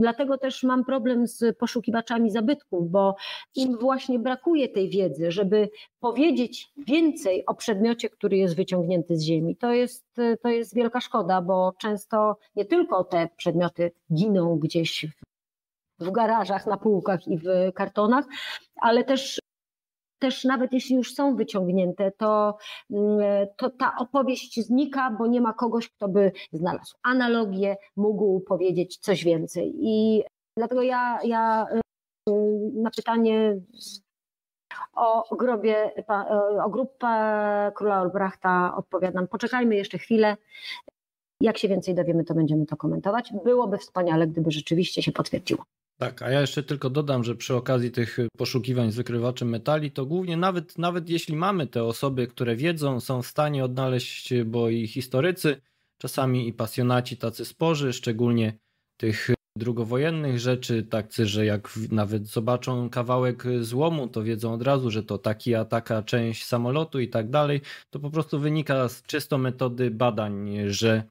[0.00, 3.16] Dlatego też mam problem z poszukiwaczami zabytków, bo
[3.54, 5.70] im właśnie brakuje tej wiedzy, żeby
[6.00, 9.56] powiedzieć więcej o przedmiocie, który jest wyciągnięty z ziemi.
[9.56, 10.06] To jest,
[10.42, 15.06] to jest wielka szkoda, bo często nie tylko te przedmioty giną gdzieś
[16.00, 17.44] w, w garażach, na półkach i w
[17.74, 18.24] kartonach,
[18.80, 19.40] ale też
[20.22, 22.56] też nawet jeśli już są wyciągnięte, to,
[22.90, 23.18] mm,
[23.56, 29.24] to ta opowieść znika, bo nie ma kogoś, kto by znalazł analogię, mógł powiedzieć coś
[29.24, 29.74] więcej.
[29.76, 30.22] I
[30.56, 31.66] dlatego ja, ja
[32.28, 32.32] y,
[32.74, 33.60] na pytanie
[34.94, 35.90] o grobie,
[36.64, 37.08] o grupę
[37.74, 40.36] króla Olbrachta odpowiadam, poczekajmy jeszcze chwilę.
[41.40, 43.32] Jak się więcej dowiemy, to będziemy to komentować.
[43.44, 45.64] Byłoby wspaniale, gdyby rzeczywiście się potwierdziło.
[46.02, 50.06] Tak, a ja jeszcze tylko dodam, że przy okazji tych poszukiwań z wykrywaczem metali, to
[50.06, 54.86] głównie nawet, nawet jeśli mamy te osoby, które wiedzą, są w stanie odnaleźć, bo i
[54.86, 55.60] historycy,
[55.98, 58.58] czasami i pasjonaci tacy sporzy, szczególnie
[58.96, 65.02] tych drugowojennych rzeczy, tacy, że jak nawet zobaczą kawałek złomu, to wiedzą od razu, że
[65.02, 67.60] to taki a taka część samolotu i tak dalej,
[67.90, 71.02] to po prostu wynika z czysto metody badań, że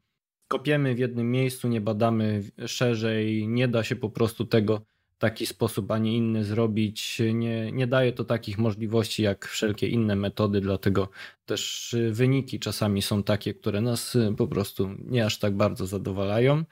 [0.52, 4.82] kopiemy w jednym miejscu, nie badamy szerzej, nie da się po prostu tego
[5.16, 7.22] w taki sposób, a nie inny zrobić.
[7.34, 11.10] Nie, nie daje to takich możliwości jak wszelkie inne metody, dlatego
[11.46, 16.64] też wyniki czasami są takie, które nas po prostu nie aż tak bardzo zadowalają.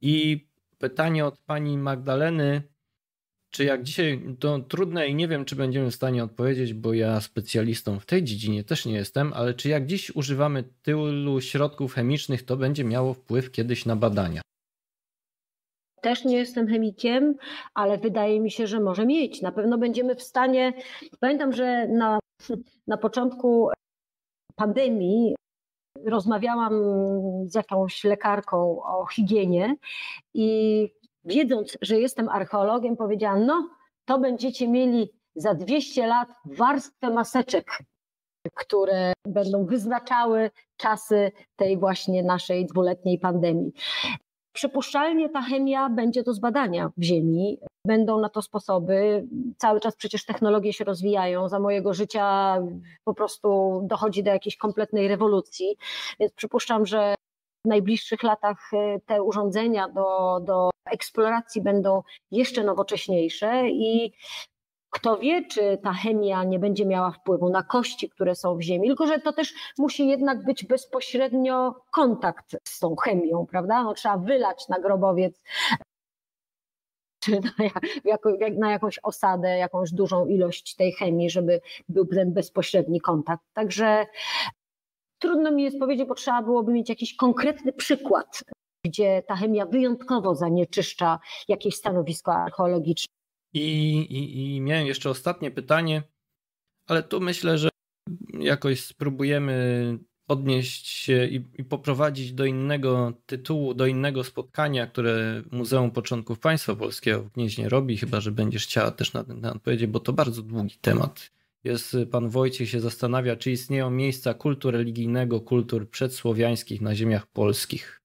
[0.00, 0.46] I
[0.78, 2.62] pytanie od pani Magdaleny
[3.50, 7.20] czy jak dzisiaj, to trudne i nie wiem, czy będziemy w stanie odpowiedzieć, bo ja
[7.20, 12.42] specjalistą w tej dziedzinie też nie jestem, ale czy jak dziś używamy tylu środków chemicznych,
[12.42, 14.40] to będzie miało wpływ kiedyś na badania?
[16.02, 17.34] Też nie jestem chemikiem,
[17.74, 19.42] ale wydaje mi się, że może mieć.
[19.42, 20.72] Na pewno będziemy w stanie.
[21.20, 22.18] Pamiętam, że na,
[22.86, 23.70] na początku
[24.56, 25.34] pandemii
[26.04, 26.72] rozmawiałam
[27.46, 29.76] z jakąś lekarką o higienie
[30.34, 30.88] i
[31.30, 33.68] wiedząc, że jestem archeologiem, powiedziałam, no
[34.04, 37.78] to będziecie mieli za 200 lat warstwę maseczek,
[38.54, 43.72] które będą wyznaczały czasy tej właśnie naszej dwuletniej pandemii.
[44.52, 47.58] Przypuszczalnie ta chemia będzie do zbadania w Ziemi.
[47.86, 49.28] Będą na to sposoby.
[49.58, 51.48] Cały czas przecież technologie się rozwijają.
[51.48, 52.56] Za mojego życia
[53.04, 55.76] po prostu dochodzi do jakiejś kompletnej rewolucji.
[56.20, 57.14] Więc przypuszczam, że
[57.64, 64.12] w najbliższych latach e, te urządzenia do, do eksploracji będą jeszcze nowocześniejsze i
[64.90, 68.88] kto wie, czy ta chemia nie będzie miała wpływu na kości, które są w ziemi,
[68.88, 73.82] tylko że to też musi jednak być bezpośrednio kontakt z tą chemią, prawda?
[73.82, 75.42] No, trzeba wylać na grobowiec
[77.20, 77.40] czy
[78.58, 83.44] na, jakąś osadę, jakąś dużą ilość tej chemii, żeby był ten bezpośredni kontakt.
[83.52, 84.06] Także
[85.20, 88.44] Trudno mi jest powiedzieć, bo trzeba byłoby mieć jakiś konkretny przykład,
[88.84, 91.18] gdzie ta chemia wyjątkowo zanieczyszcza
[91.48, 93.14] jakieś stanowisko archeologiczne.
[93.54, 96.02] I, i, I miałem jeszcze ostatnie pytanie,
[96.86, 97.68] ale tu myślę, że
[98.32, 99.98] jakoś spróbujemy
[100.28, 106.76] odnieść się i, i, poprowadzić do innego tytułu, do innego spotkania, które Muzeum Początków Państwa
[106.76, 110.12] Polskiego w Gnieźnie robi, chyba że będziesz chciała też na ten temat powiedzieć, bo to
[110.12, 111.30] bardzo długi temat.
[111.64, 118.00] Jest pan Wojciech się zastanawia, czy istnieją miejsca kultu religijnego, kultur przedsłowiańskich na ziemiach polskich.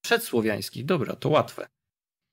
[0.00, 1.66] Przedsłowiańskich, dobra, to łatwe.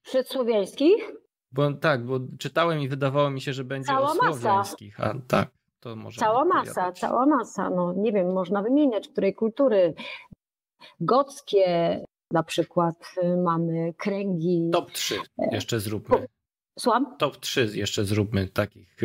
[0.04, 1.12] Przedsłowiańskich?
[1.52, 5.00] Bo tak, bo czytałem i wydawało mi się, że będzie cała o słowiańskich.
[5.00, 5.50] A tak,
[5.80, 6.20] to może.
[6.20, 7.70] Cała masa, cała masa.
[7.70, 9.94] No nie wiem, można wymieniać, której kultury.
[11.00, 12.02] Gockie
[12.32, 14.70] na przykład y, mamy kręgi.
[14.74, 15.20] Top 3
[15.52, 16.28] jeszcze zróbmy.
[16.80, 17.18] Słucham?
[17.18, 18.96] Top 3 jeszcze zróbmy takich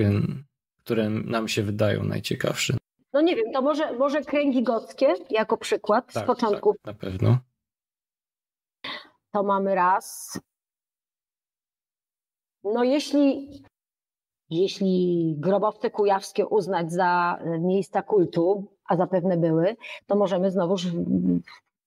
[0.89, 2.77] które nam się wydają najciekawsze.
[3.13, 6.73] No nie wiem, to może, może kręgi gockie jako przykład tak, z początku.
[6.73, 7.39] Tak, na pewno.
[9.33, 10.39] To mamy raz.
[12.65, 13.51] No jeśli,
[14.51, 20.87] jeśli grobowce kujawskie uznać za miejsca kultu, a zapewne były, to możemy znowuż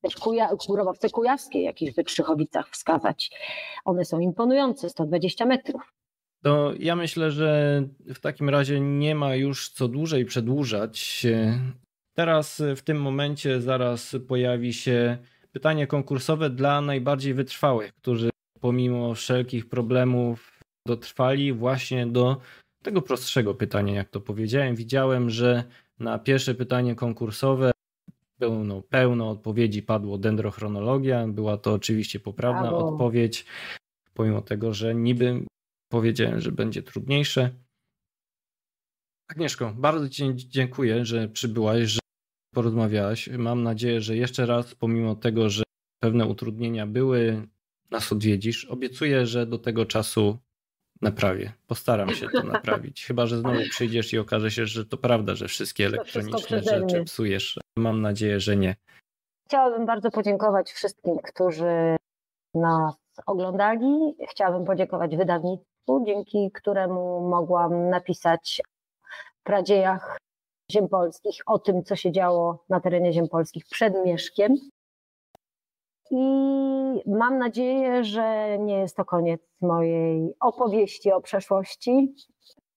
[0.02, 3.32] też kuja, grobowce kujawskie jakieś w Wytrzychowicach wskazać.
[3.86, 6.01] One są imponujące, 120 metrów.
[6.44, 11.28] To ja myślę, że w takim razie nie ma już co dłużej przedłużać.
[12.14, 15.18] Teraz w tym momencie zaraz pojawi się
[15.52, 22.38] pytanie konkursowe dla najbardziej wytrwałych, którzy pomimo wszelkich problemów dotrwali właśnie do
[22.84, 24.76] tego prostszego pytania, jak to powiedziałem.
[24.76, 25.64] Widziałem, że
[26.00, 27.72] na pierwsze pytanie konkursowe
[28.40, 31.28] pełno, pełno odpowiedzi padło dendrochronologia.
[31.28, 32.88] Była to oczywiście poprawna Brawo.
[32.90, 33.46] odpowiedź,
[34.14, 35.46] pomimo tego, że niby
[35.92, 37.50] powiedziałem, że będzie trudniejsze.
[39.32, 42.00] Agnieszko, bardzo Ci dziękuję, że przybyłaś, że
[42.54, 43.28] porozmawiałaś.
[43.28, 45.64] Mam nadzieję, że jeszcze raz, pomimo tego, że
[46.00, 47.48] pewne utrudnienia były,
[47.92, 48.66] nas odwiedzisz.
[48.66, 50.38] Obiecuję, że do tego czasu
[51.02, 51.54] naprawię.
[51.68, 53.04] Postaram się to naprawić.
[53.08, 57.60] Chyba, że znowu przyjdziesz i okaże się, że to prawda, że wszystkie elektroniczne rzeczy psujesz.
[57.78, 58.76] Mam nadzieję, że nie.
[59.48, 61.98] Chciałabym bardzo podziękować wszystkim, którzy
[62.56, 62.96] nas
[63.26, 64.16] oglądali.
[64.30, 65.71] Chciałabym podziękować wydawnictwu,
[66.06, 68.62] dzięki któremu mogłam napisać
[69.40, 70.18] w pradziejach
[70.72, 74.56] ziem polskich o tym, co się działo na terenie ziem polskich przed Mieszkiem.
[76.12, 76.26] I
[77.06, 82.16] mam nadzieję, że nie jest to koniec mojej opowieści o przeszłości.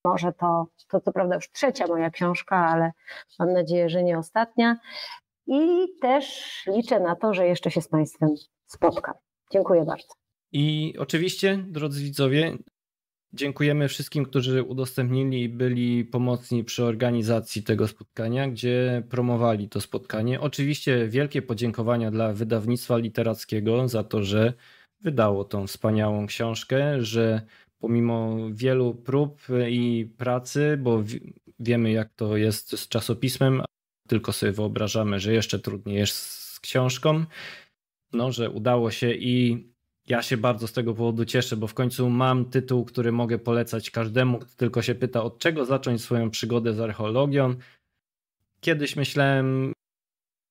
[0.05, 2.91] Może to, to co prawda już trzecia moja książka, ale
[3.39, 4.77] mam nadzieję, że nie ostatnia.
[5.47, 8.29] I też liczę na to, że jeszcze się z Państwem
[8.65, 9.13] spotkam.
[9.51, 10.13] Dziękuję bardzo.
[10.51, 12.57] I oczywiście, drodzy widzowie,
[13.35, 20.41] Dziękujemy wszystkim, którzy udostępnili i byli pomocni przy organizacji tego spotkania, gdzie promowali to spotkanie.
[20.41, 24.53] Oczywiście wielkie podziękowania dla wydawnictwa literackiego za to, że
[25.01, 27.41] wydało tą wspaniałą książkę, że
[27.79, 31.03] pomimo wielu prób i pracy, bo
[31.59, 33.61] wiemy jak to jest z czasopismem,
[34.07, 37.25] tylko sobie wyobrażamy, że jeszcze trudniej jest z książką,
[38.13, 39.67] no, że udało się i
[40.07, 43.91] ja się bardzo z tego powodu cieszę, bo w końcu mam tytuł, który mogę polecać
[43.91, 47.55] każdemu, kto tylko się pyta, od czego zacząć swoją przygodę z archeologią.
[48.59, 49.73] Kiedyś myślałem,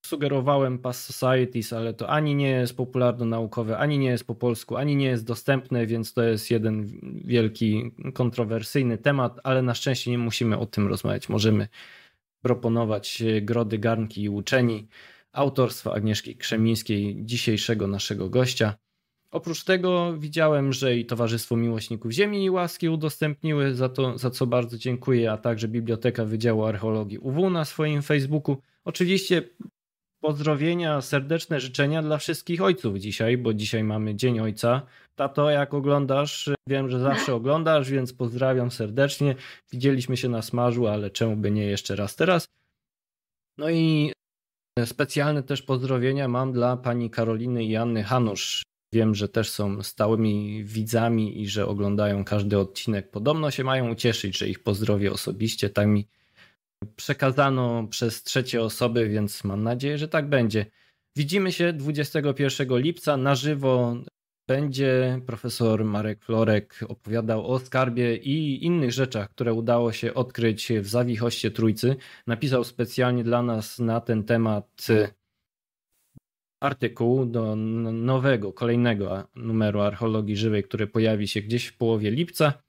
[0.06, 4.96] sugerowałem Past Societies, ale to ani nie jest popularno-naukowe, ani nie jest po polsku, ani
[4.96, 10.58] nie jest dostępne, więc to jest jeden wielki, kontrowersyjny temat, ale na szczęście nie musimy
[10.58, 11.28] o tym rozmawiać.
[11.28, 11.68] Możemy
[12.42, 14.88] proponować grody, garnki i uczeni
[15.32, 18.74] autorstwa Agnieszki Krzemińskiej, dzisiejszego naszego gościa.
[19.34, 24.46] Oprócz tego widziałem, że i Towarzystwo Miłośników Ziemi i Łaski udostępniły, za, to, za co
[24.46, 28.56] bardzo dziękuję, a także Biblioteka Wydziału Archeologii UW na swoim Facebooku.
[28.84, 29.42] Oczywiście
[30.20, 34.82] pozdrowienia, serdeczne życzenia dla wszystkich ojców dzisiaj, bo dzisiaj mamy Dzień Ojca.
[35.14, 39.34] Tato, jak oglądasz, wiem, że zawsze oglądasz, więc pozdrawiam serdecznie.
[39.72, 42.46] Widzieliśmy się na smażu, ale czemu by nie jeszcze raz teraz.
[43.58, 44.12] No i
[44.84, 50.64] specjalne też pozdrowienia mam dla pani Karoliny i Anny Hanusz, Wiem, że też są stałymi
[50.64, 53.10] widzami i że oglądają każdy odcinek.
[53.10, 55.70] Podobno się mają ucieszyć, że ich pozdrowię osobiście.
[55.70, 56.08] Tak mi
[56.96, 60.66] przekazano przez trzecie osoby, więc mam nadzieję, że tak będzie.
[61.16, 63.96] Widzimy się 21 lipca na żywo.
[64.48, 70.86] Będzie profesor Marek Florek opowiadał o skarbie i innych rzeczach, które udało się odkryć w
[70.86, 71.96] Zawichoście Trójcy.
[72.26, 74.86] Napisał specjalnie dla nas na ten temat
[76.64, 82.62] artykuł do nowego, kolejnego numeru archeologii żywej, który pojawi się gdzieś w połowie lipca.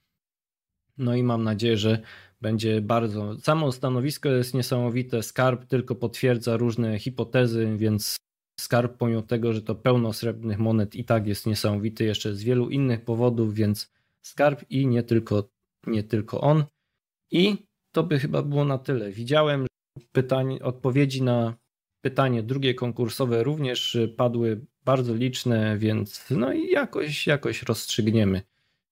[0.97, 2.01] No i mam nadzieję, że
[2.41, 3.39] będzie bardzo.
[3.39, 5.23] Samo stanowisko jest niesamowite.
[5.23, 8.17] Skarb tylko potwierdza różne hipotezy, więc
[8.59, 12.69] skarb, pomimo tego, że to pełno srebrnych monet, i tak jest niesamowity jeszcze z wielu
[12.69, 13.91] innych powodów, więc
[14.25, 15.49] skarb i nie tylko,
[15.87, 16.63] nie tylko on.
[17.31, 17.57] I
[17.91, 19.11] to by chyba było na tyle.
[19.11, 19.67] Widziałem
[20.11, 21.57] pytań, odpowiedzi na
[22.05, 28.41] pytanie drugie konkursowe również padły bardzo liczne, więc no i jakoś, jakoś rozstrzygniemy,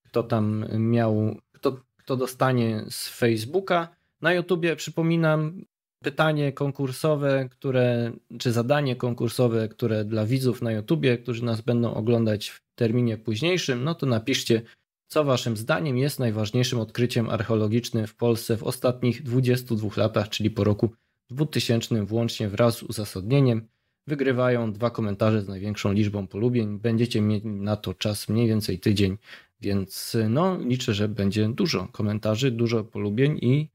[0.04, 3.88] kto tam miał, kto, kto dostanie z Facebooka.
[4.22, 5.62] Na YouTubie przypominam
[6.04, 12.50] pytanie konkursowe, które, czy zadanie konkursowe, które dla widzów na YouTubie, którzy nas będą oglądać
[12.50, 14.62] w terminie późniejszym, no to napiszcie,
[15.08, 20.64] co waszym zdaniem jest najważniejszym odkryciem archeologicznym w Polsce w ostatnich 22 latach, czyli po
[20.64, 20.94] roku
[21.30, 23.68] 2000 włącznie wraz z uzasadnieniem
[24.08, 26.80] wygrywają dwa komentarze z największą liczbą polubień.
[26.80, 29.18] Będziecie mieli na to czas mniej więcej tydzień,
[29.62, 33.70] więc no liczę, że będzie dużo komentarzy, dużo polubień i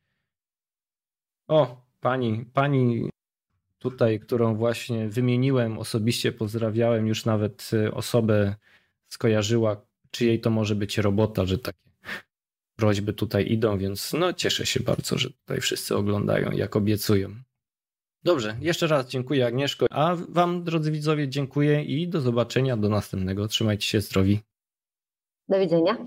[1.49, 3.11] o, pani, pani
[3.79, 8.55] tutaj, którą właśnie wymieniłem, osobiście pozdrawiałem, już nawet y, osobę
[9.09, 11.88] skojarzyła, czyjej to może być robota, że takie
[12.79, 17.35] prośby tutaj idą, więc no cieszę się bardzo, że tutaj wszyscy oglądają, jak obiecują.
[18.23, 23.49] Dobrze, jeszcze raz dziękuję Agnieszko, a wam drodzy widzowie dziękuję i do zobaczenia, do następnego.
[23.49, 24.41] Trzymajcie się zdrowi.
[25.49, 25.97] Do widzenia.